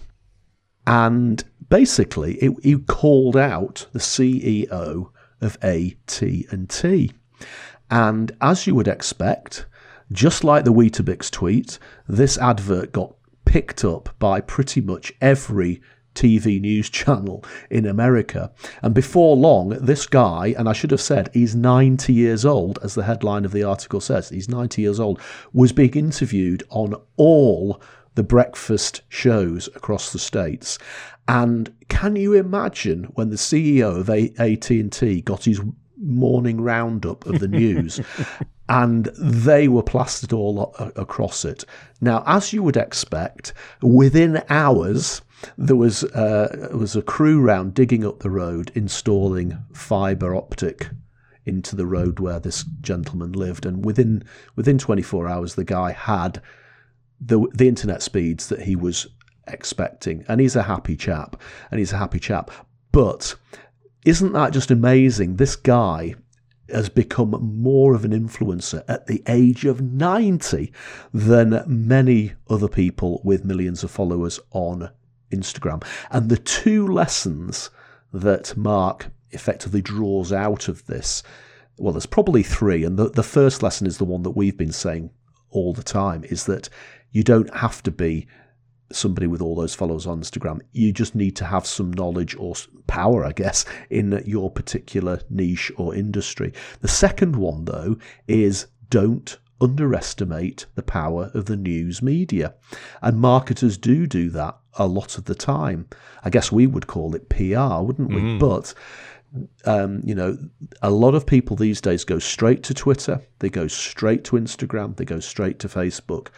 And 0.87 1.43
basically, 1.69 2.35
it, 2.35 2.53
he 2.63 2.79
called 2.79 3.37
out 3.37 3.87
the 3.93 3.99
CEO 3.99 5.11
of 5.41 5.59
AT&T. 5.63 7.13
And 7.93 8.33
as 8.41 8.67
you 8.67 8.75
would 8.75 8.89
expect, 8.89 9.67
just 10.11 10.45
like 10.45 10.65
the 10.65 10.73
Weetabix 10.73 11.31
tweet, 11.31 11.79
this 12.09 12.39
advert 12.39 12.91
got 12.91 13.15
picked 13.45 13.85
up 13.85 14.09
by 14.19 14.41
pretty 14.41 14.81
much 14.81 15.13
every 15.21 15.83
TV 16.15 16.59
news 16.59 16.89
channel 16.91 17.45
in 17.69 17.85
America. 17.85 18.51
And 18.81 18.95
before 18.95 19.37
long, 19.37 19.69
this 19.69 20.07
guy, 20.07 20.55
and 20.57 20.71
I 20.71 20.73
should 20.73 20.91
have 20.91 21.03
said 21.03 21.29
he's 21.35 21.55
90 21.55 22.15
years 22.15 22.47
old, 22.47 22.79
as 22.83 22.95
the 22.95 23.05
headline 23.05 23.45
of 23.45 23.53
the 23.53 23.63
article 23.63 24.01
says, 24.01 24.31
he's 24.31 24.49
90 24.49 24.81
years 24.81 24.99
old, 24.99 25.21
was 25.53 25.73
being 25.73 25.93
interviewed 25.93 26.63
on 26.71 26.95
all 27.19 27.79
the 28.15 28.23
breakfast 28.23 29.03
shows 29.11 29.69
across 29.77 30.15
the 30.15 30.19
states. 30.19 30.79
And 31.29 31.75
can 31.91 32.17
you 32.17 32.33
imagine 32.33 33.05
when 33.15 33.29
the 33.29 33.37
CEO 33.37 34.01
of 34.01 34.09
AT&T 34.09 35.21
got 35.21 35.45
his 35.45 35.61
morning 36.03 36.61
roundup 36.61 37.25
of 37.27 37.39
the 37.39 37.49
news 37.49 38.01
and 38.69 39.07
they 39.19 39.69
were 39.69 39.83
plastered 39.83 40.33
all 40.33 40.75
across 40.97 41.45
it. 41.45 41.65
Now, 42.01 42.23
as 42.27 42.53
you 42.53 42.63
would 42.63 42.77
expect, 42.77 43.53
within 43.83 44.43
hours, 44.49 45.21
there 45.59 45.77
was 45.77 46.05
uh, 46.05 46.69
was 46.73 46.97
a 46.97 47.03
crew 47.03 47.41
round 47.41 47.75
digging 47.75 48.05
up 48.05 48.21
the 48.21 48.31
road, 48.31 48.73
installing 48.75 49.59
fibre 49.73 50.35
optic 50.35 50.89
into 51.45 51.75
the 51.75 51.87
road 51.87 52.21
where 52.21 52.39
this 52.39 52.65
gentleman 52.81 53.33
lived, 53.33 53.67
and 53.67 53.85
within 53.85 54.23
within 54.57 54.79
24 54.79 55.29
hours, 55.29 55.55
the 55.55 55.65
guy 55.65 55.93
had 55.93 56.41
the 57.21 57.47
the 57.53 57.69
internet 57.69 58.03
speeds 58.03 58.49
that 58.49 58.63
he 58.63 58.77
was 58.77 59.09
expecting, 59.47 60.25
and 60.29 60.41
he's 60.41 60.57
a 60.57 60.63
happy 60.63 60.97
chap, 60.97 61.41
and 61.71 61.79
he's 61.79 61.93
a 61.93 61.99
happy 61.99 62.21
chap. 62.21 62.51
But 62.93 63.35
isn't 64.05 64.33
that 64.33 64.53
just 64.53 64.71
amazing? 64.71 65.37
This 65.37 65.57
guy 65.57 66.15
has 66.69 66.89
become 66.89 67.31
more 67.61 67.95
of 67.95 68.05
an 68.05 68.13
influencer 68.13 68.83
at 68.89 69.07
the 69.07 69.23
age 69.27 69.65
of 69.65 69.81
90 69.81 70.73
than 71.13 71.63
many 71.67 72.33
other 72.49 72.69
people 72.69 73.21
with 73.25 73.45
millions 73.45 73.85
of 73.85 73.91
followers 73.91 74.41
on 74.53 74.91
Instagram. 75.31 75.85
And 76.11 76.29
the 76.29 76.39
two 76.39 76.87
lessons 76.87 77.71
that 78.13 78.57
Mark 78.57 79.11
effectively 79.31 79.83
draws 79.83 80.33
out 80.33 80.69
of 80.69 80.87
this, 80.87 81.23
well, 81.79 81.93
there's 81.93 82.07
probably 82.07 82.43
three. 82.43 82.85
And 82.85 82.99
the, 82.99 83.11
the 83.11 83.23
first 83.23 83.63
lesson 83.63 83.87
is 83.87 83.99
the 83.99 84.05
one 84.05 84.23
that 84.23 84.31
we've 84.31 84.57
been 84.57 84.73
saying 84.73 85.11
all 85.51 85.73
the 85.73 85.83
time 85.83 86.25
is 86.25 86.47
that 86.47 86.69
you 87.11 87.23
don't 87.23 87.55
have 87.55 87.83
to 87.83 87.91
be 87.91 88.27
somebody 88.95 89.27
with 89.27 89.43
all 89.43 89.55
those 89.55 89.75
followers 89.75 90.07
on 90.07 90.21
Instagram. 90.21 90.61
You 90.73 90.93
just 90.93 91.15
need 91.15 91.37
to 91.37 91.45
have 91.45 91.67
some 91.67 91.93
knowledge 91.93 92.37
or 92.37 92.55
power, 92.87 93.25
I 93.25 93.33
guess, 93.33 93.65
in 93.91 94.23
your 94.27 94.51
particular 94.51 95.21
niche 95.31 95.73
or 95.77 95.95
industry. 95.95 96.53
The 96.81 96.89
second 96.89 97.37
one, 97.37 97.65
though, 97.65 97.97
is 98.27 98.67
don't 98.91 99.39
underestimate 99.61 100.67
the 100.75 100.83
power 100.83 101.31
of 101.35 101.47
the 101.47 101.57
news 101.57 102.03
media. 102.03 102.55
And 103.01 103.21
marketers 103.21 103.79
do 103.79 104.07
do 104.07 104.29
that 104.31 104.59
a 104.75 104.87
lot 104.87 105.19
of 105.19 105.25
the 105.25 105.35
time. 105.35 105.89
I 106.25 106.31
guess 106.31 106.51
we 106.51 106.67
would 106.67 106.87
call 106.87 107.15
it 107.15 107.29
PR, 107.29 107.83
wouldn't 107.83 108.09
we? 108.09 108.21
Mm. 108.21 108.39
But 108.41 108.75
um, 109.65 110.03
you 110.05 110.15
know, 110.15 110.37
a 110.83 110.91
lot 110.91 111.15
of 111.15 111.27
people 111.27 111.57
these 111.57 111.81
days 111.81 112.05
go 112.05 112.19
straight 112.19 112.63
to 112.65 112.75
Twitter, 112.75 113.21
they 113.39 113.49
go 113.49 113.67
straight 113.67 114.25
to 114.25 114.37
Instagram, 114.37 114.97
they 114.97 115.05
go 115.05 115.21
straight 115.21 115.59
to 115.61 115.69
Facebook, 115.69 116.29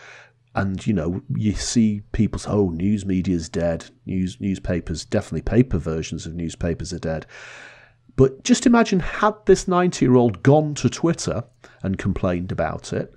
and 0.54 0.86
you 0.86 0.92
know 0.92 1.22
you 1.34 1.52
see 1.52 2.02
people 2.12 2.38
say, 2.38 2.50
"Oh, 2.50 2.70
news 2.70 3.04
media 3.04 3.36
is 3.36 3.48
dead. 3.48 3.90
News 4.06 4.40
newspapers, 4.40 5.04
definitely 5.04 5.42
paper 5.42 5.78
versions 5.78 6.26
of 6.26 6.34
newspapers 6.34 6.92
are 6.92 6.98
dead." 6.98 7.26
But 8.16 8.44
just 8.44 8.66
imagine 8.66 9.00
had 9.00 9.34
this 9.46 9.66
ninety-year-old 9.66 10.42
gone 10.42 10.74
to 10.74 10.88
Twitter 10.88 11.44
and 11.82 11.98
complained 11.98 12.52
about 12.52 12.92
it, 12.92 13.14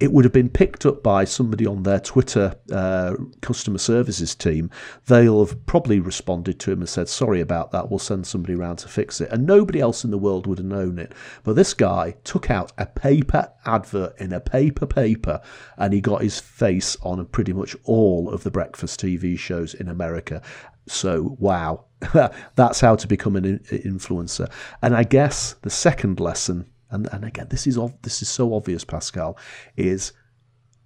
it 0.00 0.12
would 0.12 0.24
have 0.24 0.32
been 0.32 0.48
picked 0.48 0.86
up 0.86 1.02
by 1.02 1.24
somebody 1.24 1.66
on 1.66 1.82
their 1.82 2.00
Twitter 2.00 2.54
uh, 2.72 3.14
customer 3.42 3.76
services 3.76 4.34
team. 4.34 4.70
They'll 5.06 5.44
have 5.44 5.66
probably 5.66 6.00
responded 6.00 6.58
to 6.60 6.72
him 6.72 6.80
and 6.80 6.88
said, 6.88 7.08
Sorry 7.08 7.40
about 7.40 7.70
that, 7.72 7.90
we'll 7.90 7.98
send 7.98 8.26
somebody 8.26 8.54
around 8.54 8.76
to 8.76 8.88
fix 8.88 9.20
it. 9.20 9.30
And 9.30 9.46
nobody 9.46 9.78
else 9.78 10.02
in 10.02 10.10
the 10.10 10.18
world 10.18 10.46
would 10.46 10.58
have 10.58 10.66
known 10.66 10.98
it. 10.98 11.12
But 11.44 11.54
this 11.54 11.74
guy 11.74 12.16
took 12.24 12.50
out 12.50 12.72
a 12.78 12.86
paper 12.86 13.52
advert 13.66 14.18
in 14.18 14.32
a 14.32 14.40
paper 14.40 14.86
paper 14.86 15.42
and 15.76 15.92
he 15.92 16.00
got 16.00 16.22
his 16.22 16.40
face 16.40 16.96
on 17.02 17.24
pretty 17.26 17.52
much 17.52 17.76
all 17.84 18.30
of 18.30 18.42
the 18.42 18.50
breakfast 18.50 19.00
TV 19.00 19.38
shows 19.38 19.74
in 19.74 19.88
America. 19.88 20.40
So, 20.86 21.36
wow, 21.38 21.84
that's 22.54 22.80
how 22.80 22.96
to 22.96 23.06
become 23.06 23.36
an 23.36 23.58
influencer. 23.68 24.50
And 24.82 24.96
I 24.96 25.04
guess 25.04 25.56
the 25.60 25.70
second 25.70 26.20
lesson 26.20 26.69
and, 26.90 27.08
and 27.12 27.24
again, 27.24 27.46
this 27.50 27.66
is 27.66 27.78
this 28.02 28.22
is 28.22 28.28
so 28.28 28.54
obvious, 28.54 28.84
Pascal, 28.84 29.36
is 29.76 30.12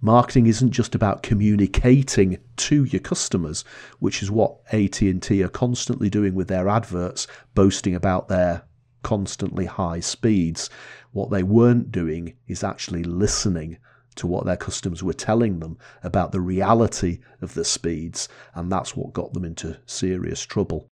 marketing 0.01 0.45
isn't 0.47 0.71
just 0.71 0.93
about 0.93 1.23
communicating 1.23 2.37
to 2.57 2.83
your 2.85 2.99
customers, 2.99 3.63
which 3.99 4.21
is 4.21 4.29
what 4.29 4.57
AT&T 4.71 5.43
are 5.43 5.49
constantly 5.49 6.09
doing 6.09 6.35
with 6.35 6.47
their 6.47 6.69
adverts, 6.69 7.27
boasting 7.53 7.95
about 7.95 8.27
their 8.27 8.63
constantly 9.03 9.65
high 9.65 9.99
speeds. 9.99 10.69
What 11.11 11.31
they 11.31 11.43
weren't 11.43 11.91
doing 11.91 12.35
is 12.47 12.63
actually 12.63 13.03
listening 13.03 13.77
to 14.15 14.27
what 14.27 14.45
their 14.45 14.57
customers 14.57 15.03
were 15.03 15.13
telling 15.13 15.59
them 15.59 15.77
about 16.03 16.31
the 16.31 16.41
reality 16.41 17.19
of 17.41 17.53
the 17.53 17.65
speeds, 17.65 18.29
and 18.53 18.71
that's 18.71 18.95
what 18.95 19.13
got 19.13 19.33
them 19.33 19.45
into 19.45 19.77
serious 19.85 20.41
trouble. 20.41 20.87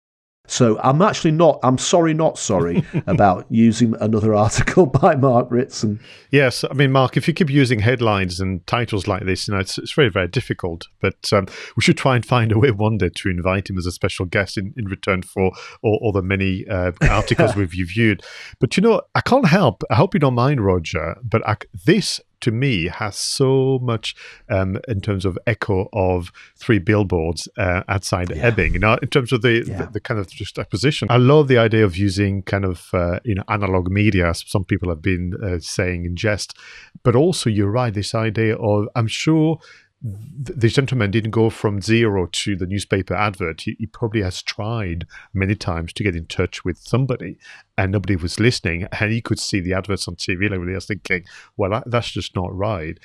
So 0.49 0.79
I'm 0.81 1.03
actually 1.03 1.33
not, 1.33 1.61
I'm 1.63 1.79
sorry, 1.79 2.15
not 2.15 2.39
sorry 2.39 2.83
about 3.07 3.47
using 3.51 3.95
another 4.01 4.35
article 4.35 4.87
by 5.03 5.15
Mark 5.15 5.49
Ritson. 5.51 6.01
Yes, 6.31 6.65
I 6.69 6.73
mean, 6.75 6.91
Mark, 6.91 7.17
if 7.17 7.29
you 7.29 7.35
keep 7.35 7.51
using 7.51 7.81
headlines 7.81 8.41
and 8.41 8.67
titles 8.67 9.07
like 9.07 9.25
this, 9.25 9.47
you 9.47 9.55
know, 9.55 9.61
it's, 9.61 9.79
it's 9.79 9.93
very, 9.93 10.09
very 10.09 10.29
difficult. 10.29 10.87
But 11.01 11.33
um, 11.33 11.47
we 11.77 11.83
should 11.83 11.99
try 11.99 12.17
and 12.17 12.25
find 12.25 12.51
a 12.51 12.59
way 12.59 12.71
one 12.71 12.99
day 12.99 13.11
to 13.11 13.29
invite 13.29 13.69
him 13.69 13.79
as 13.79 13.87
a 13.87 13.93
special 13.93 14.25
guest 14.27 14.57
in, 14.57 14.73
in 14.77 14.87
return 14.87 15.23
for 15.23 15.53
all, 15.83 15.99
all 16.03 16.13
the 16.13 16.23
many 16.23 16.67
uh, 16.67 16.93
articles 17.03 17.55
we've 17.57 17.73
reviewed. 17.73 18.23
But, 18.59 18.77
you 18.77 18.83
know, 18.83 19.03
I 19.15 19.21
can't 19.21 19.47
help, 19.47 19.83
I 19.91 19.97
hope 19.97 20.15
you 20.15 20.21
don't 20.21 20.35
mind, 20.35 20.65
Roger, 20.65 21.17
but 21.23 21.47
I, 21.47 21.57
this 21.85 22.21
to 22.41 22.51
me 22.51 22.89
has 22.89 23.17
so 23.17 23.79
much 23.83 24.15
um, 24.49 24.79
in 24.89 25.01
terms 25.01 25.25
of 25.25 25.39
echo 25.47 25.89
of 25.93 26.33
three 26.57 26.79
billboards 26.79 27.49
uh, 27.57 27.83
outside 27.89 28.31
yeah. 28.31 28.47
Ebbing. 28.47 28.75
You 28.75 28.81
know, 28.81 28.97
in 29.03 29.09
terms 29.09 29.33
of 29.33 29.43
the, 29.43 29.65
yeah. 29.67 29.83
the, 29.83 29.93
the 29.93 30.01
kind 30.01 30.21
of 30.21 30.29
just 30.29 30.59
acquisition, 30.59 31.09
I 31.11 31.17
love 31.17 31.49
the 31.49 31.59
idea 31.59 31.85
of 31.85 31.97
using 31.97 32.43
kind 32.43 32.65
of 32.65 32.89
uh, 32.93 33.21
you 33.25 33.35
know 33.35 33.45
analog 33.49 33.91
media. 33.91 34.33
Some 34.35 34.65
people 34.65 34.89
have 34.89 35.03
been 35.03 35.35
uh, 35.43 35.59
saying 35.61 36.05
in 36.05 36.17
jest, 36.17 36.57
but 37.03 37.15
also 37.15 37.51
you're 37.51 37.71
right. 37.71 37.93
This 37.93 38.15
idea 38.15 38.57
of 38.57 38.89
I'm 38.95 39.09
sure 39.09 39.59
the 40.01 40.69
gentleman 40.69 41.11
didn't 41.11 41.33
go 41.33 41.51
from 41.51 41.81
zero 41.81 42.29
to 42.31 42.55
the 42.55 42.67
newspaper 42.67 43.15
advert. 43.15 43.63
He, 43.63 43.75
he, 43.81 43.87
probably 43.87 44.23
has 44.23 44.43
tried 44.43 45.07
many 45.35 45.57
times 45.57 45.93
to 45.95 46.05
get 46.05 46.15
in 46.15 46.27
touch 46.27 46.65
with 46.65 46.79
somebody, 46.79 47.37
and 47.77 47.91
nobody 47.91 48.15
was 48.15 48.39
listening. 48.39 48.87
And 48.93 49.11
he 49.11 49.21
could 49.21 49.41
see 49.41 49.59
the 49.59 49.73
adverts 49.73 50.07
on 50.07 50.15
TV, 50.15 50.49
like 50.49 50.61
he 50.61 50.75
was 50.75 50.87
thinking, 50.87 51.25
"Well, 51.57 51.83
that's 51.87 52.13
just 52.13 52.37
not 52.37 52.55
right." 52.55 52.97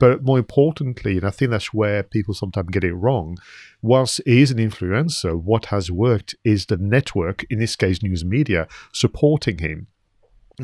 But 0.00 0.24
more 0.24 0.38
importantly, 0.38 1.18
and 1.18 1.24
I 1.24 1.30
think 1.30 1.52
that's 1.52 1.72
where 1.72 2.02
people 2.02 2.34
sometimes 2.34 2.70
get 2.70 2.84
it 2.84 2.94
wrong. 2.94 3.38
Whilst 3.80 4.20
he 4.26 4.42
is 4.42 4.50
an 4.50 4.58
influencer, 4.58 5.40
what 5.40 5.66
has 5.66 5.88
worked 5.88 6.34
is 6.44 6.66
the 6.66 6.76
network, 6.76 7.44
in 7.48 7.60
this 7.60 7.76
case, 7.76 8.02
news 8.02 8.24
media, 8.24 8.66
supporting 8.92 9.58
him. 9.58 9.86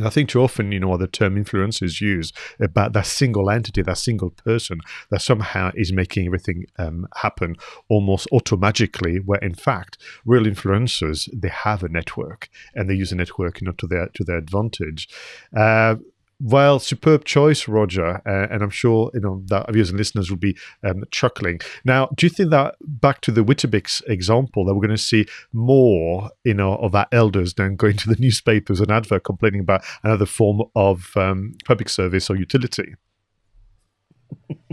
I 0.05 0.11
think 0.11 0.29
too 0.29 0.41
often, 0.41 0.73
you 0.73 0.81
know, 0.81 0.97
the 0.97 1.07
term 1.07 1.43
influencers 1.43 2.01
use 2.01 2.33
about 2.61 2.93
that 2.95 3.07
single 3.07 3.51
entity, 3.51 3.83
that 3.83 3.99
single 3.99 4.31
person 4.31 4.81
that 5.11 5.23
somehow 5.23 5.71
is 5.75 5.93
making 5.93 6.27
everything 6.27 6.67
um, 6.79 7.07
happen 7.17 7.57
almost 7.89 8.29
automatically. 8.33 9.19
Where 9.19 9.41
in 9.41 9.55
fact, 9.55 9.99
real 10.25 10.45
influencers 10.45 11.29
they 11.33 11.49
have 11.49 11.83
a 11.83 11.89
network 11.89 12.49
and 12.75 12.89
they 12.89 12.95
use 12.95 13.13
a 13.13 13.17
network, 13.17 13.61
you 13.61 13.67
know, 13.67 13.73
to 13.73 13.87
their 13.87 14.09
to 14.15 14.25
their 14.25 14.39
advantage. 14.39 15.09
Uh, 15.57 15.97
well, 16.41 16.79
superb 16.79 17.25
choice, 17.25 17.67
Roger, 17.67 18.21
uh, 18.27 18.53
and 18.53 18.63
I'm 18.63 18.71
sure 18.71 19.11
you 19.15 19.21
know 19.21 19.43
that 19.47 19.73
viewers 19.73 19.91
and 19.91 19.99
listeners 19.99 20.31
will 20.31 20.37
be 20.37 20.57
um, 20.85 21.05
chuckling. 21.11 21.61
Now, 21.85 22.09
do 22.15 22.27
you 22.27 22.31
think 22.31 22.51
that 22.51 22.77
back 22.81 23.21
to 23.23 23.33
the 23.33 23.43
Weetabix 23.43 24.03
example 24.07 24.65
that 24.65 24.75
we're 24.75 24.87
going 24.87 24.97
to 24.97 25.03
see 25.03 25.27
more, 25.53 26.31
you 26.45 26.55
know, 26.55 26.77
of 26.77 26.95
our 26.95 27.07
elders 27.11 27.55
then 27.55 27.77
going 27.77 27.97
to 27.99 28.09
the 28.09 28.17
newspapers 28.21 28.81
and 28.81 28.91
advert 28.91 29.25
complaining 29.25 29.61
about 29.61 29.85
another 30.03 30.27
form 30.27 30.63
of 30.75 31.17
um, 31.17 31.55
public 31.65 31.89
service 31.89 32.29
or 32.29 32.37
utility? 32.37 32.95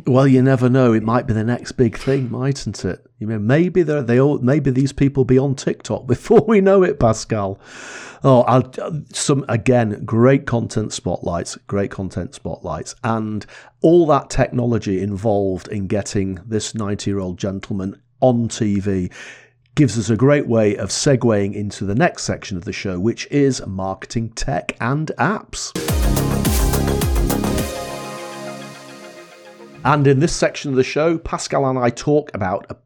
Well, 0.05 0.27
you 0.27 0.41
never 0.41 0.69
know. 0.69 0.93
It 0.93 1.03
might 1.03 1.27
be 1.27 1.33
the 1.33 1.43
next 1.43 1.73
big 1.73 1.97
thing, 1.97 2.29
mightn't 2.29 2.83
it? 2.83 3.05
You 3.19 3.27
know, 3.27 3.39
maybe 3.39 3.83
they 3.83 4.19
all 4.19 4.39
maybe 4.39 4.71
these 4.71 4.91
people 4.91 5.23
be 5.23 5.39
on 5.39 5.55
TikTok 5.55 6.07
before 6.07 6.43
we 6.47 6.61
know 6.61 6.83
it, 6.83 6.99
Pascal. 6.99 7.59
Oh, 8.25 8.41
I'll, 8.43 8.71
some 9.11 9.45
again, 9.49 10.03
great 10.05 10.45
content 10.45 10.93
spotlights, 10.93 11.57
great 11.67 11.91
content 11.91 12.33
spotlights, 12.33 12.95
and 13.03 13.45
all 13.81 14.05
that 14.07 14.29
technology 14.29 15.01
involved 15.01 15.67
in 15.67 15.87
getting 15.87 16.35
this 16.45 16.75
ninety-year-old 16.75 17.37
gentleman 17.37 18.01
on 18.19 18.47
TV 18.47 19.11
gives 19.75 19.97
us 19.97 20.09
a 20.09 20.15
great 20.15 20.47
way 20.47 20.75
of 20.77 20.89
segueing 20.89 21.55
into 21.55 21.83
the 21.83 21.95
next 21.95 22.23
section 22.23 22.57
of 22.57 22.63
the 22.63 22.71
show, 22.71 22.99
which 22.99 23.27
is 23.31 23.65
marketing 23.65 24.29
tech 24.29 24.77
and 24.79 25.11
apps. 25.17 25.71
And 29.85 30.07
in 30.07 30.19
this 30.19 30.35
section 30.35 30.71
of 30.71 30.77
the 30.77 30.83
show, 30.83 31.17
Pascal 31.17 31.65
and 31.69 31.77
I 31.77 31.89
talk 31.89 32.33
about 32.33 32.65
a 32.69 32.77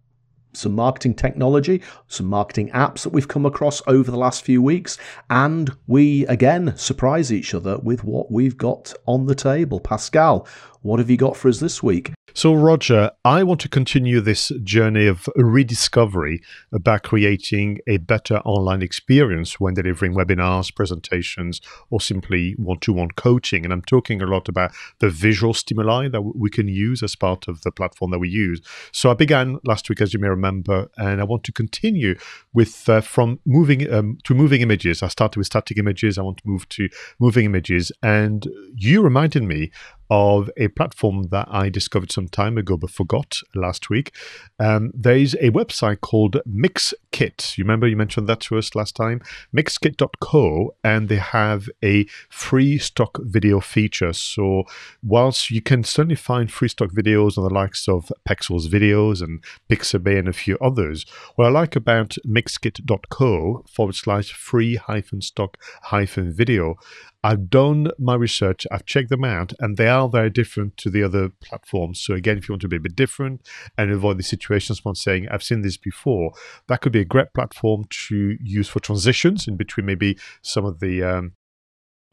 some 0.58 0.74
marketing 0.74 1.14
technology, 1.14 1.84
some 2.08 2.26
marketing 2.26 2.70
apps 2.72 3.04
that 3.04 3.14
we've 3.14 3.28
come 3.28 3.46
across 3.46 3.82
over 3.86 4.10
the 4.10 4.18
last 4.18 4.44
few 4.44 4.62
weeks, 4.62 4.98
and 5.30 5.72
we 5.86 6.26
again 6.26 6.76
surprise 6.76 7.32
each 7.32 7.54
other 7.54 7.78
with 7.78 8.04
what 8.04 8.32
we've 8.32 8.58
got 8.58 8.94
on 9.06 9.28
the 9.28 9.36
table. 9.36 9.80
Pascal, 9.80 10.48
what 10.88 11.00
have 11.00 11.10
you 11.10 11.18
got 11.18 11.36
for 11.36 11.50
us 11.50 11.60
this 11.60 11.84
week? 11.84 12.14
So, 12.34 12.54
Roger, 12.54 13.12
I 13.26 13.44
want 13.44 13.60
to 13.62 13.70
continue 13.70 14.22
this 14.22 14.52
journey 14.64 15.08
of 15.08 15.28
rediscovery 15.36 16.42
about 16.72 17.02
creating 17.02 17.80
a 17.88 17.98
better 17.98 18.38
online 18.46 18.84
experience 18.84 19.60
when 19.60 19.74
delivering 19.74 20.14
webinars, 20.14 20.74
presentations, 20.74 21.62
or 21.90 22.00
simply 22.00 22.54
one 22.54 22.80
to 22.82 22.94
one 22.94 23.10
coaching. 23.12 23.64
And 23.64 23.74
I'm 23.74 23.82
talking 23.82 24.22
a 24.22 24.28
lot 24.28 24.48
about 24.48 24.72
the 25.00 25.10
visual 25.10 25.56
stimuli 25.56 26.10
that 26.10 26.22
we 26.22 26.52
can 26.52 26.68
use 26.68 27.02
as 27.02 27.16
part 27.16 27.48
of 27.48 27.62
the 27.62 27.72
platform 27.72 28.12
that 28.12 28.20
we 28.20 28.30
use. 28.30 28.62
So, 28.92 29.10
I 29.10 29.16
began 29.16 29.58
last 29.66 29.90
week, 29.90 30.00
as 30.00 30.14
you 30.14 30.20
may 30.20 30.30
remember, 30.30 30.90
and 30.98 31.20
I 31.20 31.24
want 31.24 31.44
to 31.46 31.52
continue 31.52 32.18
with 32.54 32.88
uh, 32.88 33.02
from 33.02 33.40
moving 33.46 33.92
um, 33.92 34.20
to 34.26 34.36
moving 34.36 34.62
images. 34.62 35.02
I 35.02 35.08
started 35.08 35.40
with 35.40 35.48
static 35.48 35.78
images, 35.78 36.18
I 36.18 36.22
want 36.22 36.38
to 36.38 36.48
move 36.48 36.70
to 36.70 36.88
moving 37.20 37.46
images. 37.46 37.92
And 38.04 38.48
you 38.76 39.02
reminded 39.02 39.44
me 39.44 39.72
of 40.10 40.50
a 40.58 40.68
platform 40.70 41.24
that 41.32 41.48
I 41.50 41.70
discovered 41.70 42.12
some 42.12 42.28
time 42.28 42.58
ago 42.58 42.78
but 42.78 42.90
forgot 42.90 43.40
last 43.56 43.90
week. 43.90 44.14
Um, 44.60 44.92
there 44.94 45.18
is 45.18 45.36
a 45.42 45.52
website 45.52 46.02
called 46.02 46.38
Mixkit. 46.48 47.58
You 47.58 47.64
remember 47.64 47.88
you 47.88 47.96
mentioned 47.96 48.28
that 48.28 48.42
to 48.42 48.58
us 48.58 48.76
last 48.76 48.96
time? 48.96 49.22
Mixkit.co, 49.56 50.76
and 50.84 51.10
they 51.10 51.18
have 51.18 51.70
a 51.84 52.06
free 52.30 52.78
stock 52.78 53.18
video 53.22 53.60
feature. 53.60 54.14
So, 54.14 54.64
whilst 55.04 55.52
you 55.52 55.62
can 55.62 55.84
certainly 55.84 56.16
find 56.16 56.52
free 56.52 56.70
stock 56.70 56.92
videos 56.92 57.38
on 57.38 57.44
the 57.44 57.54
likes 57.54 57.88
of 57.88 58.12
Pexels 58.28 58.68
Videos 58.68 59.22
and 59.22 59.44
Pixabay 59.70 60.20
and 60.20 60.28
a 60.28 60.34
few 60.34 60.58
others, 60.60 61.06
what 61.36 61.46
I 61.46 61.50
like 61.50 61.76
about 61.76 62.16
Mixkit.co 62.26 63.66
forward 63.70 63.96
slash 63.96 64.32
free 64.32 64.76
hyphen 64.76 65.22
stock 65.22 65.58
hyphen 65.84 66.32
video 66.32 66.76
I've 67.24 67.50
done 67.50 67.92
my 67.98 68.16
research, 68.16 68.68
I've 68.72 68.86
checked 68.86 69.10
them 69.10 69.24
out, 69.24 69.52
and 69.60 69.76
they 69.76 69.88
are 69.88 70.08
very 70.08 70.30
different 70.30 70.78
to 70.78 70.90
the 70.90 71.04
other 71.04 71.30
platforms. 71.42 72.00
So, 72.00 72.14
again, 72.14 72.38
if 72.38 72.48
you 72.48 72.54
want 72.54 72.62
to 72.62 72.68
be 72.68 72.78
a 72.78 72.82
bit 72.82 72.96
different 72.96 73.48
and 73.78 73.92
avoid 73.92 74.20
the 74.20 74.24
situations 74.24 74.82
I'm 74.86 74.96
saying, 74.96 75.28
I've 75.30 75.44
seen 75.44 75.62
this 75.62 75.78
before, 75.78 76.32
that 76.68 76.82
could 76.82 76.92
be 76.92 77.02
a 77.02 77.06
great 77.06 77.34
platform 77.34 77.86
to 78.08 78.38
use 78.42 78.70
for 78.70 78.80
transitions 78.80 79.48
in 79.48 79.58
between 79.58 79.86
maybe 79.86 80.18
some 80.42 80.66
of 80.66 80.80
the 80.80 81.04
um, 81.04 81.34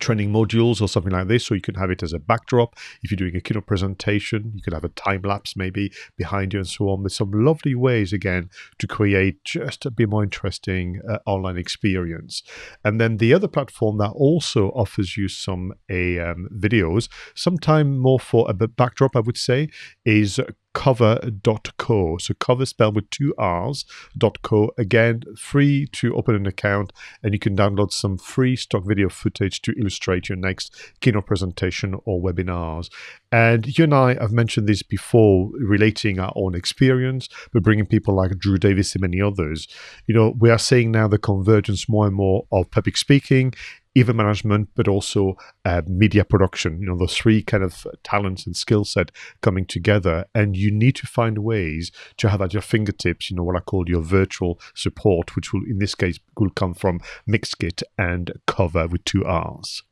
training 0.01 0.33
modules 0.33 0.81
or 0.81 0.89
something 0.89 1.13
like 1.13 1.29
this, 1.29 1.47
so 1.47 1.55
you 1.55 1.61
can 1.61 1.77
have 1.77 1.91
it 1.91 2.03
as 2.03 2.13
a 2.13 2.19
backdrop. 2.19 2.77
If 3.03 3.11
you're 3.11 3.17
doing 3.17 3.37
a 3.37 3.41
keynote 3.41 3.67
presentation, 3.67 4.53
you 4.55 4.63
could 4.63 4.73
have 4.73 4.85
a 4.85 4.91
time 4.91 5.23
lapse 5.23 5.57
maybe 5.57 5.93
behind 6.17 6.53
you 6.53 6.61
and 6.61 6.69
so 6.69 6.89
on. 6.89 7.03
There's 7.03 7.15
some 7.15 7.33
lovely 7.33 7.75
ways 7.75 8.13
again 8.13 8.51
to 8.79 8.87
create 8.87 9.45
just 9.45 9.87
a 9.87 9.91
bit 9.91 10.09
more 10.09 10.23
interesting 10.23 11.01
uh, 11.09 11.19
online 11.27 11.57
experience. 11.57 12.43
And 12.85 13.01
then 13.01 13.19
the 13.19 13.33
other 13.33 13.49
platform 13.49 13.99
that 13.99 14.11
also 14.11 14.71
offers 14.71 15.17
you 15.17 15.29
some 15.29 15.73
um, 15.91 16.49
videos, 16.53 17.09
sometime 17.35 17.99
more 17.99 18.21
for 18.21 18.51
a 18.51 18.55
backdrop, 18.55 19.17
I 19.17 19.21
would 19.21 19.39
say, 19.39 19.69
is 20.05 20.41
coverr.co. 20.75 22.19
So 22.19 22.35
cover 22.35 22.67
spelled 22.67 22.97
with 22.97 23.09
two 23.11 23.35
R's, 23.39 23.85
dot 24.19 24.43
co. 24.43 24.73
Again, 24.77 25.23
free 25.37 25.87
to 25.93 26.15
open 26.15 26.35
an 26.35 26.47
account 26.47 26.93
and 27.23 27.33
you 27.33 27.39
can 27.39 27.57
download 27.57 27.93
some 27.93 28.19
free 28.19 28.57
stock 28.57 28.85
video 28.85 29.09
footage 29.09 29.63
to 29.63 29.73
illustrate 29.79 30.29
your 30.29 30.37
next 30.37 30.75
keynote 31.01 31.27
presentation 31.27 31.95
or 32.05 32.21
webinars. 32.21 32.91
And 33.33 33.79
you 33.79 33.85
and 33.85 33.95
I 33.95 34.15
have 34.21 34.33
mentioned 34.33 34.69
this 34.69 34.83
before, 34.83 35.51
relating 35.55 36.19
our 36.19 36.33
own 36.37 36.55
experience, 36.55 37.29
but 37.53 37.63
bringing 37.63 37.87
people 37.87 38.15
like 38.15 38.39
Drew 38.39 38.59
Davis 38.59 38.95
and 38.95 39.03
many 39.03 39.21
others. 39.21 39.69
You 40.07 40.15
know, 40.15 40.35
we 40.39 40.51
are 40.51 40.59
seeing 40.59 40.91
now 40.91 41.09
the 41.09 41.19
convergence 41.19 41.89
more 41.89 42.07
and 42.07 42.15
more 42.15 42.47
of 42.53 42.71
public 42.71 42.97
speaking 42.97 43.55
event 43.95 44.17
management, 44.17 44.69
but 44.75 44.89
also 44.89 45.37
uh, 45.65 45.83
media 45.87 46.25
production. 46.25 46.81
You 46.81 46.87
know, 46.89 46.99
those 46.99 47.17
three 47.17 47.43
kind 47.43 47.63
of 47.63 47.87
talents 48.03 48.47
and 48.47 48.57
skill 48.57 48.85
set 48.85 49.11
coming 49.41 49.67
together, 49.67 50.27
and 50.35 50.57
you 50.57 50.71
need 50.71 50.97
to 50.97 51.07
find 51.07 51.39
ways 51.39 51.91
to 52.19 52.29
have 52.29 52.43
at 52.43 52.53
your 52.53 52.63
fingertips. 52.63 53.31
You 53.31 53.37
know, 53.37 53.45
what 53.45 53.57
I 53.57 53.61
call 53.61 53.89
your 53.89 54.03
virtual 54.03 54.61
support, 54.75 55.37
which 55.37 55.53
will, 55.53 55.63
in 55.65 55.79
this 55.79 55.95
case, 55.95 56.19
will 56.39 56.51
come 56.51 56.75
from 56.75 57.01
Mixkit 57.29 57.83
and 57.99 58.33
Coverr 58.47 58.91
with 58.91 59.05
two 59.05 59.25
R's. 59.25 59.83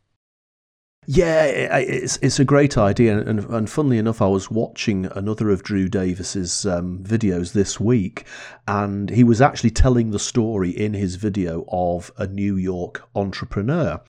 Yeah, 1.07 1.47
it's 1.47 2.17
it's 2.23 2.39
a 2.39 2.45
great 2.45 2.79
idea, 2.79 3.19
and 3.19 3.41
and 3.41 3.69
funnily 3.69 3.99
enough, 3.99 4.23
I 4.23 4.29
was 4.29 4.53
watching 4.53 5.07
another 5.07 5.51
of 5.51 5.65
Drew 5.65 5.89
Davis's 5.89 6.65
um, 6.65 7.01
videos 7.03 7.53
this 7.53 7.81
week, 7.81 8.25
and 8.69 9.11
he 9.11 9.25
was 9.25 9.41
actually 9.41 9.71
telling 9.71 10.13
the 10.13 10.21
story 10.21 10.71
in 10.71 10.95
his 10.95 11.17
video 11.17 11.65
of 11.73 12.13
a 12.19 12.29
New 12.29 12.57
York 12.57 13.03
entrepreneur. 13.17 14.01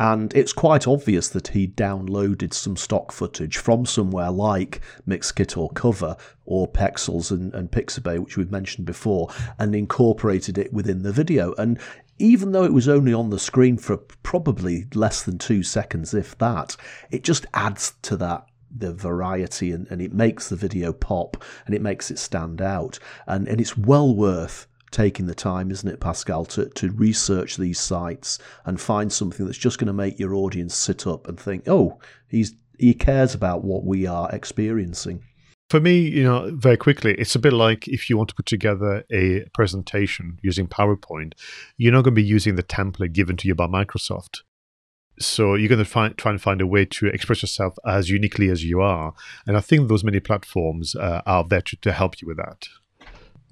And 0.00 0.32
it's 0.34 0.52
quite 0.52 0.86
obvious 0.86 1.28
that 1.30 1.48
he 1.48 1.66
downloaded 1.66 2.54
some 2.54 2.76
stock 2.76 3.10
footage 3.10 3.56
from 3.56 3.84
somewhere 3.84 4.30
like 4.30 4.80
Mixkit 5.08 5.58
or 5.58 5.70
Coverr 5.70 6.16
or 6.44 6.68
Pexels 6.68 7.32
and, 7.32 7.52
and 7.52 7.70
Pixabay, 7.70 8.20
which 8.20 8.36
we've 8.36 8.52
mentioned 8.52 8.86
before, 8.86 9.28
and 9.58 9.74
incorporated 9.74 10.56
it 10.56 10.72
within 10.72 11.02
the 11.02 11.12
video. 11.12 11.52
And 11.54 11.80
even 12.18 12.52
though 12.52 12.64
it 12.64 12.72
was 12.72 12.88
only 12.88 13.12
on 13.12 13.30
the 13.30 13.38
screen 13.38 13.76
for 13.76 13.96
probably 13.96 14.86
less 14.94 15.22
than 15.22 15.38
two 15.38 15.62
seconds, 15.62 16.14
if 16.14 16.36
that, 16.38 16.76
it 17.10 17.24
just 17.24 17.46
adds 17.54 17.94
to 18.02 18.16
that 18.16 18.46
the 18.70 18.92
variety 18.92 19.72
and, 19.72 19.86
and 19.90 20.02
it 20.02 20.12
makes 20.12 20.48
the 20.48 20.56
video 20.56 20.92
pop 20.92 21.42
and 21.64 21.74
it 21.74 21.82
makes 21.82 22.10
it 22.10 22.18
stand 22.18 22.60
out. 22.60 22.98
And, 23.26 23.48
and 23.48 23.60
it's 23.60 23.76
well 23.76 24.14
worth 24.14 24.66
taking 24.90 25.26
the 25.26 25.34
time, 25.34 25.70
isn't 25.70 25.88
it, 25.88 26.00
Pascal, 26.00 26.44
to, 26.46 26.66
to 26.66 26.90
research 26.92 27.56
these 27.56 27.78
sites 27.80 28.38
and 28.64 28.80
find 28.80 29.12
something 29.12 29.46
that's 29.46 29.58
just 29.58 29.78
going 29.78 29.86
to 29.86 29.92
make 29.92 30.18
your 30.18 30.34
audience 30.34 30.74
sit 30.74 31.06
up 31.06 31.28
and 31.28 31.38
think, 31.38 31.68
oh, 31.68 31.98
he's 32.28 32.54
he 32.78 32.94
cares 32.94 33.34
about 33.34 33.64
what 33.64 33.84
we 33.84 34.06
are 34.06 34.30
experiencing. 34.32 35.24
For 35.68 35.80
me, 35.80 35.98
you 35.98 36.24
know, 36.24 36.50
very 36.54 36.78
quickly, 36.78 37.14
it's 37.18 37.34
a 37.34 37.38
bit 37.38 37.52
like 37.52 37.86
if 37.88 38.08
you 38.08 38.16
want 38.16 38.30
to 38.30 38.34
put 38.34 38.46
together 38.46 39.04
a 39.12 39.44
presentation 39.52 40.38
using 40.42 40.66
PowerPoint, 40.66 41.34
you're 41.76 41.92
not 41.92 42.04
going 42.04 42.14
to 42.14 42.22
be 42.22 42.24
using 42.24 42.56
the 42.56 42.62
template 42.62 43.12
given 43.12 43.36
to 43.36 43.48
you 43.48 43.54
by 43.54 43.66
Microsoft. 43.66 44.40
so 45.20 45.54
you're 45.54 45.68
going 45.68 45.78
to 45.78 45.84
find, 45.84 46.16
try 46.16 46.30
and 46.30 46.40
find 46.40 46.60
a 46.60 46.66
way 46.66 46.84
to 46.84 47.06
express 47.08 47.42
yourself 47.42 47.74
as 47.86 48.08
uniquely 48.08 48.48
as 48.48 48.64
you 48.64 48.80
are. 48.80 49.14
And 49.46 49.56
I 49.56 49.60
think 49.60 49.88
those 49.88 50.04
many 50.04 50.20
platforms 50.20 50.94
uh, 50.94 51.22
are 51.26 51.44
there 51.44 51.62
to, 51.62 51.76
to 51.76 51.92
help 51.92 52.20
you 52.20 52.28
with 52.28 52.36
that. 52.38 52.68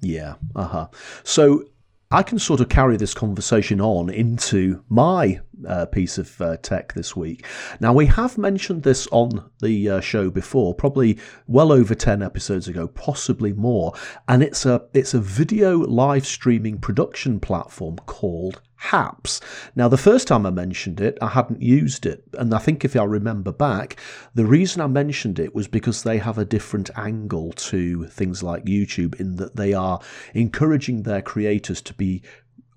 Yeah. 0.01 0.35
Uh 0.55 0.67
huh. 0.67 0.87
So 1.23 1.65
I 2.09 2.23
can 2.23 2.39
sort 2.39 2.61
of 2.61 2.69
carry 2.69 2.95
this 2.95 3.13
conversation 3.13 3.81
on 3.81 4.09
into 4.09 4.81
my 4.87 5.41
uh, 5.67 5.87
piece 5.87 6.17
of 6.17 6.39
uh, 6.39 6.55
tech 6.57 6.93
this 6.93 7.17
week. 7.17 7.45
Now, 7.81 7.91
we 7.91 8.05
have 8.05 8.37
mentioned 8.37 8.83
this 8.83 9.07
on 9.11 9.49
the 9.61 9.89
uh, 9.89 9.99
show 9.99 10.29
before, 10.29 10.73
probably 10.73 11.17
well 11.47 11.71
over 11.71 11.95
10 11.95 12.21
episodes 12.21 12.69
ago, 12.69 12.87
possibly 12.87 13.51
more, 13.51 13.93
and 14.27 14.41
it's 14.41 14.65
a 14.65 14.85
it's 14.93 15.13
a 15.13 15.19
video 15.19 15.79
live 15.79 16.25
streaming 16.25 16.77
production 16.77 17.41
platform 17.41 17.97
called 18.05 18.61
Haps. 18.77 19.41
Now, 19.75 19.87
the 19.87 19.97
first 19.97 20.27
time 20.27 20.45
I 20.45 20.51
mentioned 20.51 21.01
it, 21.01 21.17
I 21.19 21.29
hadn't 21.29 21.61
used 21.61 22.05
it. 22.05 22.23
And 22.33 22.53
I 22.53 22.59
think 22.59 22.85
if 22.85 22.95
I 22.95 23.03
remember 23.03 23.51
back, 23.51 23.99
the 24.35 24.45
reason 24.45 24.81
I 24.81 24.87
mentioned 24.87 25.39
it 25.39 25.55
was 25.55 25.67
because 25.67 26.03
they 26.03 26.19
have 26.19 26.37
a 26.37 26.45
different 26.45 26.91
angle 26.95 27.53
to 27.53 28.05
things 28.05 28.43
like 28.43 28.65
YouTube 28.65 29.19
in 29.19 29.37
that 29.37 29.55
they 29.55 29.73
are 29.73 29.99
encouraging 30.35 31.03
their 31.03 31.23
creators 31.23 31.81
to 31.81 31.93
be 31.95 32.21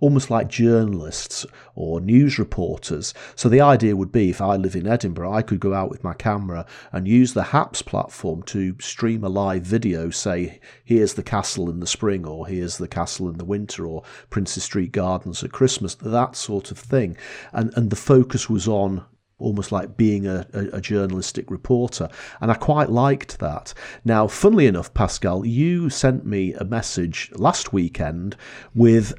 almost 0.00 0.30
like 0.30 0.48
journalists 0.48 1.46
or 1.74 2.00
news 2.00 2.38
reporters. 2.38 3.14
So 3.36 3.48
the 3.48 3.60
idea 3.60 3.96
would 3.96 4.10
be 4.10 4.30
if 4.30 4.40
I 4.40 4.56
live 4.56 4.74
in 4.74 4.86
Edinburgh, 4.86 5.32
I 5.32 5.42
could 5.42 5.60
go 5.60 5.74
out 5.74 5.90
with 5.90 6.02
my 6.02 6.14
camera 6.14 6.66
and 6.92 7.06
use 7.06 7.34
the 7.34 7.44
HAPS 7.44 7.82
platform 7.82 8.42
to 8.44 8.74
stream 8.80 9.22
a 9.22 9.28
live 9.28 9.62
video, 9.62 10.10
say, 10.10 10.60
here's 10.84 11.14
the 11.14 11.22
castle 11.22 11.70
in 11.70 11.80
the 11.80 11.86
spring, 11.86 12.26
or 12.26 12.46
here's 12.46 12.78
the 12.78 12.88
castle 12.88 13.28
in 13.28 13.38
the 13.38 13.44
winter, 13.44 13.86
or 13.86 14.02
Princes 14.30 14.64
Street 14.64 14.92
Gardens 14.92 15.44
at 15.44 15.52
Christmas, 15.52 15.94
that 15.96 16.34
sort 16.34 16.70
of 16.70 16.78
thing. 16.78 17.16
And, 17.52 17.72
and 17.76 17.90
the 17.90 17.96
focus 17.96 18.48
was 18.48 18.66
on 18.66 19.04
almost 19.38 19.72
like 19.72 19.96
being 19.96 20.26
a, 20.26 20.46
a, 20.52 20.76
a, 20.76 20.80
journalistic 20.80 21.50
reporter. 21.50 22.08
And 22.42 22.50
I 22.50 22.54
quite 22.54 22.90
liked 22.90 23.38
that. 23.38 23.72
Now, 24.04 24.26
funnily 24.26 24.66
enough, 24.66 24.92
Pascal, 24.92 25.46
you 25.46 25.88
sent 25.88 26.26
me 26.26 26.52
a 26.52 26.64
message 26.64 27.30
last 27.34 27.72
weekend 27.72 28.36
with 28.74 29.14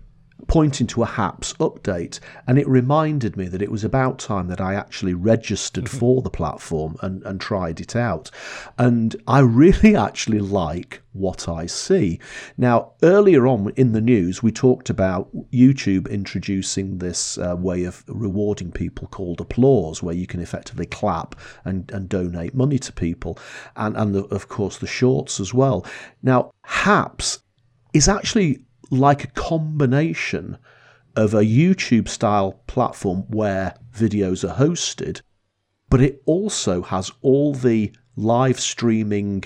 pointing 0.47 0.87
to 0.87 1.03
a 1.03 1.05
HAPS 1.05 1.53
update, 1.53 2.19
and 2.47 2.57
it 2.57 2.67
reminded 2.67 3.37
me 3.37 3.47
that 3.47 3.61
it 3.61 3.71
was 3.71 3.83
about 3.83 4.19
time 4.19 4.47
that 4.47 4.61
I 4.61 4.75
actually 4.75 5.13
registered 5.13 5.85
mm-hmm. 5.85 5.97
for 5.97 6.21
the 6.21 6.29
platform 6.29 6.97
and, 7.01 7.23
and 7.23 7.39
tried 7.39 7.79
it 7.79 7.95
out. 7.95 8.31
And 8.77 9.15
I 9.27 9.39
really 9.39 9.95
actually 10.07 10.39
like 10.39 11.01
what 11.13 11.49
I 11.49 11.65
see. 11.65 12.19
Now, 12.57 12.93
earlier 13.03 13.47
on 13.47 13.71
in 13.75 13.91
the 13.91 14.01
news, 14.01 14.41
we 14.41 14.51
talked 14.51 14.89
about 14.89 15.29
YouTube 15.51 16.09
introducing 16.09 16.97
this 16.97 17.37
uh, 17.37 17.55
way 17.57 17.83
of 17.83 18.03
rewarding 18.07 18.71
people 18.71 19.07
called 19.07 19.41
applause, 19.41 20.01
where 20.01 20.15
you 20.15 20.27
can 20.27 20.39
effectively 20.39 20.85
clap 20.85 21.35
and, 21.65 21.91
and 21.91 22.07
donate 22.07 22.53
money 22.53 22.79
to 22.79 22.93
people, 22.93 23.37
and, 23.75 23.95
and 23.97 24.15
the, 24.15 24.23
of 24.25 24.47
course 24.47 24.77
the 24.77 24.87
shorts 24.87 25.39
as 25.39 25.53
well. 25.53 25.85
Now, 26.23 26.51
HAPS 26.63 27.39
is 27.93 28.07
actually 28.07 28.63
like 28.91 29.23
a 29.23 29.27
combination 29.27 30.57
of 31.15 31.33
a 31.33 31.41
YouTube 31.41 32.07
style 32.07 32.61
platform 32.67 33.21
where 33.29 33.75
videos 33.95 34.47
are 34.47 34.55
hosted, 34.55 35.21
but 35.89 36.01
it 36.01 36.21
also 36.25 36.83
has 36.83 37.11
all 37.21 37.53
the 37.53 37.91
live 38.15 38.59
streaming 38.59 39.43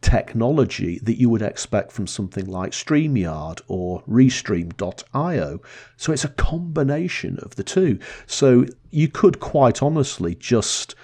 technology 0.00 0.98
that 1.02 1.18
you 1.18 1.28
would 1.28 1.42
expect 1.42 1.92
from 1.92 2.06
something 2.06 2.46
like 2.46 2.72
StreamYard 2.72 3.60
or 3.68 4.02
Restream.io. 4.02 5.60
So 5.96 6.12
it's 6.12 6.24
a 6.24 6.28
combination 6.28 7.38
of 7.40 7.56
the 7.56 7.64
two. 7.64 7.98
So 8.26 8.66
you 8.90 9.08
could 9.08 9.40
quite 9.40 9.82
honestly 9.82 10.34
just 10.34 10.94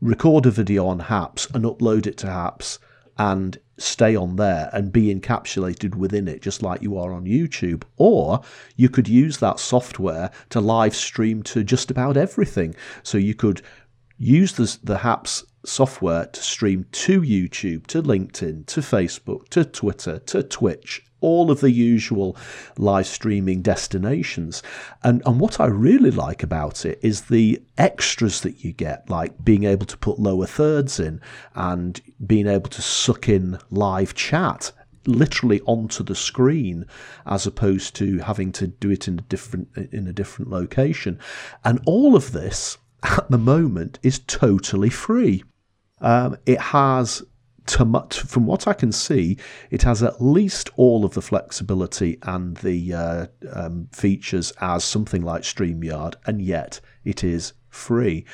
record 0.00 0.46
a 0.46 0.50
video 0.50 0.86
on 0.86 1.00
Haps 1.00 1.46
and 1.50 1.64
upload 1.64 2.06
it 2.06 2.16
to 2.18 2.26
Haps 2.26 2.78
and 3.18 3.58
stay 3.78 4.14
on 4.14 4.36
there 4.36 4.70
and 4.72 4.92
be 4.92 5.14
encapsulated 5.14 5.94
within 5.94 6.28
it, 6.28 6.42
just 6.42 6.62
like 6.62 6.82
you 6.82 6.96
are 6.98 7.12
on 7.12 7.24
YouTube. 7.24 7.82
Or 7.96 8.42
you 8.76 8.88
could 8.88 9.08
use 9.08 9.38
that 9.38 9.58
software 9.58 10.30
to 10.50 10.60
live 10.60 10.94
stream 10.94 11.42
to 11.44 11.64
just 11.64 11.90
about 11.90 12.16
everything. 12.16 12.74
So 13.02 13.18
you 13.18 13.34
could 13.34 13.62
use 14.18 14.52
the, 14.52 14.76
the 14.82 14.98
HAPS 14.98 15.44
software 15.64 16.26
to 16.26 16.42
stream 16.42 16.86
to 16.92 17.20
YouTube, 17.20 17.86
to 17.88 18.02
LinkedIn, 18.02 18.66
to 18.66 18.80
Facebook, 18.80 19.48
to 19.48 19.64
Twitter, 19.64 20.18
to 20.20 20.42
Twitch, 20.42 21.04
all 21.24 21.50
of 21.50 21.60
the 21.60 21.70
usual 21.70 22.36
live 22.76 23.06
streaming 23.06 23.62
destinations. 23.62 24.62
And, 25.02 25.22
and 25.24 25.40
what 25.40 25.58
I 25.58 25.66
really 25.66 26.10
like 26.10 26.42
about 26.42 26.84
it 26.84 26.98
is 27.02 27.22
the 27.22 27.62
extras 27.78 28.42
that 28.42 28.62
you 28.62 28.72
get, 28.72 29.08
like 29.08 29.42
being 29.42 29.64
able 29.64 29.86
to 29.86 29.96
put 29.96 30.18
lower 30.18 30.46
thirds 30.46 31.00
in 31.00 31.22
and 31.54 32.00
being 32.26 32.46
able 32.46 32.68
to 32.70 32.82
suck 32.82 33.28
in 33.28 33.58
live 33.70 34.14
chat 34.14 34.70
literally 35.06 35.60
onto 35.62 36.02
the 36.02 36.14
screen 36.14 36.86
as 37.26 37.46
opposed 37.46 37.94
to 37.96 38.18
having 38.18 38.52
to 38.52 38.66
do 38.66 38.90
it 38.90 39.06
in 39.06 39.18
a 39.18 39.22
different 39.22 39.68
in 39.92 40.06
a 40.06 40.14
different 40.14 40.50
location 40.50 41.18
and 41.62 41.78
all 41.84 42.16
of 42.16 42.32
this 42.32 42.78
at 43.02 43.30
the 43.30 43.36
moment 43.36 43.98
is 44.02 44.20
totally 44.20 44.88
free 44.88 45.44
um, 46.00 46.36
it 46.46 46.60
has 46.60 47.22
to, 47.66 48.08
from 48.10 48.46
what 48.46 48.68
I 48.68 48.74
can 48.74 48.92
see, 48.92 49.38
it 49.70 49.82
has 49.82 50.02
at 50.02 50.20
least 50.20 50.70
all 50.76 51.04
of 51.04 51.14
the 51.14 51.22
flexibility 51.22 52.18
and 52.22 52.56
the 52.58 52.92
uh, 52.92 53.26
um, 53.52 53.88
features 53.92 54.52
as 54.60 54.84
something 54.84 55.22
like 55.22 55.42
StreamYard, 55.42 56.14
and 56.26 56.42
yet 56.42 56.80
it 57.04 57.24
is 57.24 57.54
free. 57.70 58.24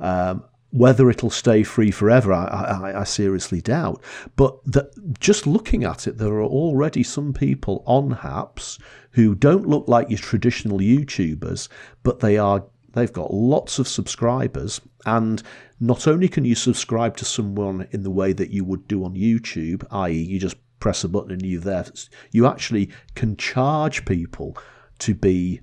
Um, 0.00 0.44
whether 0.70 1.08
it'll 1.08 1.30
stay 1.30 1.62
free 1.62 1.90
forever, 1.90 2.32
I, 2.32 2.44
I, 2.44 3.00
I 3.00 3.04
seriously 3.04 3.60
doubt. 3.60 4.02
But 4.36 4.62
the, 4.64 4.90
just 5.18 5.46
looking 5.46 5.84
at 5.84 6.06
it, 6.06 6.18
there 6.18 6.34
are 6.34 6.42
already 6.42 7.02
some 7.02 7.32
people 7.32 7.82
on 7.86 8.10
Haps 8.10 8.78
who 9.12 9.34
don't 9.34 9.66
look 9.66 9.88
like 9.88 10.10
your 10.10 10.18
traditional 10.18 10.78
YouTubers, 10.78 11.68
but 12.02 12.20
they 12.20 12.36
are 12.36 12.64
they've 12.92 13.12
got 13.12 13.32
lots 13.32 13.78
of 13.78 13.88
subscribers 13.88 14.80
and 15.06 15.42
not 15.80 16.06
only 16.06 16.28
can 16.28 16.44
you 16.44 16.54
subscribe 16.54 17.16
to 17.16 17.24
someone 17.24 17.86
in 17.92 18.02
the 18.02 18.10
way 18.10 18.32
that 18.32 18.50
you 18.50 18.64
would 18.64 18.88
do 18.88 19.04
on 19.04 19.14
YouTube, 19.14 19.86
i.e., 19.90 20.12
you 20.12 20.38
just 20.38 20.56
press 20.80 21.04
a 21.04 21.08
button 21.08 21.32
and 21.32 21.44
you're 21.44 21.60
there, 21.60 21.86
you 22.32 22.46
actually 22.46 22.90
can 23.14 23.36
charge 23.36 24.04
people 24.04 24.56
to 24.98 25.14
be 25.14 25.60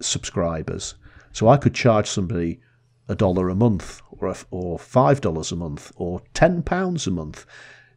subscribers. 0.00 0.94
So 1.32 1.48
I 1.48 1.56
could 1.56 1.74
charge 1.74 2.08
somebody 2.08 2.60
a 3.08 3.14
dollar 3.14 3.48
a 3.48 3.54
month, 3.54 4.00
or 4.10 4.28
a, 4.28 4.36
or 4.50 4.78
five 4.78 5.20
dollars 5.20 5.52
a 5.52 5.56
month, 5.56 5.92
or 5.96 6.22
ten 6.34 6.62
pounds 6.62 7.06
a 7.06 7.10
month 7.10 7.46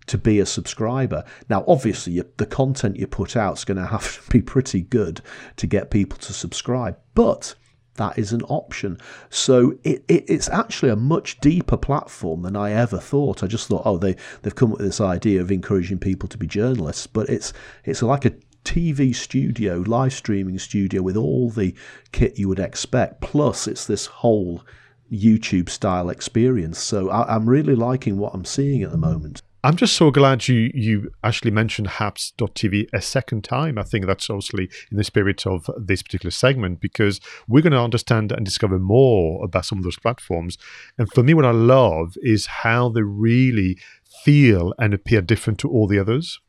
to 0.08 0.18
be 0.18 0.40
a 0.40 0.46
subscriber. 0.46 1.24
Now, 1.50 1.64
obviously, 1.68 2.14
you, 2.14 2.26
the 2.38 2.46
content 2.46 2.98
you 2.98 3.08
put 3.08 3.36
out 3.36 3.58
is 3.58 3.66
going 3.66 3.78
to 3.78 3.88
have 3.88 4.24
to 4.26 4.32
be 4.32 4.42
pretty 4.42 4.82
good 4.82 5.22
to 5.58 5.68
get 5.68 5.92
people 5.92 6.18
to 6.20 6.34
subscribe, 6.34 6.98
but 7.14 7.56
that 7.96 8.18
is 8.18 8.34
an 8.34 8.42
option. 8.44 8.98
So 9.30 9.78
it, 9.84 10.04
it, 10.08 10.26
it's 10.28 10.50
actually 10.50 10.92
a 10.92 10.96
much 10.96 11.40
deeper 11.40 11.78
platform 11.78 12.42
than 12.42 12.56
I 12.56 12.72
ever 12.72 13.00
thought. 13.00 13.44
I 13.44 13.48
just 13.48 13.68
thought, 13.68 13.84
oh, 13.86 13.98
they 13.98 14.16
they've 14.42 14.56
come 14.56 14.72
up 14.72 14.78
with 14.78 14.88
this 14.88 15.02
idea 15.02 15.42
of 15.42 15.52
encouraging 15.52 16.00
people 16.00 16.30
to 16.30 16.38
be 16.38 16.48
journalists, 16.48 17.08
but 17.08 17.30
it's 17.30 17.54
it's 17.84 18.02
like 18.02 18.26
a 18.26 18.34
TV 18.64 19.16
studio, 19.16 19.84
live 19.86 20.14
streaming 20.14 20.60
studio 20.60 21.02
with 21.02 21.16
all 21.16 21.50
the 21.50 21.74
kit 22.12 22.38
you 22.40 22.50
would 22.50 22.60
expect. 22.60 23.22
Plus, 23.22 23.68
it's 23.68 23.86
this 23.86 24.08
whole 24.08 24.64
YouTube 25.12 25.70
style 25.70 26.10
experience. 26.10 26.80
So 26.80 27.10
I, 27.10 27.36
I'm 27.36 27.48
really 27.48 27.76
liking 27.76 28.18
what 28.18 28.34
I'm 28.34 28.46
seeing 28.46 28.84
at 28.84 28.92
the 28.92 28.98
moment. 28.98 29.42
I'm 29.66 29.78
just 29.78 29.96
so 29.96 30.12
glad 30.12 30.48
you 30.48 30.70
you 30.76 31.10
actually 31.24 31.50
mentioned 31.50 31.88
Haps.tv 31.88 32.88
a 32.94 33.02
second 33.02 33.44
time. 33.44 33.80
I 33.80 33.82
think 33.82 34.06
that's 34.06 34.30
obviously 34.30 34.70
in 34.92 34.98
the 34.98 35.04
spirit 35.04 35.48
of 35.48 35.68
this 35.76 36.04
particular 36.04 36.30
segment 36.30 36.80
because 36.80 37.20
we're 37.48 37.64
going 37.64 37.74
to 37.74 37.82
understand 37.82 38.32
and 38.32 38.46
discover 38.46 38.78
more 38.78 39.44
about 39.44 39.66
some 39.66 39.80
of 39.80 39.84
those 39.84 39.98
platforms. 39.98 40.60
And 41.00 41.12
for 41.12 41.24
me, 41.24 41.34
what 41.34 41.46
I 41.46 41.52
love 41.52 42.14
is 42.18 42.46
how 42.46 42.90
they 42.90 43.02
really 43.02 43.80
feel 44.24 44.72
and 44.78 44.94
appear 44.94 45.22
different 45.22 45.58
to 45.62 45.70
all 45.72 45.88
the 45.88 45.98
others. 45.98 46.40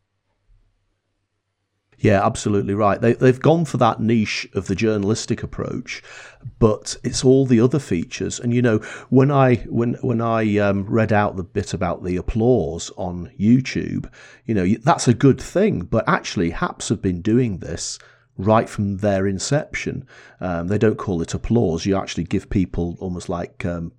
Yeah, 1.99 2.25
absolutely 2.25 2.75
right. 2.75 3.01
They, 3.01 3.15
they've 3.15 3.41
gone 3.41 3.65
for 3.65 3.79
that 3.79 4.01
niche 4.01 4.47
of 4.55 4.67
the 4.67 4.75
journalistic 4.75 5.43
approach, 5.43 6.03
but 6.59 6.97
it's 7.03 7.25
all 7.25 7.47
the 7.47 7.61
other 7.61 7.79
features. 7.79 8.39
And 8.39 8.53
you 8.53 8.61
know, 8.61 8.79
when 9.09 9.31
I 9.31 9.57
when 9.67 9.95
when 10.03 10.21
I 10.21 10.59
um, 10.59 10.85
read 10.85 11.13
out 11.13 11.37
the 11.37 11.43
bit 11.43 11.73
about 11.73 12.05
the 12.05 12.17
applause 12.17 12.91
on 12.97 13.31
YouTube, 13.39 14.11
you 14.45 14.55
know, 14.55 14.67
that's 14.83 15.09
a 15.09 15.15
good 15.15 15.41
thing. 15.41 15.81
But 15.85 16.07
actually, 16.07 16.51
Haps 16.51 16.91
have 16.91 17.01
been 17.01 17.23
doing 17.23 17.59
this 17.59 17.99
right 18.37 18.69
from 18.69 18.99
their 18.99 19.27
inception. 19.27 20.07
Um, 20.41 20.69
they 20.69 20.79
don't 20.79 20.99
call 20.99 21.23
it 21.23 21.33
applause. 21.33 21.87
You 21.87 21.97
actually 21.97 22.25
give 22.25 22.51
people 22.51 22.97
almost 23.01 23.31
like 23.31 23.65
um, 23.65 23.93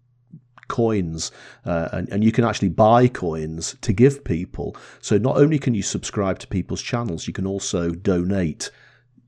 coins, 0.67 1.31
uh, 1.65 1.89
and, 1.93 2.09
and 2.09 2.23
you 2.23 2.31
can 2.31 2.43
actually 2.43 2.69
buy 2.69 3.07
coins 3.07 3.75
to 3.81 3.93
give 3.93 4.23
people. 4.23 4.75
So 5.01 5.17
not 5.17 5.37
only 5.37 5.59
can 5.59 5.75
you 5.75 5.83
subscribe 5.83 6.39
to 6.39 6.47
people's 6.47 6.81
channels, 6.81 7.27
you 7.27 7.33
can 7.33 7.47
also 7.47 7.91
donate 7.91 8.71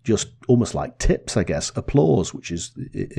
just 0.03 0.29
almost 0.47 0.73
like 0.73 0.97
tips, 0.97 1.37
I 1.37 1.43
guess, 1.43 1.71
applause, 1.75 2.33
which 2.33 2.51
is 2.51 2.71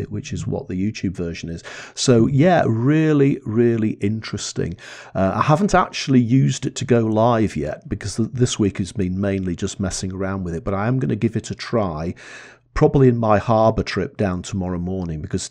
which 0.08 0.32
is 0.32 0.46
what 0.46 0.66
the 0.68 0.74
YouTube 0.74 1.12
version 1.12 1.48
is. 1.48 1.62
So 1.94 2.26
yeah, 2.26 2.64
really, 2.66 3.40
really 3.44 3.90
interesting. 4.00 4.76
Uh, 5.14 5.32
I 5.36 5.42
haven't 5.42 5.74
actually 5.74 6.20
used 6.20 6.66
it 6.66 6.74
to 6.76 6.84
go 6.84 7.00
live 7.00 7.54
yet 7.54 7.88
because 7.88 8.16
this 8.16 8.58
week 8.58 8.78
has 8.78 8.92
been 8.92 9.20
mainly 9.20 9.54
just 9.54 9.78
messing 9.78 10.12
around 10.12 10.44
with 10.44 10.54
it, 10.54 10.64
but 10.64 10.74
I 10.74 10.88
am 10.88 10.98
going 10.98 11.10
to 11.10 11.16
give 11.16 11.36
it 11.36 11.50
a 11.50 11.54
try. 11.54 12.14
Probably 12.72 13.08
in 13.08 13.18
my 13.18 13.38
harbour 13.38 13.82
trip 13.82 14.16
down 14.16 14.42
tomorrow 14.42 14.78
morning 14.78 15.20
because 15.20 15.50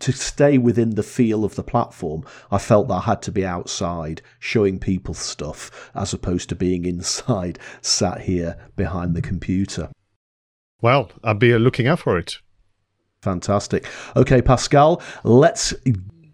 to 0.00 0.12
stay 0.12 0.58
within 0.58 0.90
the 0.90 1.02
feel 1.02 1.44
of 1.44 1.54
the 1.54 1.62
platform, 1.62 2.24
I 2.50 2.58
felt 2.58 2.88
that 2.88 2.94
I 2.94 3.00
had 3.00 3.22
to 3.22 3.32
be 3.32 3.46
outside 3.46 4.22
showing 4.38 4.78
people 4.78 5.14
stuff 5.14 5.90
as 5.94 6.12
opposed 6.12 6.48
to 6.48 6.54
being 6.54 6.84
inside, 6.84 7.58
sat 7.80 8.22
here 8.22 8.56
behind 8.76 9.14
the 9.14 9.22
computer. 9.22 9.90
Well, 10.82 11.10
I'll 11.22 11.34
be 11.34 11.52
uh, 11.52 11.58
looking 11.58 11.86
out 11.86 12.00
for 12.00 12.18
it. 12.18 12.38
Fantastic. 13.22 13.86
Okay, 14.16 14.40
Pascal, 14.40 15.02
let's 15.24 15.74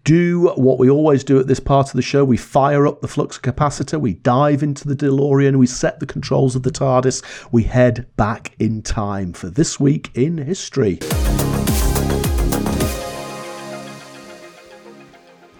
do 0.05 0.53
what 0.55 0.79
we 0.79 0.89
always 0.89 1.21
do 1.25 1.37
at 1.37 1.47
this 1.47 1.59
part 1.59 1.87
of 1.87 1.93
the 1.93 2.01
show. 2.01 2.23
We 2.23 2.37
fire 2.37 2.87
up 2.87 3.01
the 3.01 3.09
flux 3.09 3.37
capacitor, 3.37 3.99
we 3.99 4.13
dive 4.13 4.63
into 4.63 4.87
the 4.87 4.95
DeLorean, 4.95 5.57
we 5.57 5.67
set 5.67 5.99
the 5.99 6.05
controls 6.05 6.55
of 6.55 6.63
the 6.63 6.71
TARDIS, 6.71 7.21
we 7.51 7.63
head 7.63 8.07
back 8.15 8.55
in 8.57 8.81
time 8.83 9.33
for 9.33 9.49
this 9.49 9.81
week 9.81 10.09
in 10.15 10.37
history. 10.37 10.99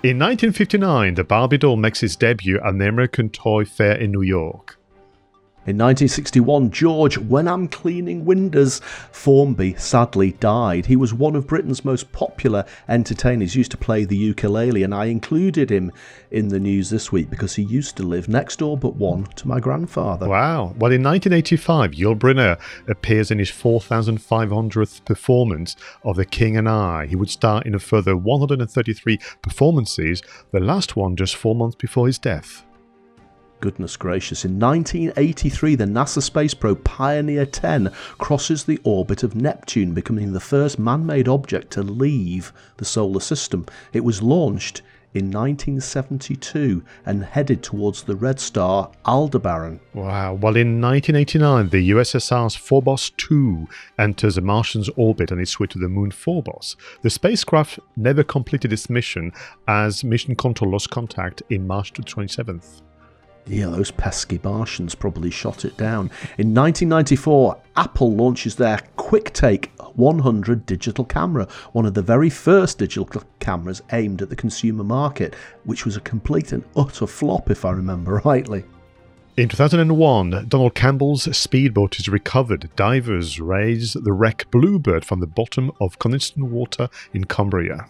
In 0.03 0.19
1959, 0.19 1.15
the 1.15 1.23
Barbie 1.23 1.57
doll 1.57 1.75
makes 1.75 2.03
its 2.03 2.15
debut 2.15 2.59
at 2.63 2.77
the 2.77 2.87
American 2.87 3.31
Toy 3.31 3.65
Fair 3.65 3.95
in 3.95 4.11
New 4.11 4.21
York. 4.21 4.76
In 5.67 5.75
1961, 5.75 6.71
George 6.71 7.17
When 7.17 7.45
I'm 7.45 7.67
Cleaning 7.67 8.23
Windows 8.23 8.79
Formby 9.11 9.75
sadly 9.77 10.31
died. 10.31 10.85
He 10.85 10.95
was 10.95 11.13
one 11.13 11.35
of 11.35 11.45
Britain's 11.45 11.83
most 11.83 12.09
popular 12.13 12.63
entertainers, 12.87 13.53
used 13.53 13.71
to 13.71 13.77
play 13.77 14.05
the 14.05 14.15
ukulele, 14.15 14.83
and 14.83 14.95
I 14.95 15.07
included 15.07 15.69
him 15.69 15.91
in 16.31 16.47
the 16.47 16.59
news 16.61 16.89
this 16.89 17.11
week 17.11 17.29
because 17.29 17.55
he 17.55 17.63
used 17.63 17.97
to 17.97 18.03
live 18.03 18.29
next 18.29 18.59
door 18.59 18.77
but 18.77 18.95
one 18.95 19.25
to 19.35 19.45
my 19.45 19.59
grandfather. 19.59 20.29
Wow. 20.29 20.73
Well, 20.77 20.93
in 20.93 21.03
1985, 21.03 21.91
Yul 21.91 22.17
Brynner 22.17 22.57
appears 22.87 23.29
in 23.29 23.39
his 23.39 23.51
4,500th 23.51 25.03
performance 25.03 25.75
of 26.05 26.15
The 26.15 26.23
King 26.23 26.55
and 26.55 26.69
I. 26.69 27.07
He 27.07 27.17
would 27.17 27.29
star 27.29 27.61
in 27.63 27.75
a 27.75 27.79
further 27.79 28.15
133 28.15 29.19
performances, 29.41 30.21
the 30.53 30.61
last 30.61 30.95
one 30.95 31.17
just 31.17 31.35
four 31.35 31.55
months 31.55 31.75
before 31.75 32.07
his 32.07 32.17
death. 32.17 32.63
Goodness 33.59 33.97
gracious. 33.97 34.45
In 34.45 34.59
1983, 34.59 35.75
the 35.75 35.85
NASA 35.85 36.21
space 36.21 36.53
probe 36.53 36.83
Pioneer 36.83 37.45
10 37.45 37.91
crosses 38.19 38.63
the 38.65 38.79
orbit 38.83 39.23
of 39.23 39.35
Neptune, 39.35 39.93
becoming 39.93 40.33
the 40.33 40.39
first 40.39 40.77
man 40.77 41.05
made 41.05 41.27
object 41.27 41.71
to 41.71 41.81
leave 41.81 42.53
the 42.77 42.85
solar 42.85 43.19
system. 43.19 43.65
It 43.93 44.03
was 44.03 44.21
launched 44.21 44.83
in 45.13 45.31
1972 45.31 46.83
and 47.05 47.23
headed 47.23 47.63
towards 47.63 48.03
the 48.03 48.15
red 48.15 48.39
star 48.39 48.91
Aldebaran. 49.05 49.79
Wow. 49.93 50.35
Well, 50.35 50.55
in 50.55 50.79
1989, 50.79 51.69
the 51.69 51.89
USSR's 51.89 52.55
Phobos 52.55 53.09
2 53.17 53.67
enters 53.97 54.37
a 54.37 54.41
Martian's 54.41 54.89
orbit 54.95 55.31
on 55.31 55.39
its 55.39 55.59
way 55.59 55.67
to 55.67 55.79
the 55.79 55.89
moon 55.89 56.11
Phobos. 56.11 56.75
The 57.01 57.09
spacecraft 57.09 57.79
never 57.95 58.23
completed 58.23 58.71
its 58.71 58.89
mission 58.89 59.31
as 59.67 60.03
Mission 60.03 60.35
Control 60.35 60.71
lost 60.71 60.91
contact 60.91 61.41
in 61.49 61.65
March 61.65 61.93
27th. 61.93 62.81
Yeah, 63.47 63.67
those 63.67 63.91
pesky 63.91 64.39
Martians 64.43 64.93
probably 64.93 65.31
shot 65.31 65.63
it 65.63 65.77
down. 65.77 66.11
In 66.37 66.53
1994, 66.53 67.57
Apple 67.77 68.13
launches 68.13 68.55
their 68.55 68.79
QuickTake 68.97 69.69
100 69.95 70.65
digital 70.65 71.05
camera, 71.05 71.47
one 71.71 71.85
of 71.85 71.93
the 71.93 72.01
very 72.01 72.29
first 72.29 72.77
digital 72.77 73.09
cameras 73.39 73.81
aimed 73.93 74.21
at 74.21 74.29
the 74.29 74.35
consumer 74.35 74.83
market, 74.83 75.35
which 75.63 75.85
was 75.85 75.95
a 75.95 76.01
complete 76.01 76.51
and 76.51 76.63
utter 76.75 77.07
flop, 77.07 77.49
if 77.49 77.65
I 77.65 77.71
remember 77.71 78.21
rightly. 78.25 78.65
In 79.37 79.47
2001, 79.49 80.47
Donald 80.47 80.73
Campbell's 80.73 81.37
speedboat 81.37 81.99
is 81.99 82.09
recovered. 82.09 82.69
Divers 82.75 83.39
raise 83.39 83.93
the 83.93 84.11
wreck 84.11 84.49
Bluebird 84.49 85.05
from 85.05 85.19
the 85.19 85.27
bottom 85.27 85.71
of 85.79 85.99
Coniston 85.99 86.49
Water 86.49 86.89
in 87.13 87.25
Cumbria. 87.25 87.87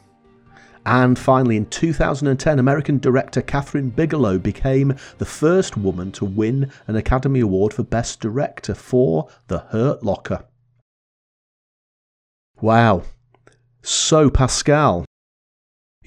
And 0.88 1.19
finally, 1.19 1.57
in 1.57 1.65
2010, 1.65 2.59
American 2.59 2.97
director 2.97 3.41
Kathryn 3.41 3.93
Bigelow 3.93 4.39
became 4.39 4.95
the 5.17 5.25
first 5.25 5.75
woman 5.75 6.13
to 6.13 6.23
win 6.23 6.71
an 6.88 6.95
Academy 6.95 7.41
Award 7.41 7.73
for 7.73 7.83
Best 7.83 8.21
Director 8.21 8.73
for 8.73 9.27
The 9.47 9.59
Hurt 9.71 10.01
Locker. 10.01 10.45
Wow. 12.61 13.03
So, 13.81 14.29
Pascal, 14.29 15.03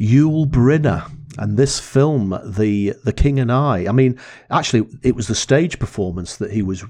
Yul 0.00 0.46
Brynner 0.46 1.10
and 1.38 1.56
this 1.56 1.78
film, 1.78 2.30
the 2.44 2.94
the 3.04 3.12
King 3.12 3.38
and 3.38 3.52
I. 3.52 3.86
I 3.86 3.92
mean, 3.92 4.18
actually, 4.50 4.88
it 5.02 5.14
was 5.14 5.28
the 5.28 5.34
stage 5.34 5.78
performance 5.78 6.36
that 6.36 6.50
he 6.50 6.62
was 6.62 6.84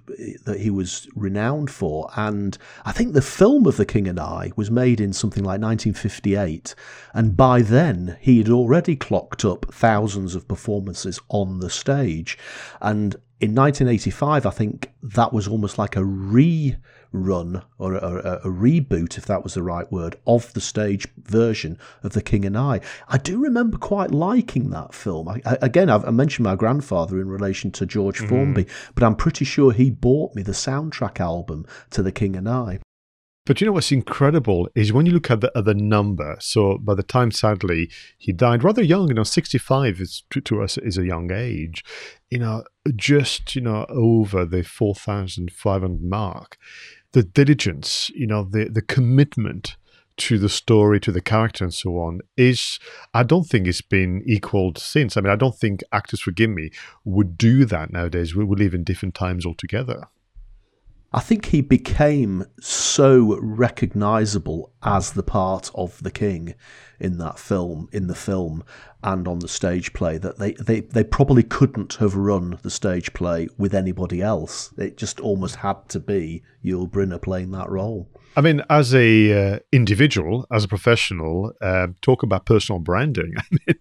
that 0.44 0.60
he 0.60 0.70
was 0.70 1.08
renowned 1.14 1.70
for, 1.70 2.10
and 2.16 2.56
I 2.84 2.92
think 2.92 3.12
the 3.12 3.22
film 3.22 3.66
of 3.66 3.76
the 3.76 3.84
King 3.84 4.08
and 4.08 4.18
I 4.18 4.52
was 4.56 4.70
made 4.70 5.00
in 5.00 5.12
something 5.12 5.44
like 5.44 5.60
1958, 5.60 6.74
and 7.12 7.36
by 7.36 7.62
then 7.62 8.16
he 8.20 8.38
had 8.38 8.48
already 8.48 8.96
clocked 8.96 9.44
up 9.44 9.66
thousands 9.72 10.34
of 10.34 10.48
performances 10.48 11.20
on 11.28 11.60
the 11.60 11.70
stage, 11.70 12.38
and 12.80 13.16
in 13.40 13.54
1985, 13.54 14.44
I 14.44 14.50
think 14.50 14.92
that 15.02 15.32
was 15.32 15.48
almost 15.48 15.78
like 15.78 15.96
a 15.96 16.04
re 16.04 16.76
run 17.12 17.62
or 17.78 17.94
a, 17.94 18.40
a, 18.44 18.48
reboot, 18.48 19.18
if 19.18 19.26
that 19.26 19.42
was 19.42 19.54
the 19.54 19.62
right 19.62 19.90
word, 19.90 20.16
of 20.26 20.52
the 20.52 20.60
stage 20.60 21.08
version 21.18 21.78
of 22.02 22.12
The 22.12 22.22
King 22.22 22.44
and 22.44 22.56
I. 22.56 22.80
I 23.08 23.18
do 23.18 23.38
remember 23.38 23.78
quite 23.78 24.10
liking 24.10 24.70
that 24.70 24.94
film. 24.94 25.28
I, 25.28 25.40
I, 25.44 25.58
again, 25.62 25.90
I've, 25.90 26.04
I 26.04 26.10
mentioned 26.10 26.44
my 26.44 26.56
grandfather 26.56 27.20
in 27.20 27.28
relation 27.28 27.70
to 27.72 27.86
George 27.86 28.20
mm. 28.20 28.28
Formby, 28.28 28.66
but 28.94 29.02
I'm 29.02 29.16
pretty 29.16 29.44
sure 29.44 29.72
he 29.72 29.90
bought 29.90 30.34
me 30.34 30.42
the 30.42 30.52
soundtrack 30.52 31.20
album 31.20 31.66
to 31.90 32.02
The 32.02 32.12
King 32.12 32.36
and 32.36 32.48
I. 32.48 32.80
But 33.46 33.60
you 33.60 33.66
know 33.66 33.72
what's 33.72 33.90
incredible 33.90 34.68
is 34.76 34.92
when 34.92 35.06
you 35.06 35.12
look 35.12 35.30
at 35.30 35.40
the, 35.40 35.50
the 35.56 35.74
number. 35.74 36.36
So 36.38 36.78
by 36.78 36.94
the 36.94 37.02
time, 37.02 37.32
sadly, 37.32 37.90
he 38.16 38.32
died 38.32 38.62
rather 38.62 38.80
young. 38.80 39.08
You 39.08 39.14
know, 39.14 39.24
sixty-five 39.24 40.00
is 40.00 40.22
to, 40.30 40.40
to 40.42 40.62
us 40.62 40.78
is 40.78 40.98
a 40.98 41.04
young 41.04 41.32
age. 41.32 41.82
You 42.30 42.38
know, 42.38 42.64
just 42.94 43.56
you 43.56 43.62
know 43.62 43.86
over 43.88 44.44
the 44.44 44.62
four 44.62 44.94
thousand 44.94 45.52
five 45.52 45.80
hundred 45.80 46.04
mark 46.04 46.58
the 47.12 47.22
diligence, 47.22 48.10
you 48.14 48.26
know, 48.26 48.44
the 48.44 48.68
the 48.68 48.82
commitment 48.82 49.76
to 50.16 50.38
the 50.38 50.48
story, 50.48 51.00
to 51.00 51.12
the 51.12 51.20
character, 51.20 51.64
and 51.64 51.72
so 51.72 51.98
on, 51.98 52.20
is 52.36 52.78
I 53.14 53.22
don't 53.22 53.44
think 53.44 53.66
it's 53.66 53.80
been 53.80 54.22
equaled 54.26 54.76
since. 54.76 55.16
I 55.16 55.22
mean, 55.22 55.32
I 55.32 55.36
don't 55.36 55.56
think 55.56 55.80
actors, 55.92 56.20
forgive 56.20 56.50
me, 56.50 56.70
would 57.04 57.38
do 57.38 57.64
that 57.64 57.90
nowadays. 57.90 58.34
We, 58.34 58.44
we 58.44 58.56
live 58.56 58.74
in 58.74 58.84
different 58.84 59.14
times 59.14 59.46
altogether. 59.46 60.08
I 61.12 61.18
think 61.18 61.46
he 61.46 61.60
became 61.60 62.46
so 62.60 63.36
recognizable 63.40 64.72
as 64.82 65.12
the 65.12 65.24
part 65.24 65.68
of 65.74 66.00
the 66.04 66.10
king 66.10 66.54
in 67.00 67.18
that 67.18 67.36
film, 67.38 67.88
in 67.90 68.06
the 68.06 68.14
film, 68.14 68.62
and 69.02 69.26
on 69.26 69.40
the 69.40 69.48
stage 69.48 69.92
play 69.92 70.18
that 70.18 70.38
they, 70.38 70.52
they, 70.52 70.80
they 70.80 71.02
probably 71.02 71.42
couldn't 71.42 71.94
have 71.94 72.14
run 72.14 72.60
the 72.62 72.70
stage 72.70 73.12
play 73.12 73.48
with 73.58 73.74
anybody 73.74 74.22
else. 74.22 74.72
It 74.78 74.96
just 74.96 75.18
almost 75.18 75.56
had 75.56 75.88
to 75.88 75.98
be 75.98 76.44
Yul 76.64 76.88
Brynner 76.88 77.20
playing 77.20 77.50
that 77.52 77.70
role. 77.70 78.08
I 78.36 78.42
mean, 78.42 78.62
as 78.70 78.94
a 78.94 79.54
uh, 79.54 79.58
individual, 79.72 80.46
as 80.52 80.62
a 80.62 80.68
professional, 80.68 81.52
uh, 81.60 81.88
talk 82.00 82.22
about 82.22 82.46
personal 82.46 82.78
branding. 82.78 83.34
I 83.38 83.42
mean, 83.50 83.78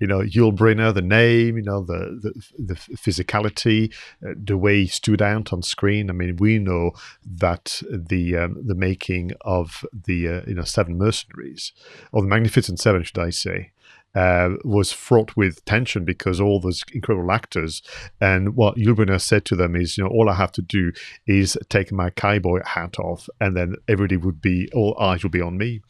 you 0.00 0.06
know, 0.08 0.20
Yul 0.20 0.56
Brynner, 0.56 0.92
the 0.92 1.02
name, 1.02 1.56
you 1.56 1.62
know, 1.62 1.84
the 1.84 2.18
the, 2.20 2.64
the 2.64 2.74
physicality, 2.74 3.94
uh, 4.26 4.34
the 4.36 4.56
way 4.56 4.82
he 4.82 4.86
stood 4.88 5.22
out 5.22 5.52
on 5.52 5.62
screen. 5.62 6.10
I 6.10 6.14
mean, 6.14 6.36
we 6.36 6.58
know 6.58 6.92
that 7.24 7.80
the 7.90 8.36
um, 8.36 8.56
the 8.66 8.74
making 8.74 9.32
of 9.42 9.84
the 9.92 10.28
uh, 10.28 10.40
you 10.48 10.54
know 10.54 10.64
Seven 10.64 10.98
Mercenaries, 10.98 11.72
or 12.10 12.22
the 12.22 12.28
Magnificent 12.28 12.80
Seven, 12.80 13.04
should 13.04 13.18
I 13.18 13.30
say, 13.30 13.70
uh, 14.14 14.50
was 14.64 14.92
fraught 14.92 15.36
with 15.36 15.64
tension 15.64 16.04
because 16.04 16.40
all 16.40 16.60
those 16.60 16.82
incredible 16.92 17.32
actors. 17.32 17.82
And 18.20 18.56
what 18.56 18.76
Yul 18.76 18.94
Brynner 18.94 19.20
said 19.20 19.44
to 19.46 19.56
them 19.56 19.76
is, 19.76 19.96
you 19.96 20.04
know, 20.04 20.10
all 20.10 20.28
I 20.28 20.34
have 20.34 20.52
to 20.52 20.62
do 20.62 20.92
is 21.26 21.56
take 21.68 21.92
my 21.92 22.10
cowboy 22.10 22.60
hat 22.64 22.98
off, 22.98 23.28
and 23.40 23.56
then 23.56 23.76
everybody 23.88 24.16
would 24.16 24.40
be, 24.40 24.68
all 24.74 24.96
eyes 24.98 25.22
would 25.22 25.32
be 25.32 25.40
on 25.40 25.56
me. 25.58 25.82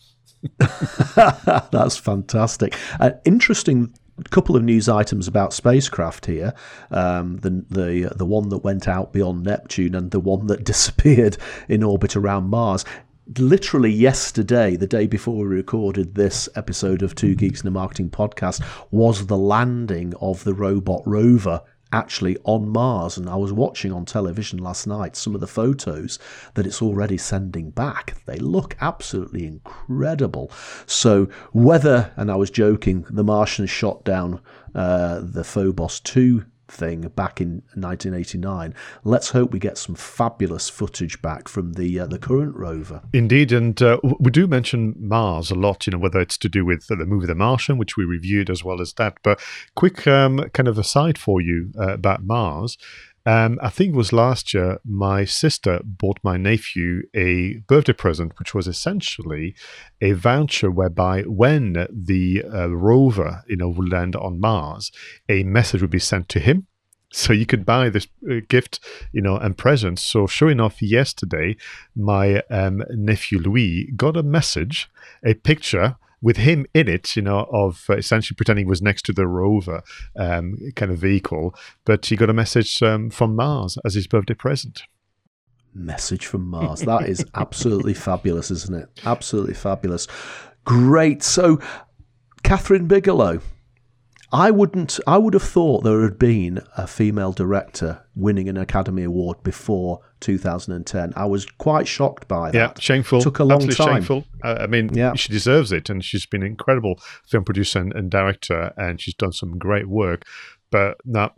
That's 0.59 1.97
fantastic. 1.97 2.75
Uh, 2.99 3.13
interesting 3.25 3.95
couple 4.31 4.57
of 4.57 4.63
news 4.63 4.89
items 4.89 5.27
about 5.27 5.53
spacecraft 5.53 6.27
here. 6.27 6.55
Um, 6.91 7.39
the 7.39 7.65
the 7.71 8.13
the 8.15 8.27
one 8.27 8.51
that 8.51 8.59
went 8.59 8.87
out 8.87 9.13
beyond 9.13 9.45
Neptune 9.45 9.95
and 9.95 10.11
the 10.11 10.21
one 10.21 10.47
that 10.47 10.65
disappeared 10.73 11.37
in 11.69 11.83
orbit 11.83 12.17
around 12.17 12.49
Mars 12.49 12.85
literally 13.39 13.91
yesterday, 13.91 14.77
the 14.77 14.87
day 14.87 15.07
before 15.07 15.37
we 15.37 15.45
recorded 15.45 16.15
this 16.15 16.49
episode 16.57 17.03
of 17.03 17.15
Two 17.15 17.35
Geeks 17.35 17.63
in 17.63 17.69
a 17.69 17.71
Marketing 17.71 18.11
podcast, 18.11 18.63
was 18.91 19.27
the 19.27 19.37
landing 19.37 20.15
of 20.21 20.45
the 20.45 20.55
robot 20.55 21.03
rover 21.07 21.63
actually 21.93 22.39
on 22.45 22.69
Mars. 22.69 23.19
And 23.19 23.29
I 23.29 23.37
was 23.37 23.53
watching 23.53 23.93
on 23.93 24.05
television 24.05 24.59
last 24.59 24.87
night 24.87 25.15
some 25.15 25.35
of 25.35 25.41
the 25.41 25.47
photos 25.47 26.19
that 26.55 26.67
it's 26.67 26.81
already 26.83 27.19
sending 27.19 27.71
back. 27.71 28.25
They 28.27 28.39
look 28.39 28.77
absolutely 28.81 29.47
incredible. 29.47 30.51
So, 30.87 31.29
whether, 31.53 32.13
and 32.17 32.31
I 32.31 32.37
was 32.37 32.51
joking, 32.51 33.05
the 33.11 33.25
Martians 33.25 33.71
shot 33.71 34.05
down 34.05 34.41
uh, 34.75 35.21
the 35.23 35.45
Phobos 35.45 36.01
2 36.01 36.47
thing 36.73 37.03
back 37.15 37.41
in 37.41 37.63
1989. 37.75 38.75
Let's 39.05 39.31
hope 39.31 39.53
we 39.53 39.59
get 39.59 39.79
some 39.79 39.95
fabulous 39.95 40.69
footage 40.69 41.21
back 41.23 41.49
from 41.49 41.75
the 41.75 42.01
uh, 42.01 42.07
the 42.07 42.19
current 42.19 42.57
rover. 42.57 43.03
Indeed, 43.13 43.53
and 43.53 43.81
uh, 43.81 43.99
we 44.19 44.31
do 44.31 44.47
mention 44.47 44.95
Mars 44.99 45.51
a 45.51 45.55
lot. 45.55 45.87
You 45.87 45.93
know, 45.93 45.99
whether 45.99 46.21
it's 46.21 46.39
to 46.39 46.49
do 46.49 46.65
with 46.65 46.87
the 46.87 46.97
movie 46.97 47.27
The 47.27 47.35
Martian, 47.35 47.79
which 47.79 47.97
we 47.97 48.05
reviewed, 48.05 48.51
as 48.51 48.65
well 48.65 48.81
as 48.81 48.93
that. 48.95 49.19
But 49.23 49.41
quick 49.77 50.07
um, 50.07 50.49
kind 50.55 50.69
of 50.69 50.79
aside 50.79 51.19
for 51.19 51.41
you 51.41 51.73
uh, 51.79 51.95
about 51.95 52.25
Mars. 52.25 52.79
Um, 53.25 53.59
I 53.63 53.69
think 53.69 53.91
it 53.91 53.97
was 53.97 54.13
last 54.13 54.53
year, 54.53 54.79
my 54.85 55.25
sister 55.25 55.81
bought 55.85 56.19
my 56.25 56.37
nephew 56.37 57.03
a 57.15 57.59
birthday 57.69 57.93
present, 57.93 58.37
which 58.39 58.53
was 58.53 58.67
essentially 58.67 59.55
a 60.01 60.13
voucher 60.13 60.71
whereby 60.71 61.23
when 61.23 61.87
the 61.89 62.45
uh, 62.53 62.69
rover, 62.71 63.45
you 63.47 63.57
know, 63.57 63.69
would 63.69 63.91
land 63.91 64.17
on 64.17 64.41
Mars, 64.41 64.91
a 65.29 65.45
message 65.45 65.83
would 65.83 65.91
be 65.91 66.01
sent 66.01 66.29
to 66.31 66.41
him. 66.41 66.67
So 67.13 67.33
you 67.33 67.47
could 67.47 67.67
buy 67.67 67.91
this 67.91 68.09
uh, 68.29 68.37
gift, 68.49 68.81
you 69.13 69.21
know, 69.21 69.37
and 69.37 69.57
presents. 69.57 70.03
So 70.03 70.27
sure 70.27 70.51
enough, 70.51 70.81
yesterday, 70.81 71.57
my 71.95 72.43
um, 72.51 72.83
nephew 72.91 73.39
Louis 73.39 73.93
got 73.95 74.17
a 74.17 74.23
message, 74.23 74.91
a 75.25 75.35
picture 75.35 75.97
with 76.23 76.39
him 76.39 76.65
in 76.73 76.89
it, 76.89 77.17
you 77.17 77.23
know, 77.23 77.47
of 77.53 77.85
uh, 77.91 77.97
essentially 77.97 78.37
pretending 78.37 78.65
he 78.65 78.69
was 78.69 78.81
next 78.81 79.05
to 79.07 79.13
the 79.13 79.27
rover 79.27 79.83
um, 80.17 80.57
kind 80.77 80.91
of 80.91 80.99
vehicle. 80.99 81.55
But 81.85 82.07
he 82.07 82.17
got 82.17 82.31
a 82.31 82.35
message 82.35 82.83
um, 82.83 83.11
from 83.11 83.37
Mars 83.37 83.77
as 83.85 83.95
his 83.95 84.07
birthday 84.07 84.35
present. 84.35 84.85
Message 85.75 86.27
from 86.27 86.47
Mars. 86.47 86.81
That 86.81 87.09
is 87.09 87.25
absolutely 87.35 87.95
fabulous, 87.95 88.51
isn't 88.51 88.75
it? 88.75 88.89
Absolutely 89.05 89.55
fabulous. 89.55 90.07
Great. 90.65 91.23
So, 91.23 91.59
Kathryn 92.45 92.87
Bigelow. 92.87 93.41
I 94.33 94.51
wouldn't. 94.51 94.99
I 95.07 95.19
would 95.19 95.35
have 95.35 95.43
thought 95.43 95.85
there 95.85 96.03
had 96.03 96.19
been 96.19 96.61
a 96.77 96.87
female 96.87 97.33
director 97.33 98.03
winning 98.17 98.49
an 98.49 98.57
Academy 98.57 99.03
Award 99.05 99.43
before 99.43 100.01
2010. 100.21 101.13
I 101.15 101.27
was 101.27 101.45
quite 101.45 101.87
shocked 101.87 102.29
by 102.29 102.51
that. 102.51 102.59
Yeah, 102.59 102.73
shameful. 102.81 103.21
Took 103.21 103.41
a 103.41 103.45
long 103.45 103.63
Absolutely 103.63 103.85
time. 103.85 103.95
Shameful. 104.03 104.25
Uh, 104.43 104.57
I 104.61 104.67
mean, 104.67 104.89
Yeah. 104.95 105.13
she 105.15 105.31
deserves 105.31 105.71
it, 105.71 105.91
and 105.91 106.03
she's 106.03 106.25
been 106.25 106.43
an 106.43 106.49
incredible 106.49 106.99
film 107.27 107.45
producer 107.45 107.81
and, 107.81 107.93
and 107.95 108.11
director, 108.11 108.73
and 108.79 109.01
she's 109.01 109.15
done 109.15 109.33
some 109.33 109.59
great 109.59 109.87
work. 109.89 110.25
But 110.71 110.97
not, 111.05 111.35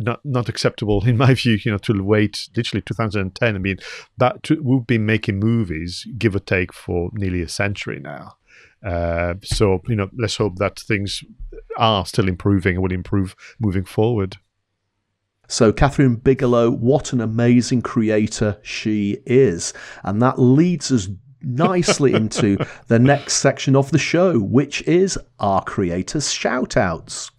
not 0.00 0.20
not 0.24 0.48
acceptable 0.48 1.06
in 1.06 1.18
my 1.18 1.34
view. 1.42 1.58
You 1.62 1.72
know, 1.72 1.78
to 1.78 2.02
wait 2.02 2.48
literally 2.56 2.80
2010. 2.80 3.54
I 3.54 3.58
mean, 3.58 3.76
that 4.16 4.42
to, 4.44 4.62
we've 4.62 4.86
been 4.86 5.04
making 5.04 5.38
movies, 5.38 6.06
give 6.16 6.34
or 6.34 6.38
take, 6.38 6.72
for 6.72 7.10
nearly 7.12 7.42
a 7.42 7.48
century 7.48 8.00
now. 8.00 8.37
Uh, 8.84 9.34
so 9.42 9.80
you 9.88 9.96
know, 9.96 10.08
let's 10.16 10.36
hope 10.36 10.56
that 10.56 10.78
things 10.78 11.22
are 11.76 12.06
still 12.06 12.28
improving 12.28 12.74
and 12.74 12.82
will 12.82 12.92
improve 12.92 13.34
moving 13.58 13.84
forward. 13.84 14.36
So, 15.50 15.72
Kathryn 15.72 16.22
Bigelow, 16.22 16.70
what 16.70 17.14
an 17.14 17.22
amazing 17.22 17.80
creator 17.80 18.58
she 18.62 19.18
is. 19.24 19.72
And 20.04 20.20
that 20.20 20.38
leads 20.38 20.92
us 20.92 21.08
nicely 21.40 22.12
into 22.14 22.58
the 22.88 22.98
next 22.98 23.34
section 23.34 23.74
of 23.74 23.90
the 23.90 23.98
show, 23.98 24.38
which 24.38 24.82
is 24.82 25.18
our 25.38 25.64
creators' 25.64 26.30
shout 26.30 26.76
outs. 26.76 27.30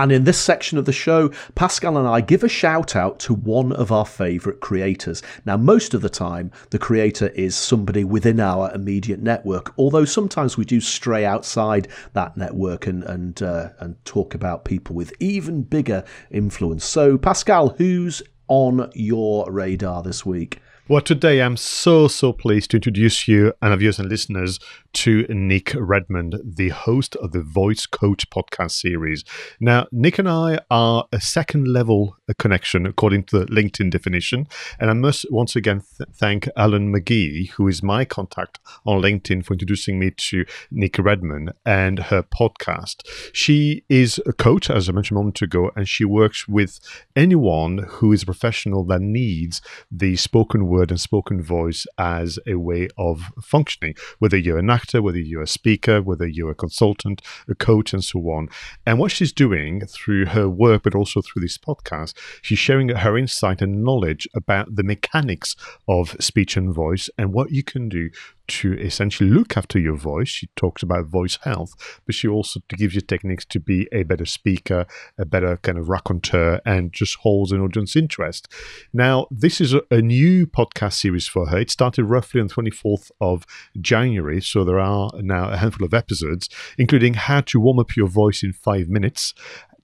And 0.00 0.10
in 0.12 0.24
this 0.24 0.40
section 0.40 0.78
of 0.78 0.86
the 0.86 0.94
show, 0.94 1.28
Pascal 1.56 1.98
and 1.98 2.08
I 2.08 2.22
give 2.22 2.42
a 2.42 2.48
shout 2.48 2.96
out 2.96 3.18
to 3.18 3.34
one 3.34 3.70
of 3.72 3.92
our 3.92 4.06
favourite 4.06 4.60
creators. 4.60 5.22
Now, 5.44 5.58
most 5.58 5.92
of 5.92 6.00
the 6.00 6.08
time, 6.08 6.50
the 6.70 6.78
creator 6.78 7.28
is 7.28 7.54
somebody 7.54 8.02
within 8.02 8.40
our 8.40 8.72
immediate 8.74 9.20
network, 9.20 9.74
although 9.76 10.06
sometimes 10.06 10.56
we 10.56 10.64
do 10.64 10.80
stray 10.80 11.26
outside 11.26 11.88
that 12.14 12.34
network 12.34 12.86
and, 12.86 13.04
and, 13.04 13.42
uh, 13.42 13.68
and 13.80 14.02
talk 14.06 14.34
about 14.34 14.64
people 14.64 14.96
with 14.96 15.12
even 15.20 15.64
bigger 15.64 16.02
influence. 16.30 16.86
So, 16.86 17.18
Pascal, 17.18 17.68
who's 17.68 18.22
on 18.48 18.90
your 18.94 19.52
radar 19.52 20.02
this 20.02 20.24
week? 20.24 20.62
Well, 20.90 21.00
today 21.00 21.40
I'm 21.40 21.56
so, 21.56 22.08
so 22.08 22.32
pleased 22.32 22.72
to 22.72 22.78
introduce 22.78 23.28
you 23.28 23.52
and 23.62 23.70
our 23.70 23.76
viewers 23.76 24.00
and 24.00 24.08
listeners 24.08 24.58
to 24.92 25.26
Nick 25.28 25.72
Redmond, 25.76 26.36
the 26.44 26.70
host 26.70 27.16
of 27.16 27.32
the 27.32 27.42
Voice 27.42 27.86
Coach 27.86 28.28
podcast 28.30 28.72
series. 28.72 29.24
Now, 29.60 29.86
Nick 29.92 30.18
and 30.18 30.28
I 30.28 30.60
are 30.70 31.06
a 31.12 31.20
second 31.20 31.68
level 31.68 32.16
connection 32.34 32.86
according 32.86 33.24
to 33.24 33.40
the 33.40 33.46
LinkedIn 33.46 33.90
definition. 33.90 34.46
And 34.78 34.90
I 34.90 34.94
must 34.94 35.26
once 35.30 35.56
again 35.56 35.82
th- 35.98 36.08
thank 36.12 36.48
Alan 36.56 36.92
McGee, 36.92 37.50
who 37.50 37.68
is 37.68 37.82
my 37.82 38.04
contact 38.04 38.58
on 38.86 39.02
LinkedIn, 39.02 39.44
for 39.44 39.54
introducing 39.54 39.98
me 39.98 40.10
to 40.10 40.44
Nick 40.70 40.98
Redmond 40.98 41.52
and 41.64 41.98
her 41.98 42.22
podcast. 42.22 43.06
She 43.32 43.84
is 43.88 44.20
a 44.26 44.32
coach, 44.32 44.70
as 44.70 44.88
I 44.88 44.92
mentioned 44.92 45.16
a 45.16 45.20
moment 45.20 45.42
ago, 45.42 45.70
and 45.76 45.88
she 45.88 46.04
works 46.04 46.48
with 46.48 46.80
anyone 47.16 47.78
who 47.88 48.12
is 48.12 48.22
a 48.22 48.26
professional 48.26 48.84
that 48.84 49.00
needs 49.00 49.60
the 49.90 50.16
spoken 50.16 50.66
word 50.66 50.90
and 50.90 51.00
spoken 51.00 51.42
voice 51.42 51.86
as 51.98 52.38
a 52.46 52.54
way 52.54 52.88
of 52.96 53.32
functioning, 53.42 53.94
whether 54.18 54.36
you're 54.36 54.58
an 54.58 54.70
actor, 54.80 55.02
whether 55.02 55.18
you're 55.18 55.42
a 55.42 55.46
speaker, 55.46 56.00
whether 56.00 56.26
you're 56.26 56.50
a 56.50 56.54
consultant, 56.54 57.20
a 57.48 57.54
coach, 57.54 57.92
and 57.92 58.02
so 58.02 58.18
on. 58.30 58.48
And 58.86 58.98
what 58.98 59.12
she's 59.12 59.32
doing 59.32 59.86
through 59.86 60.26
her 60.26 60.48
work, 60.48 60.82
but 60.84 60.94
also 60.94 61.20
through 61.20 61.42
this 61.42 61.58
podcast, 61.58 62.14
she's 62.42 62.58
sharing 62.58 62.88
her 62.88 63.18
insight 63.18 63.60
and 63.60 63.84
knowledge 63.84 64.26
about 64.34 64.74
the 64.74 64.82
mechanics 64.82 65.54
of 65.88 66.16
speech 66.20 66.56
and 66.56 66.74
voice 66.74 67.10
and 67.18 67.32
what 67.32 67.50
you 67.50 67.62
can 67.62 67.88
do 67.88 68.10
to 68.50 68.76
essentially 68.80 69.30
look 69.30 69.56
after 69.56 69.78
your 69.78 69.96
voice. 69.96 70.28
She 70.28 70.48
talks 70.56 70.82
about 70.82 71.06
voice 71.06 71.38
health, 71.42 72.00
but 72.04 72.16
she 72.16 72.26
also 72.26 72.60
gives 72.68 72.96
you 72.96 73.00
techniques 73.00 73.44
to 73.46 73.60
be 73.60 73.88
a 73.92 74.02
better 74.02 74.26
speaker, 74.26 74.86
a 75.16 75.24
better 75.24 75.56
kind 75.58 75.78
of 75.78 75.88
raconteur, 75.88 76.60
and 76.66 76.92
just 76.92 77.18
holds 77.18 77.52
an 77.52 77.60
audience 77.60 77.94
interest. 77.94 78.48
Now, 78.92 79.28
this 79.30 79.60
is 79.60 79.74
a, 79.90 80.00
new 80.00 80.46
podcast 80.46 80.94
series 80.94 81.28
for 81.28 81.46
her. 81.48 81.58
It 81.58 81.70
started 81.70 82.04
roughly 82.04 82.40
on 82.40 82.48
the 82.48 82.54
24th 82.54 83.10
of 83.20 83.46
January, 83.80 84.40
so 84.40 84.64
there 84.70 84.78
are 84.78 85.10
now 85.16 85.50
a 85.50 85.56
handful 85.56 85.84
of 85.84 85.92
episodes, 85.92 86.48
including 86.78 87.14
how 87.14 87.40
to 87.40 87.58
warm 87.58 87.80
up 87.80 87.96
your 87.96 88.06
voice 88.06 88.42
in 88.44 88.52
five 88.52 88.88
minutes, 88.88 89.34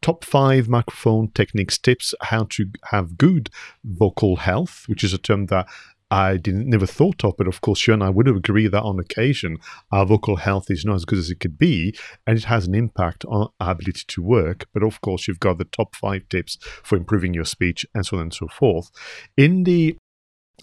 top 0.00 0.24
five 0.24 0.68
microphone 0.68 1.28
techniques 1.32 1.76
tips 1.78 2.14
how 2.20 2.44
to 2.50 2.66
have 2.90 3.16
good 3.16 3.50
vocal 3.82 4.36
health 4.36 4.84
which 4.86 5.02
is 5.02 5.12
a 5.12 5.18
term 5.18 5.46
that 5.46 5.66
I 6.08 6.36
didn't 6.36 6.68
never 6.68 6.86
thought 6.86 7.24
of, 7.24 7.36
but 7.36 7.48
of 7.48 7.60
course, 7.60 7.84
you 7.84 7.92
and 7.92 8.04
I 8.04 8.10
would 8.10 8.28
agree 8.28 8.68
that 8.68 8.82
on 8.82 9.00
occasion 9.00 9.58
our 9.90 10.06
vocal 10.06 10.36
health 10.36 10.70
is 10.70 10.84
not 10.84 10.94
as 10.94 11.04
good 11.04 11.18
as 11.18 11.30
it 11.30 11.40
could 11.40 11.58
be, 11.58 11.96
and 12.26 12.38
it 12.38 12.44
has 12.44 12.68
an 12.68 12.76
impact 12.76 13.24
on 13.24 13.48
our 13.58 13.72
ability 13.72 14.04
to 14.06 14.22
work. 14.22 14.68
But 14.72 14.84
of 14.84 15.00
course, 15.00 15.26
you've 15.26 15.40
got 15.40 15.58
the 15.58 15.64
top 15.64 15.96
five 15.96 16.28
tips 16.28 16.58
for 16.84 16.96
improving 16.96 17.34
your 17.34 17.44
speech, 17.44 17.84
and 17.92 18.06
so 18.06 18.18
on 18.18 18.22
and 18.22 18.34
so 18.34 18.46
forth. 18.46 18.88
In 19.36 19.64
the 19.64 19.96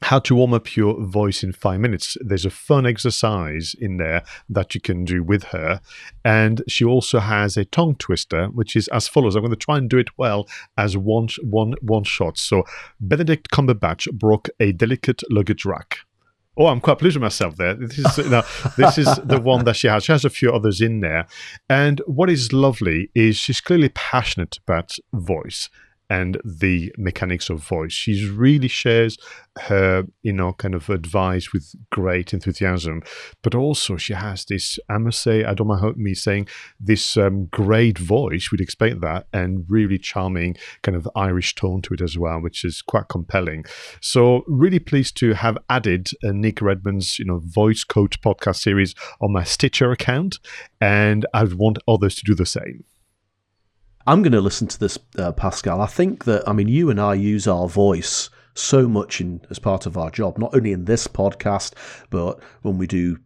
how 0.01 0.19
to 0.19 0.35
warm 0.35 0.53
up 0.53 0.75
your 0.75 0.99
voice 1.05 1.43
in 1.43 1.53
five 1.53 1.79
minutes. 1.79 2.17
There's 2.19 2.45
a 2.45 2.49
fun 2.49 2.85
exercise 2.85 3.75
in 3.79 3.97
there 3.97 4.23
that 4.49 4.75
you 4.75 4.81
can 4.81 5.05
do 5.05 5.23
with 5.23 5.43
her. 5.45 5.81
And 6.25 6.63
she 6.67 6.83
also 6.83 7.19
has 7.19 7.57
a 7.57 7.65
tongue 7.65 7.95
twister, 7.95 8.47
which 8.47 8.75
is 8.75 8.87
as 8.89 9.07
follows. 9.07 9.35
I'm 9.35 9.43
going 9.43 9.51
to 9.51 9.55
try 9.55 9.77
and 9.77 9.89
do 9.89 9.97
it 9.97 10.17
well 10.17 10.47
as 10.77 10.97
one, 10.97 11.27
one, 11.41 11.75
one 11.81 12.03
shot. 12.03 12.37
So 12.37 12.63
Benedict 12.99 13.49
Cumberbatch 13.51 14.11
broke 14.13 14.49
a 14.59 14.71
delicate 14.71 15.21
luggage 15.29 15.65
rack. 15.65 15.99
Oh, 16.55 16.67
I'm 16.67 16.81
quite 16.81 16.99
pleased 16.99 17.15
with 17.15 17.23
myself 17.23 17.55
there. 17.55 17.73
This 17.73 17.97
is, 17.97 18.15
this 18.77 18.97
is 18.99 19.07
the 19.23 19.41
one 19.43 19.65
that 19.65 19.75
she 19.75 19.87
has. 19.87 20.03
She 20.03 20.11
has 20.11 20.23
a 20.23 20.29
few 20.29 20.51
others 20.51 20.81
in 20.81 20.99
there. 20.99 21.25
And 21.67 21.99
what 22.05 22.29
is 22.29 22.53
lovely 22.53 23.09
is 23.15 23.37
she's 23.37 23.59
clearly 23.59 23.89
passionate 23.89 24.59
about 24.67 24.97
voice 25.13 25.69
and 26.09 26.39
the 26.43 26.93
mechanics 26.97 27.49
of 27.49 27.59
voice. 27.59 27.93
She 27.93 28.29
really 28.29 28.67
shares 28.67 29.17
her, 29.59 30.05
you 30.21 30.33
know, 30.33 30.53
kind 30.53 30.75
of 30.75 30.89
advice 30.89 31.53
with 31.53 31.75
great 31.91 32.33
enthusiasm, 32.33 33.03
but 33.41 33.55
also 33.55 33.97
she 33.97 34.13
has 34.13 34.45
this, 34.45 34.79
I 34.89 34.97
must 34.97 35.21
say, 35.21 35.43
I 35.43 35.53
don't 35.53 35.67
mind 35.67 35.81
how 35.81 35.93
me 35.95 36.13
saying, 36.13 36.47
this 36.79 37.17
um, 37.17 37.45
great 37.45 37.97
voice, 37.97 38.51
we'd 38.51 38.61
expect 38.61 39.01
that, 39.01 39.27
and 39.31 39.65
really 39.69 39.97
charming 39.97 40.55
kind 40.81 40.95
of 40.95 41.07
Irish 41.15 41.55
tone 41.55 41.81
to 41.83 41.93
it 41.93 42.01
as 42.01 42.17
well, 42.17 42.39
which 42.39 42.65
is 42.65 42.81
quite 42.81 43.09
compelling. 43.09 43.65
So 44.01 44.43
really 44.47 44.79
pleased 44.79 45.17
to 45.17 45.33
have 45.33 45.57
added 45.69 46.09
uh, 46.23 46.31
Nick 46.31 46.61
Redmond's, 46.61 47.19
you 47.19 47.25
know, 47.25 47.41
voice 47.43 47.83
coach 47.83 48.21
podcast 48.21 48.61
series 48.61 48.95
on 49.21 49.31
my 49.31 49.43
Stitcher 49.43 49.91
account, 49.91 50.39
and 50.81 51.25
I 51.33 51.43
would 51.43 51.57
want 51.57 51.77
others 51.87 52.15
to 52.15 52.23
do 52.23 52.35
the 52.35 52.45
same. 52.45 52.85
I'm 54.05 54.21
going 54.21 54.33
to 54.33 54.41
listen 54.41 54.67
to 54.67 54.79
this, 54.79 54.97
uh, 55.17 55.31
Pascal. 55.31 55.79
I 55.81 55.85
think 55.85 56.25
that, 56.25 56.47
I 56.47 56.53
mean, 56.53 56.67
you 56.67 56.89
and 56.89 56.99
I 56.99 57.13
use 57.13 57.47
our 57.47 57.67
voice 57.69 58.29
so 58.53 58.87
much 58.87 59.21
in 59.21 59.41
as 59.49 59.59
part 59.59 59.85
of 59.85 59.97
our 59.97 60.11
job, 60.11 60.37
not 60.37 60.53
only 60.53 60.73
in 60.73 60.85
this 60.85 61.07
podcast, 61.07 61.73
but 62.09 62.39
when 62.61 62.77
we 62.77 62.85
do 62.85 63.17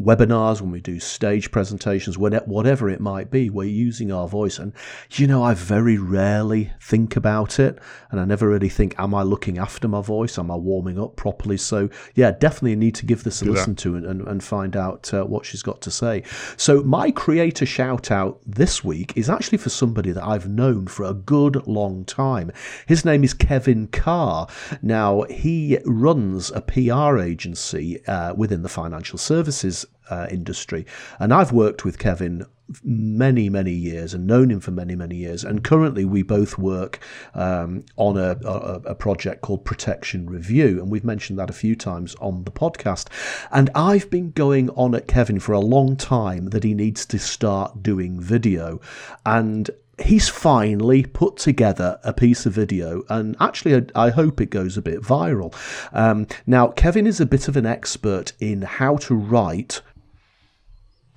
webinars, 0.00 0.60
when 0.60 0.70
we 0.70 0.80
do 0.80 1.00
stage 1.00 1.50
presentations, 1.50 2.16
whatever 2.16 2.88
it 2.88 3.00
might 3.00 3.30
be, 3.30 3.50
we're 3.50 3.64
using 3.64 4.12
our 4.12 4.28
voice. 4.28 4.58
And, 4.58 4.72
you 5.12 5.26
know, 5.26 5.42
I 5.42 5.54
very 5.54 5.98
rarely 5.98 6.72
think 6.80 7.16
about 7.16 7.58
it. 7.58 7.78
And 8.10 8.20
I 8.20 8.24
never 8.24 8.48
really 8.48 8.68
think, 8.68 8.94
am 8.98 9.14
I 9.14 9.22
looking 9.22 9.58
after 9.58 9.88
my 9.88 10.00
voice? 10.00 10.38
Am 10.38 10.50
I 10.50 10.56
warming 10.56 11.00
up 11.00 11.16
properly? 11.16 11.56
So, 11.56 11.90
yeah, 12.14 12.30
definitely 12.30 12.76
need 12.76 12.94
to 12.96 13.06
give 13.06 13.24
this 13.24 13.42
a 13.42 13.44
do 13.44 13.52
listen 13.52 13.74
that. 13.74 13.82
to 13.82 13.96
and, 13.96 14.06
and, 14.06 14.28
and, 14.28 14.42
find 14.42 14.76
out 14.76 15.12
uh, 15.12 15.24
what 15.24 15.44
she's 15.44 15.62
got 15.62 15.80
to 15.82 15.90
say. 15.90 16.22
So, 16.56 16.82
my 16.82 17.10
creator 17.10 17.66
shout 17.66 18.10
out 18.10 18.40
this 18.46 18.84
week 18.84 19.12
is 19.16 19.28
actually 19.28 19.58
for 19.58 19.70
somebody 19.70 20.12
that 20.12 20.24
I've 20.24 20.48
known 20.48 20.86
for 20.86 21.04
a 21.04 21.12
good 21.12 21.66
long 21.66 22.04
time. 22.04 22.52
His 22.86 23.04
name 23.04 23.24
is 23.24 23.34
Kevin 23.34 23.88
Carr. 23.88 24.46
Now, 24.80 25.22
he 25.22 25.78
runs 25.84 26.50
a 26.52 26.60
PR 26.60 27.18
agency 27.18 28.04
uh, 28.06 28.34
within 28.34 28.62
the 28.62 28.68
financial 28.68 29.18
services 29.18 29.86
uh, 30.10 30.26
industry. 30.30 30.86
And 31.18 31.32
I've 31.32 31.52
worked 31.52 31.84
with 31.84 31.98
Kevin 31.98 32.46
many, 32.82 33.48
many 33.48 33.72
years 33.72 34.12
and 34.12 34.26
known 34.26 34.50
him 34.50 34.60
for 34.60 34.70
many, 34.70 34.94
many 34.94 35.16
years. 35.16 35.44
And 35.44 35.64
currently, 35.64 36.04
we 36.04 36.22
both 36.22 36.58
work 36.58 37.00
um, 37.34 37.84
on 37.96 38.16
a, 38.16 38.38
a, 38.44 38.80
a, 38.86 38.94
project 38.94 39.40
called 39.40 39.64
Protection 39.64 40.28
Review. 40.28 40.80
And 40.80 40.90
we've 40.90 41.04
mentioned 41.04 41.38
that 41.38 41.50
a 41.50 41.54
few 41.54 41.74
times 41.74 42.14
on 42.16 42.44
the 42.44 42.50
podcast. 42.50 43.08
And 43.50 43.70
I've 43.74 44.10
been 44.10 44.32
going 44.32 44.70
on 44.70 44.94
at 44.94 45.08
Kevin 45.08 45.40
for 45.40 45.52
a 45.52 45.60
long 45.60 45.96
time 45.96 46.50
that 46.50 46.64
he 46.64 46.74
needs 46.74 47.06
to 47.06 47.18
start 47.18 47.82
doing 47.82 48.20
video. 48.20 48.80
And 49.24 49.70
he's 50.00 50.28
finally 50.28 51.04
put 51.04 51.36
together 51.36 51.98
a 52.04 52.12
piece 52.12 52.46
of 52.46 52.52
video, 52.52 53.02
and 53.08 53.36
actually, 53.40 53.86
I 53.94 54.10
hope 54.10 54.40
it 54.40 54.50
goes 54.50 54.76
a 54.76 54.82
bit 54.82 55.00
viral. 55.00 55.54
Um, 55.92 56.26
now, 56.46 56.68
Kevin 56.68 57.06
is 57.06 57.20
a 57.20 57.26
bit 57.26 57.48
of 57.48 57.56
an 57.56 57.66
expert 57.66 58.32
in 58.38 58.62
how 58.62 58.96
to 58.98 59.14
write 59.14 59.82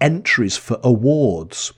entries 0.02 0.58
for 0.58 0.80
awards 0.84 1.72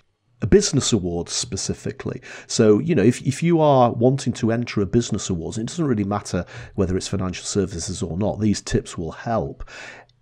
business 0.47 0.91
awards 0.91 1.31
specifically. 1.31 2.21
So, 2.47 2.79
you 2.79 2.95
know, 2.95 3.03
if, 3.03 3.21
if 3.21 3.41
you 3.41 3.61
are 3.61 3.93
wanting 3.93 4.33
to 4.33 4.51
enter 4.51 4.81
a 4.81 4.85
business 4.85 5.29
awards, 5.29 5.57
it 5.57 5.67
doesn't 5.67 5.85
really 5.85 6.03
matter 6.03 6.45
whether 6.75 6.97
it's 6.97 7.07
financial 7.07 7.45
services 7.45 8.03
or 8.03 8.17
not, 8.17 8.39
these 8.39 8.61
tips 8.61 8.97
will 8.97 9.11
help. 9.11 9.63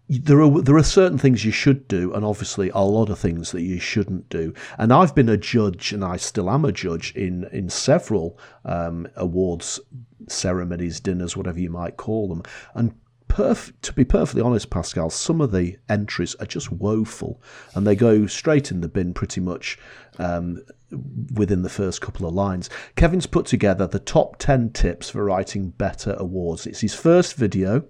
There 0.07 0.41
are 0.41 0.61
there 0.61 0.75
are 0.75 0.83
certain 0.83 1.17
things 1.17 1.45
you 1.45 1.53
should 1.53 1.87
do, 1.87 2.13
and 2.13 2.25
obviously 2.25 2.69
a 2.73 2.81
lot 2.81 3.09
of 3.09 3.17
things 3.17 3.51
that 3.51 3.61
you 3.61 3.79
shouldn't 3.79 4.27
do. 4.27 4.53
And 4.77 4.91
I've 4.91 5.15
been 5.15 5.29
a 5.29 5.37
judge, 5.37 5.93
and 5.93 6.03
I 6.03 6.17
still 6.17 6.49
am 6.49 6.65
a 6.65 6.73
judge 6.73 7.13
in 7.15 7.45
in 7.53 7.69
several 7.69 8.37
um, 8.65 9.07
awards 9.15 9.79
ceremonies, 10.27 10.99
dinners, 10.99 11.37
whatever 11.37 11.59
you 11.59 11.69
might 11.69 11.95
call 11.95 12.27
them. 12.27 12.43
And 12.75 12.93
perf- 13.31 13.71
to 13.81 13.93
be 13.93 14.03
perfectly 14.03 14.41
honest, 14.41 14.69
Pascal, 14.69 15.09
some 15.09 15.39
of 15.39 15.51
the 15.51 15.77
entries 15.87 16.35
are 16.35 16.45
just 16.45 16.69
woeful, 16.71 17.41
and 17.73 17.87
they 17.87 17.95
go 17.95 18.27
straight 18.27 18.71
in 18.71 18.81
the 18.81 18.89
bin 18.89 19.13
pretty 19.13 19.39
much 19.39 19.79
um, 20.19 20.61
within 21.33 21.61
the 21.61 21.69
first 21.69 22.01
couple 22.01 22.27
of 22.27 22.33
lines. 22.33 22.69
Kevin's 22.97 23.25
put 23.25 23.45
together 23.45 23.87
the 23.87 23.99
top 23.99 24.37
10 24.37 24.71
tips 24.71 25.09
for 25.09 25.23
writing 25.23 25.69
better 25.69 26.13
awards. 26.19 26.67
It's 26.67 26.81
his 26.81 26.93
first 26.93 27.35
video. 27.35 27.85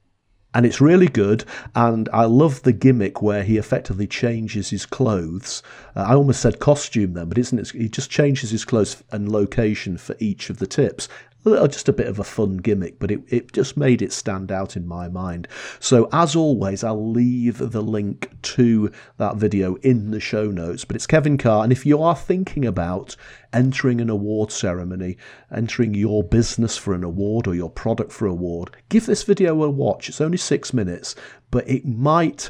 And 0.53 0.65
it's 0.65 0.81
really 0.81 1.07
good, 1.07 1.45
and 1.75 2.09
I 2.11 2.25
love 2.25 2.63
the 2.63 2.73
gimmick 2.73 3.21
where 3.21 3.41
he 3.41 3.57
effectively 3.57 4.05
changes 4.05 4.69
his 4.69 4.85
clothes. 4.85 5.63
Uh, 5.95 6.01
I 6.01 6.13
almost 6.13 6.41
said 6.41 6.59
costume 6.59 7.13
then, 7.13 7.29
but 7.29 7.37
isn't 7.37 7.57
it? 7.57 7.69
He 7.69 7.87
just 7.87 8.09
changes 8.09 8.51
his 8.51 8.65
clothes 8.65 9.01
and 9.13 9.31
location 9.31 9.97
for 9.97 10.13
each 10.19 10.49
of 10.49 10.59
the 10.59 10.67
tips, 10.67 11.07
just 11.43 11.89
a 11.89 11.93
bit 11.93 12.07
of 12.07 12.19
a 12.19 12.23
fun 12.23 12.57
gimmick, 12.57 12.99
but 12.99 13.11
it, 13.11 13.21
it 13.27 13.51
just 13.51 13.75
made 13.75 14.01
it 14.01 14.11
stand 14.11 14.51
out 14.51 14.75
in 14.75 14.87
my 14.87 15.07
mind. 15.07 15.47
So, 15.79 16.07
as 16.11 16.35
always, 16.35 16.83
I'll 16.83 17.11
leave 17.11 17.57
the 17.57 17.81
link 17.81 18.29
to 18.43 18.91
that 19.17 19.37
video 19.37 19.75
in 19.75 20.11
the 20.11 20.19
show 20.19 20.51
notes. 20.51 20.85
But 20.85 20.95
it's 20.95 21.07
Kevin 21.07 21.37
Carr, 21.37 21.63
and 21.63 21.71
if 21.71 21.85
you 21.85 22.01
are 22.01 22.15
thinking 22.15 22.65
about 22.65 23.15
entering 23.53 23.99
an 24.01 24.09
award 24.09 24.51
ceremony, 24.51 25.17
entering 25.53 25.93
your 25.93 26.23
business 26.23 26.77
for 26.77 26.93
an 26.93 27.03
award 27.03 27.47
or 27.47 27.55
your 27.55 27.69
product 27.69 28.11
for 28.11 28.25
an 28.25 28.33
award, 28.33 28.75
give 28.89 29.05
this 29.05 29.23
video 29.23 29.63
a 29.63 29.69
watch. 29.69 30.09
It's 30.09 30.21
only 30.21 30.37
six 30.37 30.73
minutes, 30.73 31.15
but 31.49 31.67
it 31.67 31.85
might 31.85 32.49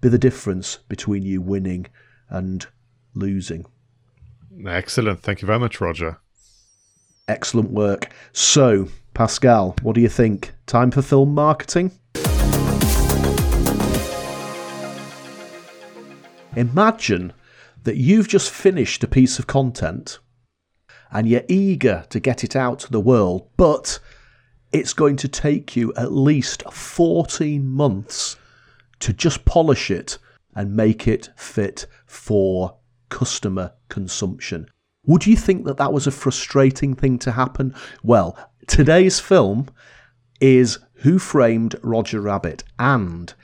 be 0.00 0.08
the 0.08 0.18
difference 0.18 0.78
between 0.88 1.22
you 1.22 1.40
winning 1.40 1.86
and 2.28 2.66
losing. 3.14 3.66
Excellent. 4.66 5.20
Thank 5.20 5.42
you 5.42 5.46
very 5.46 5.58
much, 5.58 5.80
Roger. 5.80 6.18
Excellent 7.32 7.70
work. 7.70 8.12
So, 8.34 8.88
Pascal, 9.14 9.74
what 9.80 9.94
do 9.94 10.02
you 10.02 10.08
think? 10.10 10.52
Time 10.66 10.90
for 10.90 11.00
film 11.00 11.32
marketing? 11.32 11.90
Imagine 16.54 17.32
that 17.84 17.96
you've 17.96 18.28
just 18.28 18.50
finished 18.50 19.02
a 19.02 19.08
piece 19.08 19.38
of 19.38 19.46
content 19.46 20.18
and 21.10 21.26
you're 21.26 21.48
eager 21.48 22.04
to 22.10 22.20
get 22.20 22.44
it 22.44 22.54
out 22.54 22.80
to 22.80 22.92
the 22.92 23.00
world, 23.00 23.48
but 23.56 23.98
it's 24.70 24.92
going 24.92 25.16
to 25.16 25.26
take 25.26 25.74
you 25.74 25.90
at 25.94 26.12
least 26.12 26.62
14 26.70 27.66
months 27.66 28.36
to 29.00 29.14
just 29.14 29.46
polish 29.46 29.90
it 29.90 30.18
and 30.54 30.76
make 30.76 31.08
it 31.08 31.30
fit 31.36 31.86
for 32.04 32.76
customer 33.08 33.72
consumption. 33.88 34.68
Would 35.04 35.26
you 35.26 35.36
think 35.36 35.64
that 35.64 35.78
that 35.78 35.92
was 35.92 36.06
a 36.06 36.12
frustrating 36.12 36.94
thing 36.94 37.18
to 37.20 37.32
happen? 37.32 37.74
Well, 38.04 38.38
today's 38.68 39.18
film 39.18 39.66
is 40.40 40.78
Who 40.96 41.18
Framed 41.18 41.74
Roger 41.82 42.20
Rabbit, 42.20 42.62
and 42.78 43.34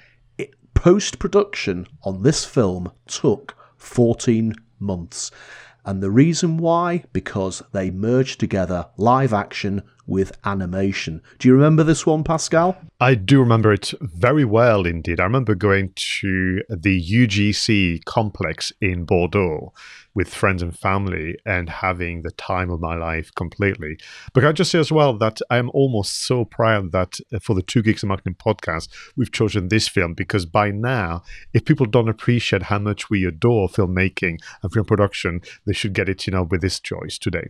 post 0.75 1.19
production 1.19 1.89
on 2.05 2.23
this 2.23 2.45
film 2.45 2.93
took 3.09 3.57
14 3.77 4.55
months. 4.79 5.33
And 5.85 6.01
the 6.01 6.11
reason 6.11 6.59
why? 6.59 7.05
Because 7.13 7.63
they 7.73 7.91
merged 7.91 8.39
together 8.39 8.87
live 8.97 9.33
action 9.33 9.83
with 10.07 10.31
animation. 10.45 11.23
Do 11.41 11.49
you 11.49 11.55
remember 11.55 11.83
this 11.83 12.07
one, 12.07 12.23
Pascal? 12.23 12.77
I 13.01 13.17
do 13.17 13.41
remember 13.41 13.73
it 13.73 13.93
very 14.01 14.45
well 14.45 14.87
indeed. 14.87 15.19
I 15.19 15.25
remember 15.25 15.57
going 15.57 15.93
to 15.95 16.63
the 16.69 17.03
UGC 17.03 18.05
complex 18.05 18.73
in 18.81 19.05
Bordeaux 19.05 19.73
with 20.15 20.33
friends 20.33 20.63
and 20.63 20.77
family 20.77 21.37
and 21.47 21.69
having 21.69 22.23
the 22.23 22.31
time 22.33 22.71
of 22.71 22.81
my 22.81 22.97
life 22.97 23.31
completely. 23.35 23.99
But 24.33 24.45
I 24.45 24.53
just 24.53 24.71
say 24.71 24.79
as 24.79 24.93
well 24.93 25.17
that 25.19 25.41
I'm 25.51 25.71
almost 25.71 26.25
so 26.25 26.45
proud 26.45 26.93
that 26.93 27.19
uh, 27.33 27.39
for 27.41 27.55
the 27.55 27.63
Two 27.63 27.83
Geeks 27.83 28.03
and 28.03 28.09
Marketing 28.09 28.35
podcast, 28.35 28.89
we've 29.17 29.33
chosen 29.33 29.69
this 29.69 29.89
film 29.89 30.15
because 30.15 30.47
by 30.47 30.71
now, 30.71 31.23
if 31.53 31.65
people 31.65 31.87
don't 31.87 32.09
appreciate 32.09 32.65
how 32.65 32.79
much 32.79 33.11
we 33.11 33.25
adore 33.25 33.69
filmmaking 33.69 34.39
and 34.63 34.73
film 34.73 34.87
production, 34.87 35.41
they 35.67 35.73
should 35.73 35.93
get 35.93 36.09
it, 36.09 36.27
you 36.27 36.33
know, 36.33 36.43
with 36.43 36.61
this 36.61 36.81
choice 36.81 37.19
today. 37.19 37.49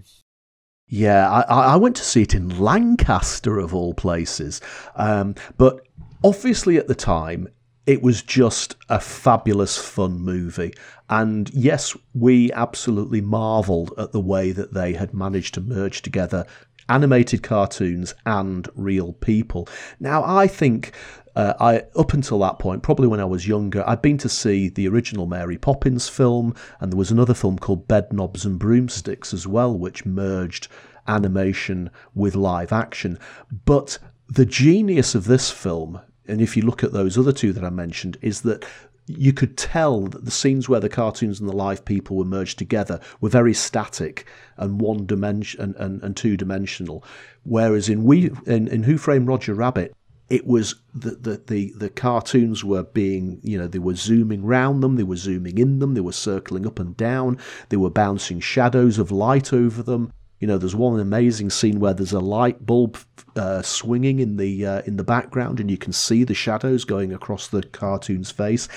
Yeah, 0.88 1.30
I, 1.30 1.72
I 1.72 1.76
went 1.76 1.96
to 1.96 2.04
see 2.04 2.22
it 2.22 2.34
in 2.34 2.58
Lancaster 2.58 3.58
of 3.58 3.74
all 3.74 3.92
places. 3.92 4.60
Um, 4.96 5.34
but 5.58 5.86
obviously 6.24 6.78
at 6.78 6.88
the 6.88 6.94
time, 6.94 7.48
it 7.88 8.02
was 8.02 8.20
just 8.20 8.76
a 8.90 9.00
fabulous, 9.00 9.78
fun 9.78 10.20
movie. 10.20 10.74
And 11.08 11.48
yes, 11.54 11.96
we 12.12 12.52
absolutely 12.52 13.22
marvelled 13.22 13.94
at 13.96 14.12
the 14.12 14.20
way 14.20 14.52
that 14.52 14.74
they 14.74 14.92
had 14.92 15.14
managed 15.14 15.54
to 15.54 15.62
merge 15.62 16.02
together 16.02 16.44
animated 16.90 17.42
cartoons 17.42 18.14
and 18.26 18.68
real 18.74 19.14
people. 19.14 19.66
Now, 20.00 20.22
I 20.22 20.46
think 20.46 20.92
uh, 21.34 21.54
I 21.58 21.84
up 21.98 22.12
until 22.12 22.38
that 22.40 22.58
point, 22.58 22.82
probably 22.82 23.08
when 23.08 23.20
I 23.20 23.24
was 23.24 23.48
younger, 23.48 23.82
I'd 23.88 24.02
been 24.02 24.18
to 24.18 24.28
see 24.28 24.68
the 24.68 24.86
original 24.86 25.26
Mary 25.26 25.56
Poppins 25.56 26.10
film, 26.10 26.54
and 26.80 26.92
there 26.92 26.98
was 26.98 27.10
another 27.10 27.34
film 27.34 27.58
called 27.58 27.88
Bedknobs 27.88 28.44
and 28.44 28.58
Broomsticks 28.58 29.32
as 29.32 29.46
well, 29.46 29.76
which 29.76 30.04
merged 30.04 30.68
animation 31.06 31.88
with 32.14 32.34
live 32.34 32.70
action. 32.70 33.18
But 33.64 33.98
the 34.28 34.44
genius 34.44 35.14
of 35.14 35.24
this 35.24 35.50
film 35.50 36.02
and 36.28 36.40
if 36.40 36.56
you 36.56 36.62
look 36.62 36.84
at 36.84 36.92
those 36.92 37.18
other 37.18 37.32
two 37.32 37.52
that 37.52 37.64
I 37.64 37.70
mentioned, 37.70 38.18
is 38.20 38.42
that 38.42 38.64
you 39.08 39.32
could 39.32 39.56
tell 39.56 40.02
that 40.02 40.24
the 40.24 40.30
scenes 40.30 40.68
where 40.68 40.80
the 40.80 40.88
cartoons 40.88 41.40
and 41.40 41.48
the 41.48 41.56
live 41.56 41.84
people 41.84 42.16
were 42.16 42.24
merged 42.24 42.58
together 42.58 43.00
were 43.20 43.30
very 43.30 43.54
static 43.54 44.26
and 44.58 44.80
one 44.80 45.06
dimension 45.06 45.60
and, 45.60 45.76
and, 45.76 46.02
and 46.02 46.16
two 46.16 46.36
dimensional. 46.36 47.02
Whereas 47.44 47.88
in 47.88 48.04
we 48.04 48.30
in, 48.46 48.68
in 48.68 48.82
Who 48.82 48.98
Framed 48.98 49.26
Roger 49.26 49.54
Rabbit, 49.54 49.94
it 50.28 50.46
was 50.46 50.74
the, 50.94 51.12
the, 51.12 51.42
the, 51.46 51.72
the 51.76 51.88
cartoons 51.88 52.62
were 52.62 52.82
being, 52.82 53.40
you 53.42 53.56
know, 53.56 53.66
they 53.66 53.78
were 53.78 53.94
zooming 53.94 54.44
round 54.44 54.82
them, 54.82 54.96
they 54.96 55.02
were 55.02 55.16
zooming 55.16 55.56
in 55.56 55.78
them, 55.78 55.94
they 55.94 56.02
were 56.02 56.12
circling 56.12 56.66
up 56.66 56.78
and 56.78 56.96
down, 56.96 57.38
they 57.70 57.78
were 57.78 57.90
bouncing 57.90 58.40
shadows 58.40 58.98
of 58.98 59.10
light 59.10 59.52
over 59.54 59.82
them. 59.82 60.12
You 60.40 60.46
know, 60.46 60.58
there's 60.58 60.76
one 60.76 61.00
amazing 61.00 61.50
scene 61.50 61.80
where 61.80 61.94
there's 61.94 62.12
a 62.12 62.20
light 62.20 62.64
bulb 62.64 62.96
uh, 63.34 63.62
swinging 63.62 64.20
in 64.20 64.36
the 64.36 64.64
uh, 64.64 64.82
in 64.82 64.96
the 64.96 65.04
background, 65.04 65.60
and 65.60 65.70
you 65.70 65.78
can 65.78 65.92
see 65.92 66.24
the 66.24 66.34
shadows 66.34 66.84
going 66.84 67.12
across 67.12 67.48
the 67.48 67.62
cartoon's 67.62 68.30
face. 68.30 68.68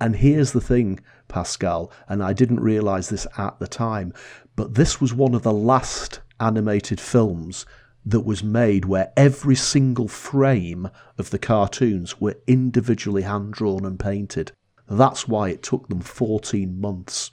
And 0.00 0.16
here's 0.16 0.52
the 0.52 0.60
thing, 0.60 1.00
Pascal, 1.28 1.90
and 2.08 2.22
I 2.22 2.32
didn't 2.32 2.60
realize 2.60 3.08
this 3.08 3.26
at 3.38 3.58
the 3.58 3.66
time, 3.66 4.12
but 4.56 4.74
this 4.74 5.00
was 5.00 5.14
one 5.14 5.34
of 5.34 5.42
the 5.42 5.52
last 5.52 6.20
animated 6.38 7.00
films 7.00 7.64
that 8.04 8.20
was 8.20 8.44
made 8.44 8.84
where 8.84 9.12
every 9.16 9.56
single 9.56 10.06
frame 10.06 10.88
of 11.18 11.30
the 11.30 11.38
cartoons 11.38 12.20
were 12.20 12.36
individually 12.46 13.22
hand 13.22 13.52
drawn 13.52 13.84
and 13.84 13.98
painted. 13.98 14.52
That's 14.88 15.26
why 15.26 15.48
it 15.48 15.62
took 15.62 15.88
them 15.88 16.00
14 16.00 16.80
months. 16.80 17.32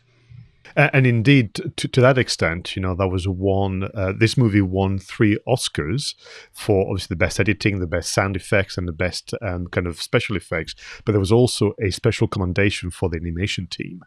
And 0.76 1.06
indeed, 1.06 1.54
to, 1.54 1.88
to 1.88 2.02
that 2.02 2.18
extent, 2.18 2.76
you 2.76 2.82
know, 2.82 2.96
that 2.96 3.08
was 3.08 3.28
one. 3.28 3.90
Uh, 3.94 4.14
this 4.18 4.38
movie 4.38 4.62
won 4.62 4.98
three 4.98 5.38
Oscars 5.48 6.16
for 6.52 6.90
obviously 6.90 7.14
the 7.14 7.18
best 7.18 7.40
editing, 7.40 7.80
the 7.80 7.88
best 7.88 8.14
sound 8.14 8.36
effects, 8.36 8.78
and 8.78 8.88
the 8.88 8.94
best 8.94 9.34
um, 9.42 9.68
kind 9.68 9.88
of 9.88 10.02
special 10.02 10.36
effects. 10.36 10.76
But 11.06 11.12
there 11.12 11.20
was 11.20 11.32
also 11.32 11.74
a 11.82 11.92
special 11.92 12.28
commendation 12.28 12.90
for 12.92 13.10
the 13.10 13.18
animation 13.18 13.68
team. 13.68 14.02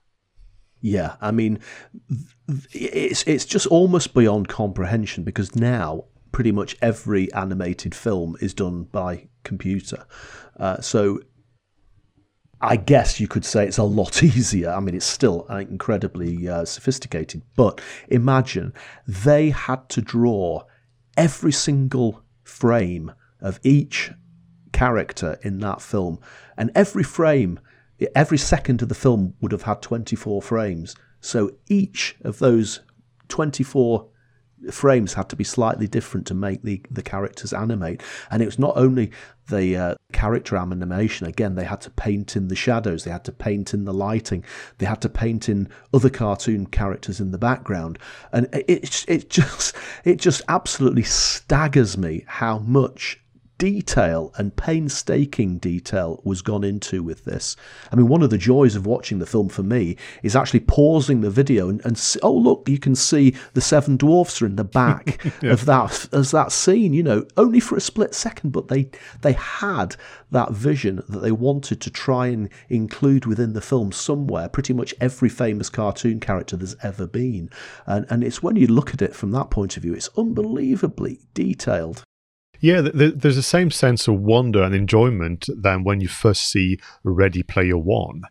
Yeah, 0.80 1.16
I 1.20 1.30
mean, 1.30 1.60
it's 2.72 3.22
it's 3.24 3.44
just 3.44 3.66
almost 3.68 4.14
beyond 4.14 4.48
comprehension 4.48 5.24
because 5.24 5.56
now 5.56 6.04
pretty 6.32 6.52
much 6.52 6.76
every 6.82 7.32
animated 7.32 7.94
film 7.94 8.36
is 8.40 8.52
done 8.52 8.84
by 8.84 9.28
computer. 9.42 10.04
Uh, 10.58 10.80
so 10.80 11.20
I 12.60 12.76
guess 12.76 13.20
you 13.20 13.28
could 13.28 13.44
say 13.44 13.66
it's 13.66 13.78
a 13.78 13.84
lot 13.84 14.22
easier. 14.22 14.70
I 14.70 14.80
mean, 14.80 14.94
it's 14.94 15.06
still 15.06 15.46
incredibly 15.48 16.48
uh, 16.48 16.64
sophisticated, 16.64 17.42
but 17.54 17.80
imagine 18.08 18.72
they 19.06 19.50
had 19.50 19.88
to 19.90 20.00
draw 20.00 20.64
every 21.16 21.52
single 21.52 22.22
frame 22.44 23.12
of 23.40 23.60
each 23.62 24.10
character 24.72 25.38
in 25.42 25.58
that 25.60 25.80
film, 25.80 26.18
and 26.56 26.70
every 26.74 27.02
frame, 27.02 27.60
every 28.14 28.38
second 28.38 28.82
of 28.82 28.88
the 28.88 28.94
film 28.94 29.34
would 29.40 29.52
have 29.52 29.62
had 29.62 29.82
24 29.82 30.42
frames. 30.42 30.94
So 31.20 31.52
each 31.68 32.16
of 32.22 32.38
those 32.38 32.80
24 33.28 34.08
frames 34.70 35.14
had 35.14 35.28
to 35.28 35.36
be 35.36 35.44
slightly 35.44 35.86
different 35.86 36.26
to 36.26 36.34
make 36.34 36.62
the, 36.62 36.82
the 36.90 37.02
characters 37.02 37.52
animate. 37.52 38.02
And 38.30 38.42
it 38.42 38.46
was 38.46 38.58
not 38.58 38.76
only 38.76 39.10
the 39.48 39.76
uh, 39.76 39.94
character 40.12 40.56
animation, 40.56 41.26
again, 41.26 41.54
they 41.54 41.64
had 41.64 41.80
to 41.82 41.90
paint 41.90 42.36
in 42.36 42.48
the 42.48 42.56
shadows, 42.56 43.04
they 43.04 43.10
had 43.10 43.24
to 43.24 43.32
paint 43.32 43.74
in 43.74 43.84
the 43.84 43.94
lighting, 43.94 44.44
they 44.78 44.86
had 44.86 45.00
to 45.02 45.08
paint 45.08 45.48
in 45.48 45.68
other 45.94 46.10
cartoon 46.10 46.66
characters 46.66 47.20
in 47.20 47.30
the 47.30 47.38
background. 47.38 47.98
And 48.32 48.48
it, 48.52 49.04
it, 49.08 49.30
just, 49.30 49.76
it 50.04 50.16
just 50.16 50.42
absolutely 50.48 51.04
staggers 51.04 51.96
me 51.96 52.24
how 52.26 52.58
much 52.58 53.20
detail 53.58 54.32
and 54.36 54.54
painstaking 54.56 55.58
detail 55.58 56.20
was 56.24 56.42
gone 56.42 56.64
into 56.64 57.02
with 57.02 57.24
this. 57.24 57.56
I 57.90 57.96
mean, 57.96 58.08
one 58.08 58.22
of 58.22 58.30
the 58.30 58.38
joys 58.38 58.76
of 58.76 58.86
watching 58.86 59.18
the 59.18 59.26
film 59.26 59.48
for 59.48 59.62
me 59.62 59.96
is 60.22 60.36
actually 60.36 60.60
pausing 60.60 61.20
the 61.20 61.30
video 61.30 61.68
and, 61.68 61.84
and 61.84 61.96
see, 61.96 62.20
oh 62.22 62.34
look, 62.34 62.68
you 62.68 62.78
can 62.78 62.94
see 62.94 63.34
the 63.54 63.60
seven 63.60 63.96
dwarfs 63.96 64.42
are 64.42 64.46
in 64.46 64.56
the 64.56 64.64
back 64.64 65.24
yeah. 65.42 65.52
of 65.52 65.64
that 65.64 66.08
as 66.12 66.30
that 66.32 66.52
scene. 66.52 66.92
You 66.92 67.02
know, 67.02 67.26
only 67.36 67.60
for 67.60 67.76
a 67.76 67.80
split 67.80 68.14
second, 68.14 68.50
but 68.50 68.68
they 68.68 68.90
they 69.22 69.32
had 69.32 69.96
that 70.30 70.52
vision 70.52 71.02
that 71.08 71.20
they 71.20 71.32
wanted 71.32 71.80
to 71.80 71.90
try 71.90 72.26
and 72.26 72.50
include 72.68 73.26
within 73.26 73.54
the 73.54 73.60
film 73.60 73.92
somewhere. 73.92 74.48
Pretty 74.48 74.74
much 74.74 74.94
every 75.00 75.28
famous 75.28 75.70
cartoon 75.70 76.20
character 76.20 76.56
there's 76.56 76.76
ever 76.82 77.06
been, 77.06 77.48
and 77.86 78.06
and 78.10 78.22
it's 78.22 78.42
when 78.42 78.56
you 78.56 78.66
look 78.66 78.92
at 78.92 79.02
it 79.02 79.14
from 79.14 79.30
that 79.30 79.50
point 79.50 79.76
of 79.76 79.82
view, 79.82 79.94
it's 79.94 80.10
unbelievably 80.16 81.20
detailed. 81.32 82.04
Yeah, 82.60 82.80
there's 82.80 83.36
the 83.36 83.42
same 83.42 83.70
sense 83.70 84.08
of 84.08 84.20
wonder 84.20 84.62
and 84.62 84.74
enjoyment 84.74 85.48
than 85.54 85.84
when 85.84 86.00
you 86.00 86.08
first 86.08 86.50
see 86.50 86.78
Ready 87.04 87.42
Player 87.42 87.78
One 87.78 88.22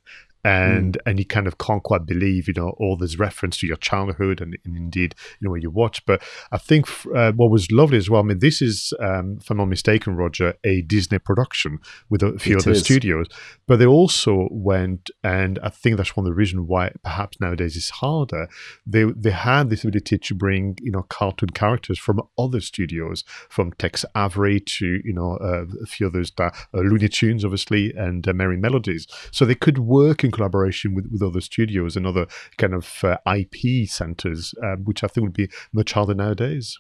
and 0.46 0.94
mm. 0.94 1.02
and 1.08 1.18
you 1.18 1.26
kind 1.26 1.48
of 1.48 1.58
can't 1.58 1.82
quite 1.84 2.06
believe 2.06 2.48
you 2.48 2.54
know 2.54 2.70
all 2.78 2.96
this 2.96 3.18
reference 3.18 3.58
to 3.58 3.68
your 3.68 3.78
childhood 3.78 4.40
and, 4.40 4.56
and 4.64 4.78
indeed 4.78 5.16
you 5.40 5.46
know 5.46 5.52
when 5.52 5.62
you 5.62 5.72
watch 5.72 6.06
but 6.06 6.22
i 6.52 6.58
think 6.58 6.88
uh, 7.16 7.32
what 7.32 7.50
was 7.50 7.72
lovely 7.72 7.98
as 7.98 8.10
well 8.10 8.22
i 8.22 8.24
mean 8.24 8.40
this 8.40 8.62
is 8.62 8.94
um, 9.00 9.40
if 9.42 9.50
i'm 9.50 9.58
not 9.58 9.66
mistaken 9.66 10.16
roger 10.16 10.54
a 10.64 10.82
disney 10.84 11.18
production 11.18 11.80
with 12.10 12.22
a 12.22 12.38
few 12.38 12.56
it 12.56 12.62
other 12.62 12.72
is. 12.72 12.84
studios 12.84 13.28
but 13.66 13.80
they 13.80 13.88
also 13.88 14.48
went 14.52 15.10
and 15.24 15.58
i 15.64 15.70
think 15.70 15.98
that's 15.98 16.16
one 16.16 16.26
of 16.26 16.30
the 16.30 16.36
reasons 16.36 16.62
why 16.68 16.92
perhaps 17.04 17.42
nowadays 17.42 17.76
it's 17.76 17.90
harder 17.90 18.48
they 18.86 19.04
they 19.16 19.32
had 19.32 19.72
this 19.72 19.84
ability 19.84 20.20
to 20.20 20.36
bring 20.36 20.78
you 20.80 20.92
know 20.92 21.02
cartoon 21.10 21.50
characters 21.50 21.98
from 21.98 22.22
other 22.38 22.62
studios 22.62 23.24
from 23.50 23.72
tex 23.74 24.06
avery 24.16 24.60
to 24.60 25.02
you 25.04 25.14
know 25.14 25.38
uh, 25.38 25.66
a 25.82 25.88
few 25.88 26.06
others 26.06 26.32
that 26.38 26.54
uh, 26.74 26.82
looney 26.82 27.10
tunes 27.10 27.44
obviously 27.44 27.92
and 27.96 28.28
uh, 28.28 28.32
merrie 28.32 28.60
melodies 28.60 29.08
so 29.32 29.44
they 29.44 29.56
could 29.56 29.80
work 29.80 30.24
in 30.24 30.32
collaboration 30.36 30.94
with, 30.94 31.08
with 31.12 31.22
other 31.22 31.42
studios 31.42 31.96
and 31.96 32.06
other 32.06 32.28
kind 32.58 32.74
of 32.74 33.04
uh, 33.04 33.18
IP 33.26 33.88
centers, 33.88 34.54
um, 34.62 34.84
which 34.84 35.04
I 35.04 35.08
think 35.08 35.24
would 35.24 35.34
be 35.34 35.50
much 35.74 35.94
harder 35.94 36.14
nowadays. 36.14 36.78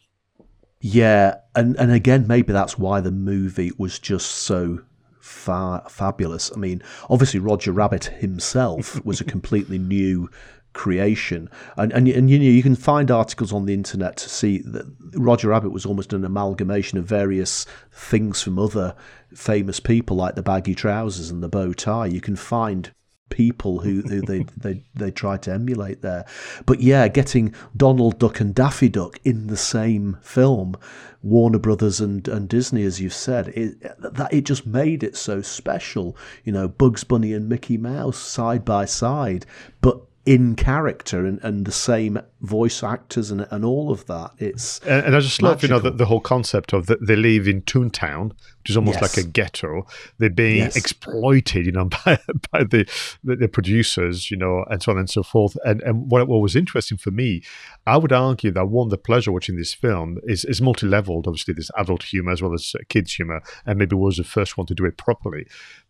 Yeah, 0.81 1.35
and 1.55 1.75
and 1.77 1.91
again, 1.91 2.27
maybe 2.27 2.53
that's 2.53 2.77
why 2.77 3.01
the 3.01 3.11
movie 3.11 3.71
was 3.77 3.97
just 3.97 4.29
so 4.31 4.81
far 5.19 5.83
fabulous. 5.89 6.51
I 6.53 6.59
mean, 6.59 6.83
obviously 7.09 7.39
Roger 7.39 7.71
Rabbit 7.71 8.05
himself 8.05 9.03
was 9.05 9.19
a 9.19 9.25
completely 9.25 9.79
new 9.79 10.29
creation. 10.75 11.49
And, 11.77 11.91
and, 11.93 12.07
and 12.07 12.29
you 12.29 12.37
know, 12.37 12.45
you 12.45 12.61
can 12.61 12.75
find 12.75 13.09
articles 13.09 13.51
on 13.51 13.65
the 13.65 13.73
internet 13.73 14.17
to 14.17 14.29
see 14.29 14.59
that 14.59 14.85
Roger 15.15 15.47
Rabbit 15.47 15.71
was 15.71 15.85
almost 15.85 16.13
an 16.13 16.23
amalgamation 16.23 16.99
of 16.99 17.05
various 17.05 17.65
things 17.91 18.43
from 18.43 18.59
other 18.59 18.95
famous 19.33 19.79
people, 19.79 20.17
like 20.17 20.35
the 20.35 20.43
baggy 20.43 20.75
trousers 20.75 21.31
and 21.31 21.41
the 21.41 21.49
bow 21.49 21.73
tie. 21.73 22.05
You 22.05 22.21
can 22.21 22.35
find 22.35 22.91
people 23.29 23.79
who, 23.79 24.01
who 24.01 24.21
they, 24.21 24.45
they 24.55 24.83
they 24.93 25.11
try 25.11 25.37
to 25.37 25.51
emulate 25.51 26.01
there. 26.01 26.25
But 26.65 26.81
yeah, 26.81 27.07
getting 27.07 27.53
Donald 27.75 28.19
Duck 28.19 28.39
and 28.39 28.53
Daffy 28.53 28.89
Duck 28.89 29.19
in 29.23 29.47
the 29.47 29.57
same 29.57 30.17
film, 30.21 30.75
Warner 31.23 31.59
Brothers 31.59 31.99
and, 31.99 32.27
and 32.27 32.47
Disney, 32.47 32.83
as 32.83 33.01
you've 33.01 33.13
said, 33.13 33.49
it, 33.49 33.81
that 33.99 34.33
it 34.33 34.45
just 34.45 34.65
made 34.65 35.03
it 35.03 35.15
so 35.15 35.41
special. 35.41 36.15
You 36.43 36.51
know, 36.51 36.67
Bugs 36.67 37.03
Bunny 37.03 37.33
and 37.33 37.49
Mickey 37.49 37.77
Mouse 37.77 38.17
side 38.17 38.63
by 38.63 38.85
side, 38.85 39.45
but 39.81 40.01
in 40.25 40.55
character 40.55 41.25
and, 41.25 41.39
and 41.43 41.65
the 41.65 41.71
same 41.71 42.19
voice 42.41 42.83
actors 42.83 43.29
and, 43.29 43.45
and 43.51 43.63
all 43.63 43.91
of 43.91 44.05
that. 44.07 44.31
It's 44.39 44.79
and, 44.79 45.05
and 45.05 45.15
I 45.15 45.19
just 45.19 45.41
magical. 45.41 45.49
love 45.49 45.63
you 45.63 45.69
know 45.69 45.79
the, 45.79 45.97
the, 45.97 46.05
whole 46.05 46.19
concept 46.19 46.73
of 46.73 46.87
that 46.87 47.05
they 47.05 47.15
live 47.15 47.47
in 47.47 47.61
Toontown, 47.61 48.31
which 48.65 48.71
is 48.71 48.77
almost 48.77 48.99
yes. 48.99 49.15
like 49.15 49.23
a 49.23 49.29
ghetto. 49.29 49.85
They're 50.17 50.31
being 50.31 50.63
yes. 50.63 50.75
exploited, 50.75 51.67
you 51.67 51.71
know, 51.71 51.85
by, 52.05 52.17
by 52.51 52.63
the, 52.63 52.89
the, 53.23 53.35
the 53.35 53.47
producers, 53.47 54.31
you 54.31 54.37
know, 54.37 54.65
and 54.71 54.81
so 54.81 54.91
on 54.91 54.97
and 54.97 55.07
so 55.07 55.21
forth. 55.21 55.55
And 55.63 55.83
and 55.83 56.09
what 56.09 56.27
what 56.27 56.39
was 56.41 56.55
interesting 56.55 56.97
for 56.97 57.11
me, 57.11 57.43
I 57.85 57.97
would 57.97 58.11
argue 58.11 58.49
that 58.49 58.65
one 58.65 58.89
the 58.89 58.97
pleasure 58.97 59.31
watching 59.31 59.55
this 59.55 59.75
film 59.75 60.17
is 60.23 60.45
is 60.45 60.63
multi 60.63 60.87
leveled. 60.87 61.27
Obviously, 61.27 61.53
there's 61.53 61.69
adult 61.77 62.01
humor 62.01 62.31
as 62.31 62.41
well 62.41 62.55
as 62.55 62.75
kids 62.89 63.13
humor, 63.13 63.43
and 63.67 63.77
maybe 63.77 63.95
was 63.95 64.17
the 64.17 64.23
first 64.23 64.57
one 64.57 64.65
to 64.65 64.73
do 64.73 64.85
it 64.85 64.97
properly. 64.97 65.45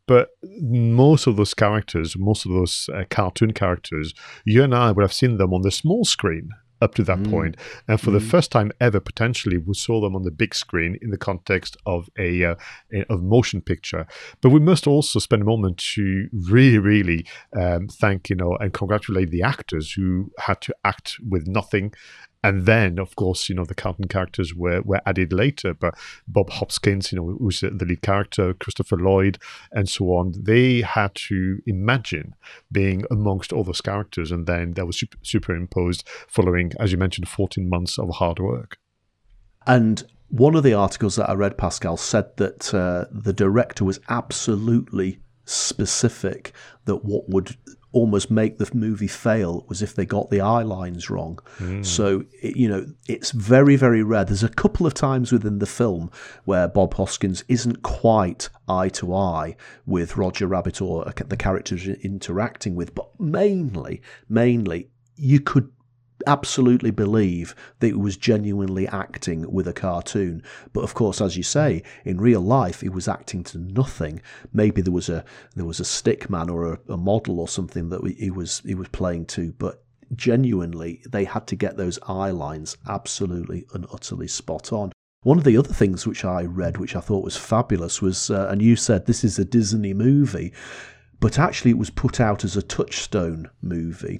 But 0.05 0.31
most 0.61 1.27
of 1.27 1.37
those 1.37 1.53
characters, 1.53 2.17
most 2.17 2.45
of 2.45 2.51
those 2.51 2.89
uh, 2.93 3.05
cartoon 3.09 3.53
characters, 3.53 4.13
you 4.43 4.63
and 4.63 4.75
I 4.75 4.91
would 4.91 5.01
have 5.01 5.13
seen 5.13 5.37
them 5.37 5.53
on 5.53 5.61
the 5.61 5.71
small 5.71 6.03
screen 6.03 6.49
up 6.85 6.95
to 6.95 7.03
that 7.03 7.19
mm. 7.19 7.29
point. 7.29 7.57
and 7.87 7.99
for 7.99 8.11
mm. 8.11 8.13
the 8.13 8.19
first 8.21 8.51
time 8.51 8.71
ever, 8.79 9.01
potentially, 9.01 9.57
we 9.57 9.73
saw 9.73 9.99
them 9.99 10.15
on 10.15 10.23
the 10.23 10.31
big 10.31 10.55
screen 10.55 10.97
in 11.01 11.09
the 11.09 11.17
context 11.17 11.75
of 11.85 12.09
a 12.17 12.45
uh, 12.45 12.55
of 13.09 13.21
motion 13.21 13.61
picture. 13.61 14.07
But 14.41 14.49
we 14.49 14.61
must 14.61 14.87
also 14.87 15.19
spend 15.19 15.41
a 15.41 15.45
moment 15.45 15.77
to 15.95 16.29
really, 16.31 16.77
really 16.77 17.25
um, 17.59 17.87
thank 17.87 18.29
you 18.29 18.37
know 18.37 18.55
and 18.61 18.71
congratulate 18.71 19.31
the 19.31 19.43
actors 19.43 19.91
who 19.91 20.31
had 20.39 20.61
to 20.61 20.75
act 20.85 21.17
with 21.27 21.47
nothing 21.47 21.93
and 22.45 22.65
then 22.65 22.99
of 22.99 23.15
course 23.15 23.49
you 23.49 23.55
know 23.55 23.65
the 23.65 23.73
cartoon 23.73 24.07
characters 24.07 24.53
were, 24.53 24.81
were 24.81 25.01
added 25.05 25.33
later 25.33 25.73
but 25.73 25.95
bob 26.27 26.49
hoskins 26.49 27.11
you 27.11 27.17
know 27.17 27.37
who's 27.39 27.61
the 27.61 27.85
lead 27.85 28.01
character 28.01 28.53
christopher 28.53 28.97
lloyd 28.97 29.37
and 29.71 29.89
so 29.89 30.05
on 30.05 30.33
they 30.37 30.81
had 30.81 31.13
to 31.15 31.59
imagine 31.65 32.35
being 32.71 33.03
amongst 33.09 33.51
all 33.51 33.63
those 33.63 33.81
characters 33.81 34.31
and 34.31 34.45
then 34.45 34.73
that 34.73 34.85
was 34.85 34.99
super, 34.99 35.17
superimposed 35.23 36.07
following 36.27 36.71
as 36.79 36.91
you 36.91 36.97
mentioned 36.97 37.27
14 37.27 37.67
months 37.67 37.97
of 37.97 38.09
hard 38.15 38.39
work. 38.39 38.77
And 39.67 40.03
one 40.29 40.55
of 40.55 40.63
the 40.63 40.73
articles 40.73 41.15
that 41.15 41.29
I 41.29 41.33
read, 41.33 41.57
Pascal, 41.57 41.97
said 41.97 42.35
that 42.37 42.73
uh, 42.73 43.05
the 43.11 43.33
director 43.33 43.83
was 43.83 43.99
absolutely 44.09 45.19
specific 45.45 46.53
that 46.85 47.05
what 47.05 47.29
would 47.29 47.55
almost 47.95 48.29
make 48.29 48.57
the 48.57 48.69
movie 48.73 49.07
fail 49.07 49.65
was 49.69 49.81
if 49.81 49.95
they 49.95 50.05
got 50.05 50.29
the 50.29 50.41
eye 50.41 50.61
lines 50.63 51.09
wrong. 51.09 51.39
Mm. 51.59 51.83
So, 51.85 52.25
it, 52.41 52.57
you 52.57 52.67
know, 52.67 52.85
it's 53.07 53.31
very, 53.31 53.77
very 53.77 54.03
rare. 54.03 54.25
There's 54.25 54.43
a 54.43 54.49
couple 54.49 54.85
of 54.85 54.93
times 54.93 55.31
within 55.31 55.59
the 55.59 55.65
film 55.65 56.11
where 56.43 56.67
Bob 56.67 56.93
Hoskins 56.95 57.45
isn't 57.47 57.83
quite 57.83 58.49
eye 58.67 58.89
to 58.89 59.15
eye 59.15 59.55
with 59.85 60.17
Roger 60.17 60.45
Rabbit 60.45 60.81
or 60.81 61.05
the 61.05 61.37
characters 61.37 61.87
interacting 61.87 62.75
with, 62.75 62.93
but 62.93 63.07
mainly, 63.17 64.01
mainly, 64.27 64.89
you 65.15 65.39
could 65.39 65.71
absolutely 66.27 66.91
believe 66.91 67.55
that 67.79 67.87
he 67.87 67.93
was 67.93 68.17
genuinely 68.17 68.87
acting 68.87 69.51
with 69.51 69.67
a 69.67 69.73
cartoon. 69.73 70.43
But 70.73 70.83
of 70.83 70.93
course, 70.93 71.21
as 71.21 71.37
you 71.37 71.43
say, 71.43 71.83
in 72.03 72.19
real 72.19 72.41
life, 72.41 72.81
he 72.81 72.89
was 72.89 73.07
acting 73.07 73.43
to 73.45 73.57
nothing. 73.57 74.21
Maybe 74.53 74.81
there 74.81 74.93
was 74.93 75.09
a 75.09 75.23
there 75.55 75.65
was 75.65 75.79
a 75.79 75.85
stick 75.85 76.29
man 76.29 76.49
or 76.49 76.73
a, 76.73 76.79
a 76.89 76.97
model 76.97 77.39
or 77.39 77.47
something 77.47 77.89
that 77.89 78.05
he 78.17 78.29
was 78.29 78.61
he 78.65 78.75
was 78.75 78.87
playing 78.89 79.25
to, 79.27 79.53
but 79.53 79.83
genuinely 80.15 81.01
they 81.09 81.23
had 81.23 81.47
to 81.47 81.55
get 81.55 81.77
those 81.77 81.99
eye 82.07 82.31
lines 82.31 82.77
absolutely 82.87 83.65
and 83.73 83.85
utterly 83.91 84.27
spot 84.27 84.71
on. 84.71 84.91
One 85.23 85.39
of 85.39 85.43
the 85.43 85.57
other 85.57 85.73
things 85.73 86.05
which 86.05 86.23
I 86.23 86.43
read, 86.43 86.77
which 86.77 86.95
I 86.95 86.99
thought 86.99 87.23
was 87.23 87.35
fabulous, 87.35 87.99
was, 87.99 88.29
uh, 88.29 88.47
and 88.51 88.61
you 88.61 88.75
said 88.75 89.05
this 89.05 89.23
is 89.23 89.39
a 89.39 89.45
Disney 89.45 89.91
movie, 89.91 90.53
but 91.19 91.39
actually 91.39 91.71
it 91.71 91.79
was 91.79 91.89
put 91.89 92.19
out 92.19 92.43
as 92.43 92.55
a 92.55 92.61
touchstone 92.61 93.49
movie 93.63 94.19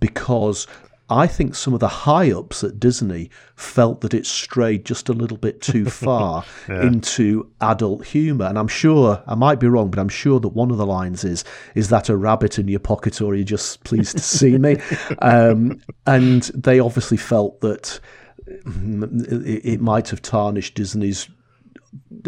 because 0.00 0.66
I 1.10 1.26
think 1.26 1.54
some 1.54 1.72
of 1.72 1.80
the 1.80 1.88
high 1.88 2.30
ups 2.30 2.62
at 2.62 2.78
Disney 2.78 3.30
felt 3.56 4.02
that 4.02 4.12
it 4.12 4.26
strayed 4.26 4.84
just 4.84 5.08
a 5.08 5.14
little 5.14 5.38
bit 5.38 5.62
too 5.62 5.84
far 5.90 6.44
into 6.68 7.50
adult 7.60 8.06
humour. 8.06 8.46
And 8.46 8.58
I'm 8.58 8.68
sure, 8.68 9.22
I 9.26 9.34
might 9.34 9.58
be 9.58 9.68
wrong, 9.68 9.90
but 9.90 9.98
I'm 9.98 10.08
sure 10.08 10.38
that 10.40 10.48
one 10.48 10.70
of 10.70 10.76
the 10.76 10.86
lines 10.86 11.24
is, 11.24 11.44
Is 11.74 11.88
that 11.88 12.08
a 12.08 12.16
rabbit 12.16 12.58
in 12.58 12.68
your 12.68 12.80
pocket 12.80 13.20
or 13.20 13.32
are 13.32 13.36
you 13.36 13.44
just 13.44 13.84
pleased 13.84 14.16
to 14.16 14.22
see 14.22 14.58
me? 14.58 14.76
Um, 15.20 15.80
and 16.06 16.42
they 16.54 16.80
obviously 16.80 17.16
felt 17.16 17.60
that 17.60 18.00
it, 18.46 19.64
it 19.64 19.80
might 19.80 20.08
have 20.10 20.22
tarnished 20.22 20.74
Disney's 20.74 21.28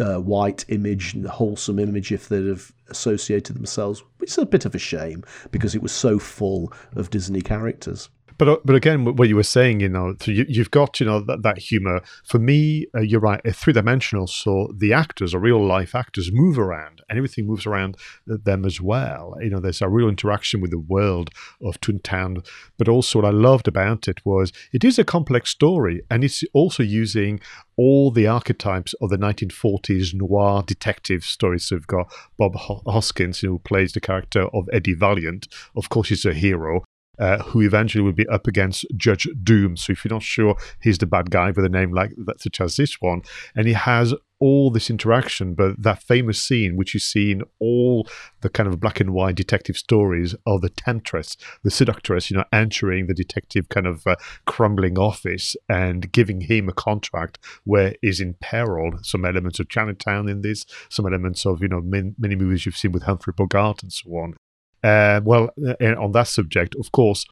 uh, 0.00 0.18
white 0.18 0.64
image, 0.68 1.14
and 1.14 1.26
wholesome 1.26 1.78
image, 1.78 2.12
if 2.12 2.28
they'd 2.28 2.46
have 2.46 2.72
associated 2.88 3.56
themselves. 3.56 4.02
It's 4.20 4.38
a 4.38 4.46
bit 4.46 4.64
of 4.64 4.74
a 4.74 4.78
shame 4.78 5.24
because 5.50 5.74
it 5.74 5.82
was 5.82 5.92
so 5.92 6.18
full 6.18 6.72
of 6.94 7.10
Disney 7.10 7.40
characters. 7.40 8.08
But 8.40 8.48
uh, 8.48 8.56
but 8.64 8.74
again, 8.74 9.04
what 9.04 9.28
you 9.28 9.36
were 9.36 9.42
saying, 9.42 9.80
you 9.80 9.90
know, 9.90 10.16
you, 10.24 10.46
you've 10.48 10.70
got 10.70 10.98
you 10.98 11.04
know 11.04 11.20
that, 11.20 11.42
that 11.42 11.58
humor. 11.58 12.00
For 12.24 12.38
me, 12.38 12.86
uh, 12.94 13.02
you're 13.02 13.20
right, 13.20 13.42
three 13.54 13.74
dimensional. 13.74 14.26
So 14.26 14.72
the 14.74 14.94
actors, 14.94 15.34
or 15.34 15.40
real 15.40 15.62
life 15.62 15.94
actors, 15.94 16.30
move 16.32 16.58
around, 16.58 17.02
and 17.10 17.18
everything 17.18 17.46
moves 17.46 17.66
around 17.66 17.98
them 18.26 18.64
as 18.64 18.80
well. 18.80 19.36
You 19.42 19.50
know, 19.50 19.60
there's 19.60 19.82
a 19.82 19.90
real 19.90 20.08
interaction 20.08 20.62
with 20.62 20.70
the 20.70 20.78
world 20.78 21.28
of 21.62 21.78
Toontown. 21.82 22.46
But 22.78 22.88
also, 22.88 23.18
what 23.18 23.28
I 23.28 23.30
loved 23.30 23.68
about 23.68 24.08
it 24.08 24.24
was 24.24 24.54
it 24.72 24.84
is 24.84 24.98
a 24.98 25.04
complex 25.04 25.50
story, 25.50 26.00
and 26.10 26.24
it's 26.24 26.42
also 26.54 26.82
using 26.82 27.40
all 27.76 28.10
the 28.10 28.26
archetypes 28.26 28.94
of 29.02 29.10
the 29.10 29.18
1940s 29.18 30.14
noir 30.14 30.62
detective 30.66 31.24
stories. 31.24 31.66
So 31.66 31.76
we've 31.76 31.86
got 31.86 32.10
Bob 32.38 32.54
Hoskins, 32.86 33.40
who 33.40 33.58
plays 33.58 33.92
the 33.92 34.00
character 34.00 34.48
of 34.54 34.66
Eddie 34.72 34.94
Valiant. 34.94 35.46
Of 35.76 35.90
course, 35.90 36.08
he's 36.08 36.24
a 36.24 36.32
hero. 36.32 36.84
Uh, 37.20 37.42
who 37.42 37.60
eventually 37.60 38.02
will 38.02 38.12
be 38.12 38.26
up 38.28 38.46
against 38.46 38.86
Judge 38.96 39.28
Doom. 39.42 39.76
So 39.76 39.92
if 39.92 40.04
you're 40.04 40.14
not 40.14 40.22
sure 40.22 40.56
he's 40.80 40.96
the 40.96 41.06
bad 41.06 41.30
guy 41.30 41.50
with 41.50 41.66
a 41.66 41.68
name 41.68 41.92
like 41.92 42.12
that, 42.24 42.40
such 42.40 42.62
as 42.62 42.76
this 42.76 42.98
one, 43.00 43.20
and 43.54 43.66
he 43.66 43.74
has 43.74 44.14
all 44.40 44.70
this 44.70 44.88
interaction, 44.88 45.54
but 45.54 45.80
that 45.80 46.02
famous 46.02 46.42
scene 46.42 46.76
which 46.76 46.94
you 46.94 47.00
see 47.00 47.30
in 47.30 47.42
all 47.58 48.08
the 48.40 48.48
kind 48.48 48.68
of 48.68 48.80
black 48.80 48.98
and 48.98 49.12
white 49.12 49.34
detective 49.34 49.76
stories 49.76 50.34
of 50.46 50.62
the 50.62 50.70
temptress, 50.70 51.36
the 51.62 51.70
seductress, 51.70 52.30
you 52.30 52.36
know, 52.38 52.44
entering 52.52 53.06
the 53.06 53.14
detective 53.14 53.68
kind 53.68 53.86
of 53.86 54.06
uh, 54.06 54.16
crumbling 54.46 54.98
office 54.98 55.56
and 55.68 56.10
giving 56.10 56.40
him 56.40 56.68
a 56.68 56.72
contract 56.72 57.38
where 57.64 57.94
is 58.02 58.18
in 58.18 58.34
peril. 58.40 58.92
Some 59.02 59.26
elements 59.26 59.60
of 59.60 59.68
Chinatown 59.68 60.28
in 60.28 60.40
this, 60.40 60.64
some 60.88 61.06
elements 61.06 61.44
of 61.44 61.60
you 61.60 61.68
know 61.68 61.82
many, 61.82 62.14
many 62.18 62.34
movies 62.34 62.64
you've 62.64 62.78
seen 62.78 62.92
with 62.92 63.02
Humphrey 63.02 63.34
Bogart 63.36 63.82
and 63.82 63.92
so 63.92 64.10
on. 64.12 64.34
Uh, 64.82 65.20
well, 65.24 65.50
uh, 65.66 65.94
on 65.96 66.12
that 66.12 66.28
subject, 66.28 66.74
of 66.76 66.92
course, 66.92 67.24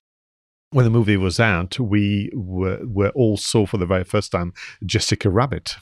when 0.70 0.84
the 0.84 0.90
movie 0.90 1.16
was 1.16 1.40
out, 1.40 1.80
we 1.80 2.30
were, 2.34 2.80
were 2.84 3.10
all 3.10 3.36
saw 3.36 3.66
for 3.66 3.78
the 3.78 3.86
very 3.86 4.04
first 4.04 4.32
time 4.32 4.52
Jessica 4.84 5.30
Rabbit. 5.30 5.76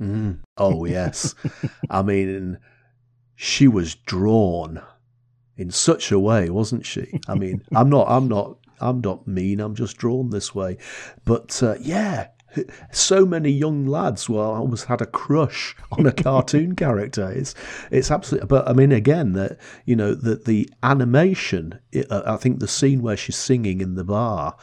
Mm. 0.00 0.40
Oh, 0.56 0.84
yes. 0.84 1.34
I 1.90 2.02
mean, 2.02 2.58
she 3.36 3.68
was 3.68 3.94
drawn 3.94 4.82
in 5.56 5.70
such 5.70 6.10
a 6.10 6.18
way, 6.18 6.50
wasn't 6.50 6.84
she? 6.84 7.20
I 7.28 7.34
mean, 7.34 7.62
I'm 7.74 7.88
not, 7.88 8.06
I'm 8.10 8.28
not, 8.28 8.58
I'm 8.80 9.00
not 9.00 9.26
mean. 9.26 9.60
I'm 9.60 9.74
just 9.74 9.96
drawn 9.96 10.30
this 10.30 10.54
way. 10.54 10.76
But 11.24 11.62
uh, 11.62 11.76
yeah, 11.80 12.28
so 12.92 13.24
many 13.26 13.50
young 13.50 13.86
lads 13.86 14.28
well 14.28 14.52
almost 14.54 14.86
had 14.86 15.00
a 15.00 15.06
crush 15.06 15.74
on 15.92 16.06
a 16.06 16.12
cartoon 16.24 16.74
character 16.74 17.30
it's 17.30 17.54
it's 17.90 18.10
absolutely 18.10 18.46
but 18.46 18.66
i 18.68 18.72
mean 18.72 18.92
again 18.92 19.32
that 19.32 19.58
you 19.84 19.96
know 19.96 20.14
that 20.14 20.44
the 20.44 20.68
animation 20.82 21.78
uh, 22.10 22.22
i 22.26 22.36
think 22.36 22.60
the 22.60 22.68
scene 22.68 23.02
where 23.02 23.16
she's 23.16 23.36
singing 23.36 23.80
in 23.80 23.94
the 23.94 24.04
bar 24.04 24.56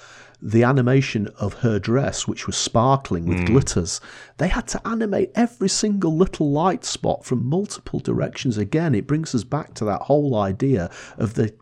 the 0.45 0.63
animation 0.63 1.27
of 1.39 1.53
her 1.53 1.79
dress, 1.79 2.27
which 2.27 2.45
was 2.47 2.57
sparkling 2.57 3.25
with 3.25 3.37
mm. 3.37 3.45
glitters, 3.45 4.01
they 4.39 4.49
had 4.49 4.67
to 4.67 4.85
animate 4.85 5.31
every 5.35 5.69
single 5.69 6.13
little 6.17 6.51
light 6.51 6.83
spot 6.83 7.23
from 7.23 7.47
multiple 7.47 8.01
directions. 8.01 8.57
Again, 8.57 8.93
it 8.93 9.07
brings 9.07 9.33
us 9.33 9.45
back 9.45 9.73
to 9.75 9.85
that 9.85 10.01
whole 10.01 10.35
idea 10.35 10.91
of 11.17 11.35
the 11.35 11.53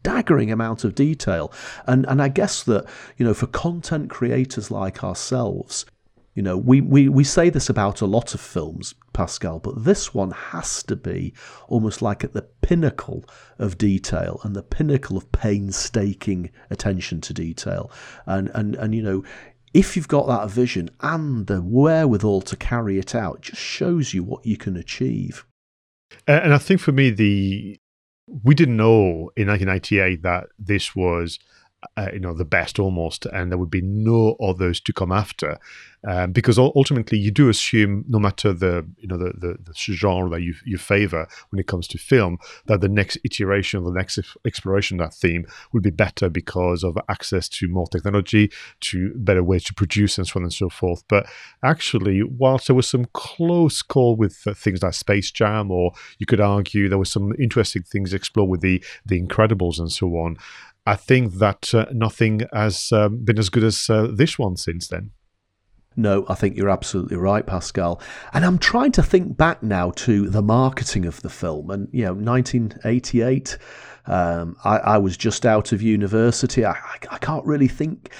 staggering 0.00 0.50
amount 0.50 0.84
of 0.84 0.94
detail. 0.94 1.52
And 1.86 2.06
and 2.06 2.20
I 2.22 2.28
guess 2.28 2.62
that, 2.64 2.86
you 3.16 3.24
know, 3.24 3.34
for 3.34 3.46
content 3.46 4.10
creators 4.10 4.70
like 4.70 5.04
ourselves, 5.04 5.86
you 6.34 6.42
know, 6.42 6.56
we, 6.56 6.80
we, 6.80 7.08
we 7.08 7.24
say 7.24 7.50
this 7.50 7.68
about 7.68 8.00
a 8.00 8.06
lot 8.06 8.34
of 8.34 8.40
films, 8.40 8.94
Pascal, 9.12 9.58
but 9.58 9.84
this 9.84 10.14
one 10.14 10.30
has 10.30 10.82
to 10.84 10.94
be 10.94 11.34
almost 11.68 12.02
like 12.02 12.22
at 12.22 12.32
the 12.32 12.48
pinnacle 12.62 13.24
of 13.58 13.76
detail 13.76 14.40
and 14.44 14.54
the 14.54 14.62
pinnacle 14.62 15.16
of 15.16 15.30
painstaking 15.32 16.50
attention 16.70 17.20
to 17.22 17.34
detail. 17.34 17.90
And 18.26 18.50
and, 18.54 18.76
and 18.76 18.94
you 18.94 19.02
know, 19.02 19.24
if 19.74 19.96
you've 19.96 20.08
got 20.08 20.26
that 20.28 20.50
vision 20.50 20.90
and 21.00 21.46
the 21.46 21.60
wherewithal 21.60 22.42
to 22.42 22.56
carry 22.56 22.98
it 22.98 23.14
out, 23.14 23.36
it 23.36 23.42
just 23.42 23.62
shows 23.62 24.14
you 24.14 24.22
what 24.22 24.46
you 24.46 24.56
can 24.56 24.76
achieve. 24.76 25.44
And 26.26 26.54
I 26.54 26.58
think 26.58 26.80
for 26.80 26.92
me, 26.92 27.10
the 27.10 27.78
we 28.44 28.54
didn't 28.54 28.76
know 28.76 29.30
in 29.36 29.48
1998 29.48 30.22
that 30.22 30.48
this 30.58 30.94
was 30.94 31.38
uh, 31.96 32.08
you 32.12 32.20
know 32.20 32.34
the 32.34 32.44
best 32.44 32.78
almost 32.78 33.26
and 33.26 33.50
there 33.50 33.58
would 33.58 33.70
be 33.70 33.80
no 33.80 34.36
others 34.42 34.80
to 34.80 34.92
come 34.92 35.12
after. 35.12 35.58
Um, 36.02 36.32
because 36.32 36.58
ultimately 36.58 37.18
you 37.18 37.30
do 37.30 37.50
assume 37.50 38.06
no 38.08 38.18
matter 38.18 38.54
the 38.54 38.86
you 38.98 39.06
know 39.06 39.18
the, 39.18 39.32
the, 39.36 39.58
the, 39.62 39.74
genre 39.74 40.30
that 40.30 40.40
you, 40.40 40.54
you 40.64 40.78
favor 40.78 41.28
when 41.50 41.60
it 41.60 41.66
comes 41.66 41.86
to 41.88 41.98
film 41.98 42.38
that 42.66 42.80
the 42.80 42.88
next 42.88 43.18
iteration 43.22 43.84
the 43.84 43.90
next 43.90 44.18
exploration 44.46 44.98
of 44.98 45.10
that 45.10 45.14
theme 45.14 45.44
will 45.72 45.82
be 45.82 45.90
better 45.90 46.30
because 46.30 46.82
of 46.84 46.96
access 47.10 47.50
to 47.50 47.68
more 47.68 47.86
technology 47.86 48.50
to 48.80 49.12
better 49.14 49.44
ways 49.44 49.62
to 49.64 49.74
produce 49.74 50.16
and 50.16 50.26
so 50.26 50.40
on 50.40 50.44
and 50.44 50.54
so 50.54 50.70
forth. 50.70 51.04
But 51.06 51.26
actually 51.62 52.22
whilst 52.22 52.68
there 52.68 52.76
was 52.76 52.88
some 52.88 53.06
close 53.12 53.82
call 53.82 54.16
with 54.16 54.46
uh, 54.46 54.54
things 54.54 54.82
like 54.82 54.94
space 54.94 55.30
jam 55.30 55.70
or 55.70 55.92
you 56.18 56.24
could 56.24 56.40
argue 56.40 56.88
there 56.88 56.96
was 56.96 57.12
some 57.12 57.34
interesting 57.38 57.82
things 57.82 58.14
explored 58.14 58.48
with 58.48 58.62
the 58.62 58.82
the 59.04 59.20
incredibles 59.20 59.78
and 59.78 59.92
so 59.92 60.08
on 60.16 60.38
I 60.90 60.96
think 60.96 61.34
that 61.34 61.72
uh, 61.72 61.86
nothing 61.92 62.40
has 62.52 62.90
um, 62.90 63.18
been 63.24 63.38
as 63.38 63.48
good 63.48 63.62
as 63.62 63.88
uh, 63.88 64.08
this 64.12 64.40
one 64.40 64.56
since 64.56 64.88
then. 64.88 65.12
No, 65.94 66.24
I 66.28 66.34
think 66.34 66.56
you're 66.56 66.68
absolutely 66.68 67.16
right, 67.16 67.46
Pascal. 67.46 68.02
And 68.32 68.44
I'm 68.44 68.58
trying 68.58 68.90
to 68.92 69.02
think 69.02 69.36
back 69.36 69.62
now 69.62 69.92
to 69.92 70.28
the 70.28 70.42
marketing 70.42 71.06
of 71.06 71.22
the 71.22 71.28
film. 71.28 71.70
And, 71.70 71.86
you 71.92 72.06
know, 72.06 72.14
1988, 72.14 73.56
um, 74.06 74.56
I, 74.64 74.78
I, 74.78 74.98
was 74.98 75.16
just 75.16 75.46
out 75.46 75.70
of 75.70 75.80
university. 75.80 76.64
I, 76.64 76.72
I, 76.72 76.96
I 77.12 77.18
can't 77.18 77.46
really 77.46 77.68
think. 77.68 78.12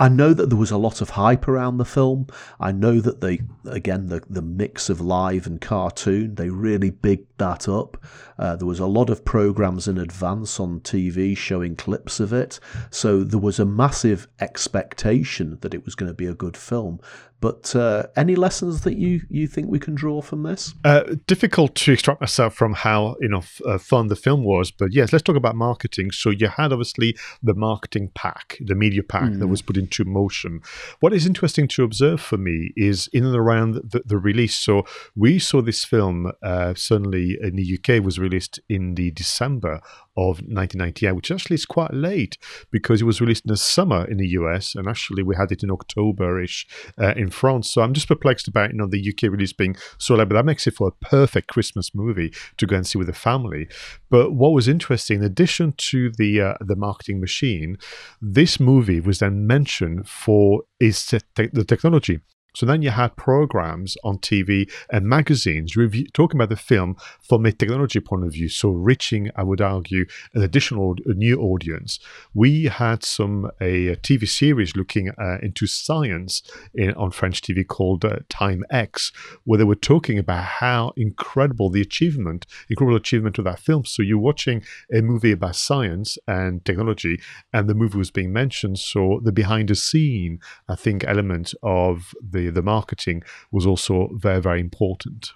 I 0.00 0.08
know 0.08 0.32
that 0.32 0.48
there 0.48 0.58
was 0.58 0.70
a 0.70 0.78
lot 0.78 1.02
of 1.02 1.10
hype 1.10 1.46
around 1.46 1.76
the 1.76 1.84
film. 1.84 2.26
I 2.58 2.72
know 2.72 3.00
that 3.00 3.20
they, 3.20 3.42
again, 3.66 4.06
the, 4.06 4.22
the 4.30 4.40
mix 4.40 4.88
of 4.88 4.98
live 4.98 5.46
and 5.46 5.60
cartoon, 5.60 6.36
they 6.36 6.48
really 6.48 6.88
bigged 6.88 7.28
that 7.36 7.68
up. 7.68 8.02
Uh, 8.38 8.56
there 8.56 8.66
was 8.66 8.80
a 8.80 8.86
lot 8.86 9.10
of 9.10 9.26
programs 9.26 9.86
in 9.86 9.98
advance 9.98 10.58
on 10.58 10.80
TV 10.80 11.36
showing 11.36 11.76
clips 11.76 12.18
of 12.18 12.32
it. 12.32 12.58
So 12.88 13.22
there 13.22 13.38
was 13.38 13.60
a 13.60 13.66
massive 13.66 14.26
expectation 14.40 15.58
that 15.60 15.74
it 15.74 15.84
was 15.84 15.94
going 15.94 16.10
to 16.10 16.14
be 16.14 16.26
a 16.26 16.34
good 16.34 16.56
film. 16.56 16.98
But 17.40 17.74
uh, 17.74 18.06
any 18.16 18.36
lessons 18.36 18.82
that 18.82 18.96
you, 18.96 19.22
you 19.30 19.46
think 19.46 19.68
we 19.68 19.78
can 19.78 19.94
draw 19.94 20.20
from 20.20 20.42
this? 20.42 20.74
Uh, 20.84 21.16
difficult 21.26 21.74
to 21.76 21.92
extract 21.92 22.20
myself 22.20 22.54
from 22.54 22.74
how 22.74 23.16
you 23.20 23.28
know 23.28 23.38
f- 23.38 23.60
uh, 23.66 23.78
fun 23.78 24.08
the 24.08 24.16
film 24.16 24.44
was, 24.44 24.70
but 24.70 24.92
yes, 24.92 25.12
let's 25.12 25.22
talk 25.22 25.36
about 25.36 25.56
marketing. 25.56 26.10
So 26.10 26.30
you 26.30 26.48
had 26.48 26.72
obviously 26.72 27.16
the 27.42 27.54
marketing 27.54 28.10
pack, 28.14 28.58
the 28.60 28.74
media 28.74 29.02
pack 29.02 29.30
mm. 29.30 29.38
that 29.38 29.48
was 29.48 29.62
put 29.62 29.76
into 29.76 30.04
motion. 30.04 30.60
What 31.00 31.12
is 31.12 31.26
interesting 31.26 31.66
to 31.68 31.84
observe 31.84 32.20
for 32.20 32.36
me 32.36 32.72
is 32.76 33.08
in 33.12 33.24
and 33.24 33.34
around 33.36 33.74
the, 33.74 34.02
the 34.04 34.18
release. 34.18 34.56
So 34.56 34.84
we 35.16 35.38
saw 35.38 35.62
this 35.62 35.84
film 35.84 36.30
uh, 36.42 36.74
certainly 36.74 37.38
in 37.40 37.56
the 37.56 37.78
UK 37.78 38.04
was 38.04 38.18
released 38.18 38.60
in 38.68 38.94
the 38.94 39.10
December 39.12 39.80
of 40.16 40.38
1998, 40.38 41.12
which 41.12 41.30
actually 41.30 41.54
is 41.54 41.66
quite 41.66 41.92
late 41.94 42.36
because 42.70 43.00
it 43.00 43.04
was 43.04 43.20
released 43.20 43.44
in 43.44 43.50
the 43.50 43.56
summer 43.56 44.04
in 44.04 44.18
the 44.18 44.28
US, 44.28 44.74
and 44.74 44.88
actually 44.88 45.22
we 45.22 45.36
had 45.36 45.52
it 45.52 45.62
in 45.62 45.70
October-ish 45.70 46.66
uh, 47.00 47.14
in 47.16 47.30
France. 47.30 47.70
So 47.70 47.82
I'm 47.82 47.94
just 47.94 48.08
perplexed 48.08 48.48
about 48.48 48.70
you 48.70 48.76
know 48.76 48.86
the 48.86 49.08
UK 49.08 49.30
release 49.30 49.52
being 49.52 49.76
so 49.98 50.14
late, 50.14 50.28
but 50.28 50.34
that 50.34 50.44
makes 50.44 50.66
it 50.66 50.74
for 50.74 50.88
a 50.88 51.04
perfect 51.04 51.48
Christmas 51.48 51.94
movie 51.94 52.32
to 52.58 52.66
go 52.66 52.76
and 52.76 52.86
see 52.86 52.98
with 52.98 53.06
the 53.06 53.12
family. 53.12 53.68
But 54.10 54.32
what 54.32 54.52
was 54.52 54.68
interesting, 54.68 55.18
in 55.18 55.24
addition 55.24 55.74
to 55.90 56.10
the 56.10 56.40
uh, 56.40 56.54
the 56.60 56.76
marketing 56.76 57.20
machine, 57.20 57.76
this 58.20 58.58
movie 58.58 59.00
was 59.00 59.18
then 59.20 59.46
mentioned 59.46 60.08
for 60.08 60.62
its 60.78 61.06
te- 61.06 61.50
the 61.52 61.64
technology 61.64 62.20
So 62.54 62.66
then 62.66 62.82
you 62.82 62.90
had 62.90 63.16
programs 63.16 63.96
on 64.04 64.18
TV 64.18 64.70
and 64.90 65.06
magazines 65.06 65.76
review, 65.76 66.06
talking 66.12 66.38
about 66.38 66.48
the 66.48 66.56
film 66.56 66.96
from 67.20 67.46
a 67.46 67.52
technology 67.52 68.00
point 68.00 68.24
of 68.24 68.32
view. 68.32 68.48
So 68.48 68.70
reaching, 68.70 69.30
I 69.36 69.42
would 69.42 69.60
argue, 69.60 70.06
an 70.34 70.42
additional 70.42 70.96
a 71.06 71.14
new 71.14 71.40
audience. 71.40 71.98
We 72.34 72.64
had 72.64 73.04
some 73.04 73.50
a, 73.60 73.96
TV 73.96 74.28
series 74.28 74.76
looking 74.76 75.10
uh, 75.10 75.38
into 75.42 75.66
science 75.66 76.42
in, 76.74 76.92
on 76.94 77.10
French 77.10 77.42
TV 77.42 77.66
called 77.66 78.04
uh, 78.04 78.18
Time 78.28 78.64
X, 78.70 79.12
where 79.44 79.58
they 79.58 79.64
were 79.64 79.74
talking 79.74 80.18
about 80.18 80.44
how 80.44 80.92
incredible 80.96 81.70
the 81.70 81.80
achievement, 81.80 82.46
incredible 82.68 82.96
achievement 82.96 83.38
of 83.38 83.44
that 83.44 83.58
film. 83.58 83.84
So 83.84 84.02
you're 84.02 84.18
watching 84.18 84.62
a 84.92 85.00
movie 85.00 85.32
about 85.32 85.56
science 85.56 86.18
and 86.26 86.64
technology, 86.64 87.20
and 87.52 87.68
the 87.68 87.74
movie 87.74 87.98
was 87.98 88.10
being 88.10 88.32
mentioned. 88.32 88.78
So 88.78 89.20
the 89.22 89.32
behind 89.32 89.68
the 89.68 89.74
scene, 89.74 90.40
I 90.68 90.74
think, 90.74 91.04
element 91.04 91.54
of 91.62 92.14
the 92.20 92.39
the 92.48 92.62
marketing 92.62 93.22
was 93.50 93.66
also 93.66 94.08
very 94.14 94.40
very 94.40 94.60
important. 94.60 95.32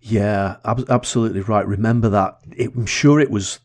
Yeah, 0.00 0.56
ab- 0.64 0.88
absolutely 0.88 1.40
right. 1.40 1.66
Remember 1.66 2.08
that. 2.10 2.38
It, 2.56 2.74
I'm 2.74 2.86
sure 2.86 3.18
it 3.18 3.30
was 3.30 3.60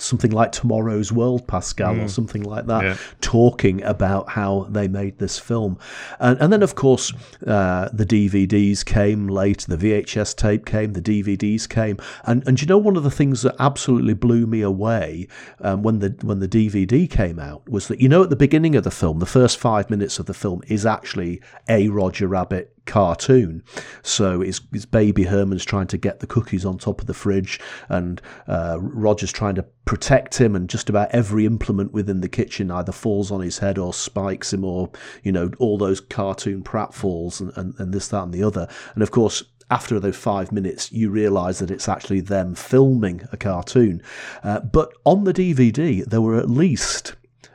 something 0.00 0.30
like 0.30 0.52
Tomorrow's 0.52 1.12
World, 1.12 1.46
Pascal, 1.46 1.94
mm. 1.94 2.04
or 2.04 2.08
something 2.08 2.42
like 2.42 2.66
that, 2.66 2.82
yeah. 2.82 2.96
talking 3.20 3.82
about 3.82 4.30
how 4.30 4.66
they 4.70 4.88
made 4.88 5.18
this 5.18 5.38
film. 5.38 5.78
And, 6.18 6.40
and 6.40 6.52
then, 6.52 6.62
of 6.62 6.74
course, 6.74 7.12
uh, 7.46 7.88
the 7.92 8.06
DVDs 8.06 8.84
came 8.84 9.28
late, 9.28 9.66
the 9.68 9.76
VHS 9.76 10.36
tape 10.36 10.66
came, 10.66 10.92
the 10.92 11.02
DVDs 11.02 11.68
came. 11.68 11.98
And, 12.24 12.46
and 12.46 12.60
you 12.60 12.66
know, 12.66 12.78
one 12.78 12.96
of 12.96 13.02
the 13.02 13.10
things 13.10 13.42
that 13.42 13.56
absolutely 13.58 14.14
blew 14.14 14.46
me 14.46 14.62
away 14.62 15.28
um, 15.60 15.82
when, 15.82 15.98
the, 16.00 16.16
when 16.22 16.40
the 16.40 16.48
DVD 16.48 17.08
came 17.10 17.38
out 17.38 17.68
was 17.68 17.88
that, 17.88 18.00
you 18.00 18.08
know, 18.08 18.22
at 18.22 18.30
the 18.30 18.36
beginning 18.36 18.76
of 18.76 18.84
the 18.84 18.90
film, 18.90 19.18
the 19.18 19.26
first 19.26 19.58
five 19.58 19.90
minutes 19.90 20.18
of 20.18 20.26
the 20.26 20.34
film 20.34 20.62
is 20.68 20.86
actually 20.86 21.40
a 21.68 21.88
Roger 21.88 22.26
Rabbit 22.26 22.74
cartoon. 22.86 23.62
So 24.02 24.40
it's, 24.40 24.60
it's, 24.72 24.84
baby 24.84 25.24
Herman's 25.24 25.64
trying 25.64 25.86
to 25.88 25.98
get 25.98 26.20
the 26.20 26.26
cookies 26.26 26.64
on 26.64 26.78
top 26.78 27.00
of 27.00 27.06
the 27.06 27.14
fridge, 27.14 27.60
and 27.88 28.20
uh, 28.46 28.78
Roger's 28.80 29.32
trying 29.32 29.54
to 29.56 29.64
protect 29.84 30.40
him, 30.40 30.56
and 30.56 30.68
just 30.68 30.88
about 30.88 31.10
every 31.12 31.46
implement 31.46 31.92
within 31.92 32.20
the 32.20 32.28
kitchen 32.28 32.70
either 32.70 32.92
falls 32.92 33.30
on 33.30 33.40
his 33.40 33.58
head 33.58 33.78
or 33.78 33.92
spikes 33.94 34.52
him, 34.52 34.64
or 34.64 34.90
you 35.22 35.32
know 35.32 35.50
all 35.58 35.78
those 35.78 36.00
cartoon 36.00 36.62
pratfalls 36.62 37.40
and, 37.40 37.52
and, 37.56 37.74
and 37.78 37.94
this, 37.94 38.08
that, 38.08 38.24
and 38.24 38.32
the 38.32 38.42
other. 38.42 38.68
And 38.94 39.02
of 39.02 39.10
course, 39.10 39.44
after 39.70 40.00
those 40.00 40.16
five 40.16 40.50
minutes, 40.50 40.90
you 40.90 41.10
realise 41.10 41.60
that 41.60 41.70
it's 41.70 41.88
actually 41.88 42.20
them 42.20 42.54
filming 42.54 43.22
a 43.32 43.36
cartoon. 43.36 44.02
Uh, 44.42 44.60
but 44.60 44.92
on 45.04 45.24
the 45.24 45.32
DVD, 45.32 46.04
there 46.04 46.20
were 46.20 46.36
at 46.36 46.50
least 46.50 47.14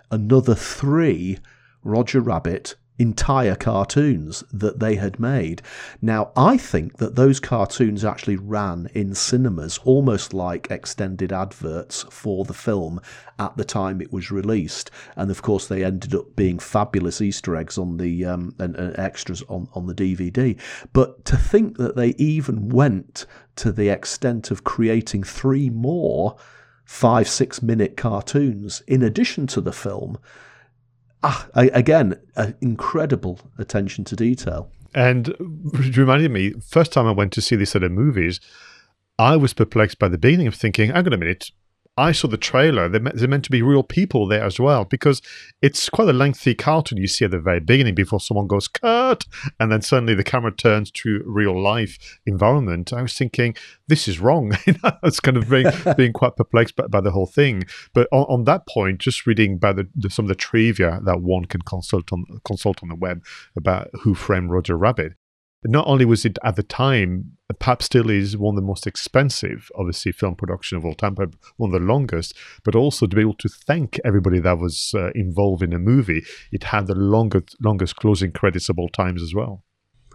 another 0.09 0.55
three 0.55 1.37
Roger 1.83 2.21
Rabbit 2.21 2.75
entire 2.97 3.55
cartoons 3.55 4.43
that 4.51 4.79
they 4.79 4.95
had 4.95 5.19
made. 5.19 5.61
Now, 6.01 6.31
I 6.35 6.57
think 6.57 6.97
that 6.97 7.15
those 7.15 7.39
cartoons 7.39 8.05
actually 8.05 8.37
ran 8.37 8.89
in 8.93 9.13
cinemas 9.15 9.79
almost 9.83 10.33
like 10.33 10.71
extended 10.71 11.33
adverts 11.33 12.05
for 12.09 12.45
the 12.45 12.53
film 12.53 13.01
at 13.37 13.57
the 13.57 13.65
time 13.65 13.99
it 13.99 14.13
was 14.13 14.31
released. 14.31 14.91
And 15.15 15.29
of 15.29 15.41
course, 15.41 15.67
they 15.67 15.83
ended 15.83 16.15
up 16.15 16.35
being 16.35 16.59
fabulous 16.59 17.21
Easter 17.21 17.55
eggs 17.55 17.77
on 17.77 17.97
the 17.97 18.25
um, 18.25 18.55
and, 18.59 18.75
and 18.75 18.97
extras 18.97 19.43
on, 19.49 19.67
on 19.73 19.87
the 19.87 19.95
DVD. 19.95 20.57
But 20.93 21.25
to 21.25 21.37
think 21.37 21.77
that 21.77 21.95
they 21.95 22.09
even 22.17 22.69
went 22.69 23.25
to 23.57 23.71
the 23.71 23.89
extent 23.89 24.51
of 24.51 24.63
creating 24.63 25.23
three 25.23 25.69
more 25.69 26.37
five, 26.85 27.27
six 27.27 27.61
minute 27.61 27.97
cartoons 27.97 28.81
in 28.87 29.01
addition 29.01 29.47
to 29.47 29.59
the 29.59 29.73
film 29.73 30.17
ah, 31.25 31.47
again, 31.53 32.19
incredible 32.61 33.39
attention 33.57 34.03
to 34.05 34.15
detail. 34.15 34.71
And 34.93 35.29
it 35.73 35.97
reminded 35.97 36.31
me, 36.31 36.53
first 36.61 36.93
time 36.93 37.07
I 37.07 37.11
went 37.11 37.33
to 37.33 37.41
see 37.41 37.55
this 37.55 37.75
at 37.75 37.81
the 37.81 37.89
movies, 37.89 38.39
I 39.17 39.35
was 39.35 39.53
perplexed 39.53 39.99
by 39.99 40.07
the 40.07 40.17
beginning 40.17 40.47
of 40.47 40.55
thinking, 40.55 40.91
hang 40.91 41.05
on 41.05 41.13
a 41.13 41.17
minute, 41.17 41.51
I 41.97 42.11
saw 42.11 42.27
the 42.27 42.37
trailer. 42.37 42.89
They're, 42.89 42.99
they're 42.99 43.27
meant 43.27 43.45
to 43.45 43.51
be 43.51 43.61
real 43.61 43.83
people 43.83 44.27
there 44.27 44.43
as 44.43 44.59
well 44.59 44.83
because 44.83 45.21
it's 45.61 45.89
quite 45.89 46.09
a 46.09 46.13
lengthy 46.13 46.53
cartoon 46.53 46.97
you 46.97 47.07
see 47.07 47.23
at 47.23 47.31
the 47.31 47.39
very 47.39 47.61
beginning 47.61 47.95
before 47.95 48.19
someone 48.19 48.47
goes 48.47 48.67
cut, 48.67 49.25
and 49.59 49.71
then 49.71 49.81
suddenly 49.81 50.13
the 50.13 50.23
camera 50.23 50.51
turns 50.51 50.91
to 50.91 51.23
real 51.25 51.59
life 51.61 52.19
environment. 52.25 52.91
I 52.91 53.01
was 53.01 53.13
thinking 53.13 53.55
this 53.87 54.07
is 54.09 54.19
wrong. 54.19 54.51
I 54.83 54.97
was 55.03 55.21
kind 55.21 55.37
of 55.37 55.49
being, 55.49 55.67
being 55.97 56.11
quite 56.11 56.35
perplexed 56.35 56.75
by, 56.75 56.87
by, 56.87 56.99
the 56.99 57.11
whole 57.11 57.27
thing. 57.27 57.63
But 57.93 58.09
on, 58.11 58.25
on 58.25 58.43
that 58.43 58.67
point, 58.67 58.99
just 58.99 59.25
reading 59.25 59.53
about 59.53 59.77
the, 59.77 59.87
the, 59.95 60.09
some 60.09 60.25
of 60.25 60.29
the 60.29 60.35
trivia 60.35 60.99
that 61.05 61.21
one 61.21 61.45
can 61.45 61.61
consult 61.61 62.11
on 62.11 62.25
consult 62.43 62.83
on 62.83 62.89
the 62.89 62.95
web 62.95 63.23
about 63.55 63.89
who 64.01 64.15
framed 64.15 64.49
Roger 64.49 64.77
Rabbit, 64.77 65.13
not 65.71 65.87
only 65.87 66.05
was 66.05 66.25
it 66.25 66.37
at 66.43 66.55
the 66.55 66.63
time, 66.63 67.37
perhaps 67.59 67.85
still 67.85 68.09
is 68.09 68.37
one 68.37 68.55
of 68.55 68.61
the 68.61 68.67
most 68.67 68.87
expensive, 68.87 69.69
obviously, 69.75 70.11
film 70.11 70.35
production 70.35 70.77
of 70.77 70.85
all 70.85 70.93
time, 70.93 71.15
but 71.15 71.29
one 71.57 71.73
of 71.73 71.79
the 71.79 71.85
longest, 71.85 72.35
but 72.63 72.75
also 72.75 73.07
to 73.07 73.15
be 73.15 73.21
able 73.21 73.35
to 73.35 73.49
thank 73.49 73.99
everybody 74.03 74.39
that 74.39 74.57
was 74.57 74.93
uh, 74.95 75.11
involved 75.15 75.63
in 75.63 75.71
the 75.71 75.79
movie, 75.79 76.23
it 76.51 76.65
had 76.65 76.87
the 76.87 76.95
longest, 76.95 77.55
longest 77.61 77.95
closing 77.95 78.31
credits 78.31 78.69
of 78.69 78.79
all 78.79 78.89
times 78.89 79.21
as 79.21 79.33
well. 79.33 79.63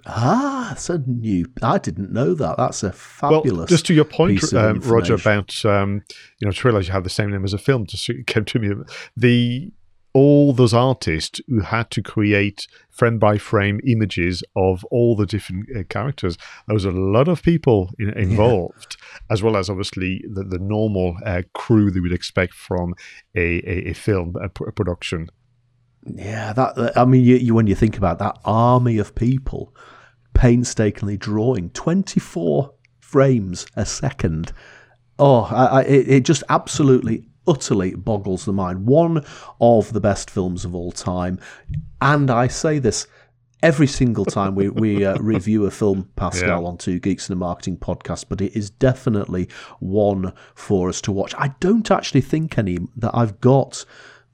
Ah, 0.07 0.67
that's 0.71 0.89
a 0.89 0.99
new. 1.07 1.47
I 1.63 1.79
didn't 1.79 2.13
know 2.13 2.33
that. 2.35 2.57
That's 2.57 2.83
a 2.83 2.93
fabulous. 2.93 3.53
Well, 3.53 3.67
just 3.67 3.87
to 3.87 3.95
your 3.95 4.07
point, 4.07 4.53
um, 4.55 4.81
Roger, 4.81 5.15
about 5.15 5.63
um, 5.67 6.03
you 6.41 6.47
know, 6.47 6.53
to 6.53 6.69
realise 6.69 6.87
you 6.87 6.93
have 6.93 7.05
the 7.05 7.11
same 7.11 7.31
name 7.31 7.45
as 7.45 7.53
a 7.53 7.59
film. 7.59 7.87
Just 7.87 8.11
came 8.27 8.45
to 8.47 8.59
me. 8.59 8.71
The 9.17 9.71
all 10.13 10.53
those 10.53 10.75
artists 10.75 11.41
who 11.47 11.61
had 11.61 11.91
to 11.91 12.03
create 12.03 12.67
frame 12.91 13.19
by 13.19 13.39
frame 13.39 13.81
images 13.87 14.43
of 14.57 14.85
all 14.91 15.15
the 15.15 15.27
different 15.27 15.67
uh, 15.77 15.83
characters. 15.89 16.37
There 16.67 16.75
was 16.75 16.85
a 16.85 16.91
lot 16.91 17.29
of 17.29 17.43
people 17.43 17.91
in, 17.99 18.11
involved, 18.11 18.97
yeah. 18.99 19.19
as 19.31 19.43
well 19.43 19.57
as 19.57 19.71
obviously 19.71 20.25
the, 20.29 20.43
the 20.43 20.59
normal 20.59 21.17
uh, 21.25 21.43
crew 21.55 21.91
that 21.91 22.03
we'd 22.03 22.13
expect 22.13 22.55
from 22.55 22.95
a, 23.35 23.59
a, 23.59 23.91
a 23.91 23.93
film 23.93 24.35
a, 24.41 24.47
a 24.65 24.73
production. 24.73 25.29
Yeah, 26.07 26.53
that 26.55 26.97
I 26.97 27.05
mean, 27.05 27.25
you, 27.25 27.37
you, 27.37 27.55
when 27.55 27.67
you 27.67 27.75
think 27.75 27.97
about 27.97 28.19
that 28.19 28.39
army 28.45 28.99
of 28.99 29.15
people 29.15 29.75
painstakingly 30.33 31.19
drawing 31.19 31.71
twenty 31.71 32.21
four 32.21 32.75
frames 32.99 33.67
a 33.77 33.85
second. 33.85 34.53
Oh, 35.19 35.43
I, 35.43 35.67
I, 35.67 35.83
it, 35.83 36.09
it 36.09 36.25
just 36.25 36.43
absolutely 36.49 37.27
utterly 37.47 37.95
boggles 37.95 38.45
the 38.45 38.53
mind. 38.53 38.87
One 38.87 39.25
of 39.61 39.93
the 39.93 40.01
best 40.01 40.31
films 40.31 40.65
of 40.65 40.75
all 40.75 40.93
time. 40.93 41.39
And 42.01 42.31
I 42.31 42.49
say 42.49 42.79
this 42.79 43.07
every 43.63 43.87
single 43.87 44.25
time 44.25 44.55
we, 44.55 44.69
we 44.69 45.05
uh, 45.05 45.17
review 45.21 45.67
a 45.67 45.71
film, 45.71 46.09
Pascal, 46.17 46.63
yeah. 46.63 46.69
on 46.69 46.79
Two 46.79 46.99
Geeks 46.99 47.29
and 47.29 47.35
a 47.35 47.39
Marketing 47.39 47.77
podcast, 47.77 48.27
but 48.29 48.41
it 48.41 48.57
is 48.57 48.71
definitely 48.71 49.49
one 49.81 50.33
for 50.55 50.89
us 50.89 51.01
to 51.03 51.13
watch. 51.13 51.35
I 51.37 51.55
don't 51.61 51.91
actually 51.91 52.23
think 52.23 52.59
any 52.59 52.79
that 52.97 53.15
I've 53.15 53.41
got 53.41 53.85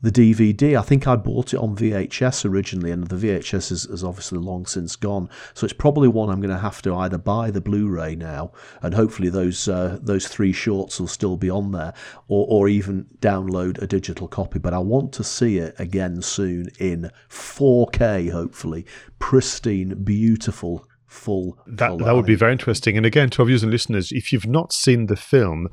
the 0.03 0.11
DVD. 0.11 0.79
I 0.79 0.83
think 0.83 1.07
I 1.07 1.17
bought 1.17 1.55
it 1.55 1.59
on 1.59 1.75
VHS 1.75 2.45
originally, 2.45 2.91
and 2.91 3.07
the 3.09 3.17
VHS 3.17 3.73
is, 3.73 3.87
is 3.87 4.05
obviously 4.05 4.39
long 4.39 4.67
since 4.67 4.95
gone. 4.95 5.29
So 5.55 5.65
it's 5.65 5.73
probably 5.73 6.09
one 6.09 6.29
I'm 6.29 6.41
going 6.41 6.55
to 6.55 6.59
have 6.59 6.83
to 6.83 6.95
either 6.95 7.19
buy 7.19 7.51
the 7.51 7.61
Blu-ray 7.61 8.17
now, 8.17 8.53
and 8.83 8.95
hopefully 8.95 9.31
those 9.31 9.69
uh, 9.69 9.99
those 10.01 10.29
three 10.29 10.53
shorts 10.53 11.01
will 11.01 11.09
still 11.09 11.37
be 11.37 11.51
on 11.51 11.73
there, 11.73 11.95
or 12.29 12.47
or 12.49 12.69
even 12.69 13.07
download 13.21 13.81
a 13.81 13.87
digital 13.87 14.29
copy. 14.29 14.59
But 14.59 14.75
I 14.75 14.79
want 14.79 15.13
to 15.15 15.25
see 15.25 15.59
it 15.59 15.75
again 15.79 16.21
soon 16.23 16.69
in 16.79 17.11
4K, 17.31 18.31
hopefully 18.31 18.87
pristine, 19.19 20.05
beautiful 20.05 20.87
full. 21.17 21.59
That 21.67 21.99
that 21.99 22.15
would 22.15 22.27
be 22.27 22.35
very 22.35 22.53
interesting. 22.53 22.97
And 22.97 23.07
again, 23.07 23.31
to 23.31 23.43
our 23.43 23.47
viewers 23.47 23.63
and 23.63 23.73
listeners, 23.73 24.13
if 24.13 24.33
you've 24.33 24.47
not 24.47 24.73
seen 24.73 25.07
the 25.07 25.17
film, 25.17 25.69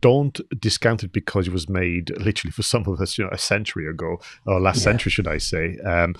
don't 0.00 0.40
discount 0.58 1.02
it 1.02 1.12
because 1.12 1.48
it 1.48 1.52
was 1.52 1.68
made 1.68 2.10
literally 2.18 2.52
for 2.52 2.62
some 2.62 2.86
of 2.86 3.00
us, 3.00 3.18
you 3.18 3.24
know, 3.24 3.30
a 3.32 3.38
century 3.38 3.88
ago 3.88 4.18
or 4.46 4.60
last 4.60 4.78
yeah. 4.78 4.84
century, 4.84 5.10
should 5.10 5.28
I 5.28 5.38
say? 5.38 5.76
Um, 5.84 6.14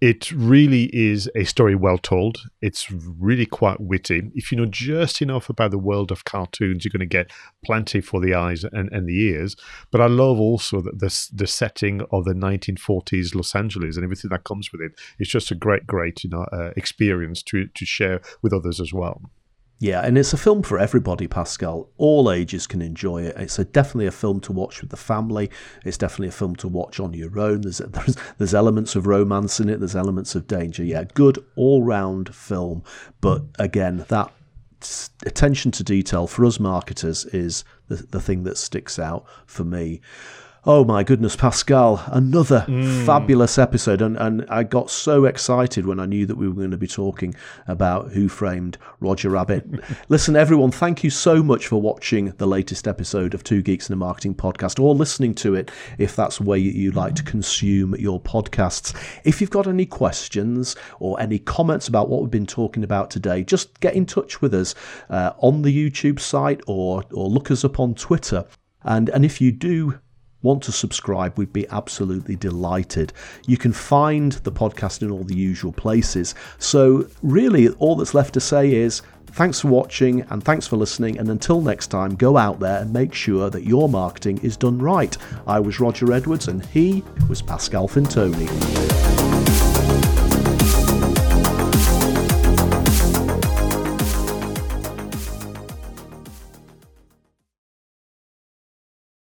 it 0.00 0.32
really 0.32 0.84
is 0.94 1.30
a 1.34 1.44
story 1.44 1.74
well 1.74 1.98
told. 1.98 2.38
It's 2.62 2.90
really 2.90 3.44
quite 3.44 3.80
witty. 3.80 4.30
If 4.34 4.50
you 4.50 4.56
know 4.56 4.66
just 4.66 5.20
enough 5.20 5.50
about 5.50 5.72
the 5.72 5.78
world 5.78 6.10
of 6.10 6.24
cartoons, 6.24 6.84
you're 6.84 6.90
going 6.90 7.00
to 7.00 7.06
get 7.06 7.30
plenty 7.64 8.00
for 8.00 8.18
the 8.20 8.34
eyes 8.34 8.64
and, 8.64 8.90
and 8.92 9.06
the 9.06 9.20
ears. 9.20 9.56
But 9.90 10.00
I 10.00 10.06
love 10.06 10.40
also 10.40 10.80
the, 10.80 10.92
the, 10.92 11.28
the 11.34 11.46
setting 11.46 12.00
of 12.10 12.24
the 12.24 12.32
1940s 12.32 13.34
Los 13.34 13.54
Angeles 13.54 13.96
and 13.96 14.04
everything 14.04 14.30
that 14.30 14.44
comes 14.44 14.72
with 14.72 14.80
it. 14.80 14.92
It's 15.18 15.30
just 15.30 15.50
a 15.50 15.54
great, 15.54 15.86
great 15.86 16.24
you 16.24 16.30
know 16.30 16.46
uh, 16.50 16.70
experience 16.76 17.42
to 17.44 17.66
to 17.66 17.84
share 17.84 18.22
with 18.40 18.54
others 18.54 18.80
as 18.80 18.92
well. 18.92 19.30
Yeah, 19.82 20.02
and 20.04 20.18
it's 20.18 20.34
a 20.34 20.36
film 20.36 20.62
for 20.62 20.78
everybody, 20.78 21.26
Pascal. 21.26 21.88
All 21.96 22.30
ages 22.30 22.66
can 22.66 22.82
enjoy 22.82 23.22
it. 23.22 23.34
It's 23.38 23.58
a, 23.58 23.64
definitely 23.64 24.06
a 24.06 24.10
film 24.10 24.38
to 24.40 24.52
watch 24.52 24.82
with 24.82 24.90
the 24.90 24.98
family. 24.98 25.50
It's 25.86 25.96
definitely 25.96 26.28
a 26.28 26.32
film 26.32 26.54
to 26.56 26.68
watch 26.68 27.00
on 27.00 27.14
your 27.14 27.38
own. 27.38 27.62
There's, 27.62 27.78
there's 27.88 28.16
there's 28.36 28.54
elements 28.54 28.94
of 28.94 29.06
romance 29.06 29.58
in 29.58 29.70
it. 29.70 29.78
There's 29.78 29.96
elements 29.96 30.34
of 30.34 30.46
danger. 30.46 30.84
Yeah, 30.84 31.04
good 31.14 31.42
all 31.56 31.82
round 31.82 32.34
film. 32.34 32.84
But 33.22 33.44
again, 33.58 34.04
that 34.08 34.30
attention 35.24 35.70
to 35.70 35.82
detail 35.82 36.26
for 36.26 36.44
us 36.44 36.60
marketers 36.60 37.24
is 37.26 37.64
the, 37.88 37.96
the 37.96 38.20
thing 38.20 38.42
that 38.42 38.58
sticks 38.58 38.98
out 38.98 39.24
for 39.46 39.64
me. 39.64 40.02
Oh 40.66 40.84
my 40.84 41.04
goodness, 41.04 41.36
Pascal, 41.36 42.04
another 42.08 42.66
mm. 42.68 43.06
fabulous 43.06 43.56
episode. 43.56 44.02
And, 44.02 44.18
and 44.18 44.44
I 44.50 44.62
got 44.62 44.90
so 44.90 45.24
excited 45.24 45.86
when 45.86 45.98
I 45.98 46.04
knew 46.04 46.26
that 46.26 46.36
we 46.36 46.46
were 46.46 46.54
going 46.54 46.70
to 46.70 46.76
be 46.76 46.86
talking 46.86 47.34
about 47.66 48.12
Who 48.12 48.28
Framed 48.28 48.76
Roger 49.00 49.30
Rabbit. 49.30 49.66
Listen, 50.10 50.36
everyone, 50.36 50.70
thank 50.70 51.02
you 51.02 51.08
so 51.08 51.42
much 51.42 51.66
for 51.66 51.80
watching 51.80 52.34
the 52.36 52.46
latest 52.46 52.86
episode 52.86 53.32
of 53.32 53.42
Two 53.42 53.62
Geeks 53.62 53.88
in 53.88 53.94
a 53.94 53.96
Marketing 53.96 54.34
podcast 54.34 54.78
or 54.78 54.94
listening 54.94 55.34
to 55.36 55.54
it 55.54 55.70
if 55.96 56.14
that's 56.14 56.36
the 56.36 56.44
way 56.44 56.58
you 56.58 56.90
like 56.90 57.14
to 57.14 57.22
consume 57.22 57.94
your 57.94 58.20
podcasts. 58.20 58.94
If 59.24 59.40
you've 59.40 59.48
got 59.48 59.66
any 59.66 59.86
questions 59.86 60.76
or 60.98 61.18
any 61.18 61.38
comments 61.38 61.88
about 61.88 62.10
what 62.10 62.20
we've 62.20 62.30
been 62.30 62.44
talking 62.44 62.84
about 62.84 63.10
today, 63.10 63.44
just 63.44 63.80
get 63.80 63.94
in 63.94 64.04
touch 64.04 64.42
with 64.42 64.52
us 64.52 64.74
uh, 65.08 65.32
on 65.38 65.62
the 65.62 65.74
YouTube 65.74 66.20
site 66.20 66.60
or, 66.66 67.02
or 67.14 67.30
look 67.30 67.50
us 67.50 67.64
up 67.64 67.80
on 67.80 67.94
Twitter. 67.94 68.44
And, 68.82 69.08
and 69.08 69.24
if 69.24 69.40
you 69.40 69.52
do 69.52 69.98
want 70.42 70.62
to 70.64 70.72
subscribe, 70.72 71.36
we'd 71.36 71.52
be 71.52 71.68
absolutely 71.68 72.36
delighted. 72.36 73.12
You 73.46 73.56
can 73.56 73.72
find 73.72 74.32
the 74.32 74.52
podcast 74.52 75.02
in 75.02 75.10
all 75.10 75.24
the 75.24 75.36
usual 75.36 75.72
places. 75.72 76.34
So, 76.58 77.08
really, 77.22 77.68
all 77.68 77.96
that's 77.96 78.14
left 78.14 78.34
to 78.34 78.40
say 78.40 78.74
is 78.74 79.02
thanks 79.26 79.60
for 79.60 79.68
watching 79.68 80.22
and 80.30 80.42
thanks 80.42 80.66
for 80.66 80.76
listening. 80.76 81.18
And 81.18 81.28
until 81.28 81.60
next 81.60 81.88
time, 81.88 82.14
go 82.16 82.36
out 82.36 82.60
there 82.60 82.80
and 82.80 82.92
make 82.92 83.14
sure 83.14 83.50
that 83.50 83.64
your 83.64 83.88
marketing 83.88 84.38
is 84.42 84.56
done 84.56 84.78
right. 84.78 85.16
I 85.46 85.60
was 85.60 85.80
Roger 85.80 86.12
Edwards, 86.12 86.48
and 86.48 86.64
he 86.66 87.04
was 87.28 87.42
Pascal 87.42 87.88
Fintoni. 87.88 89.29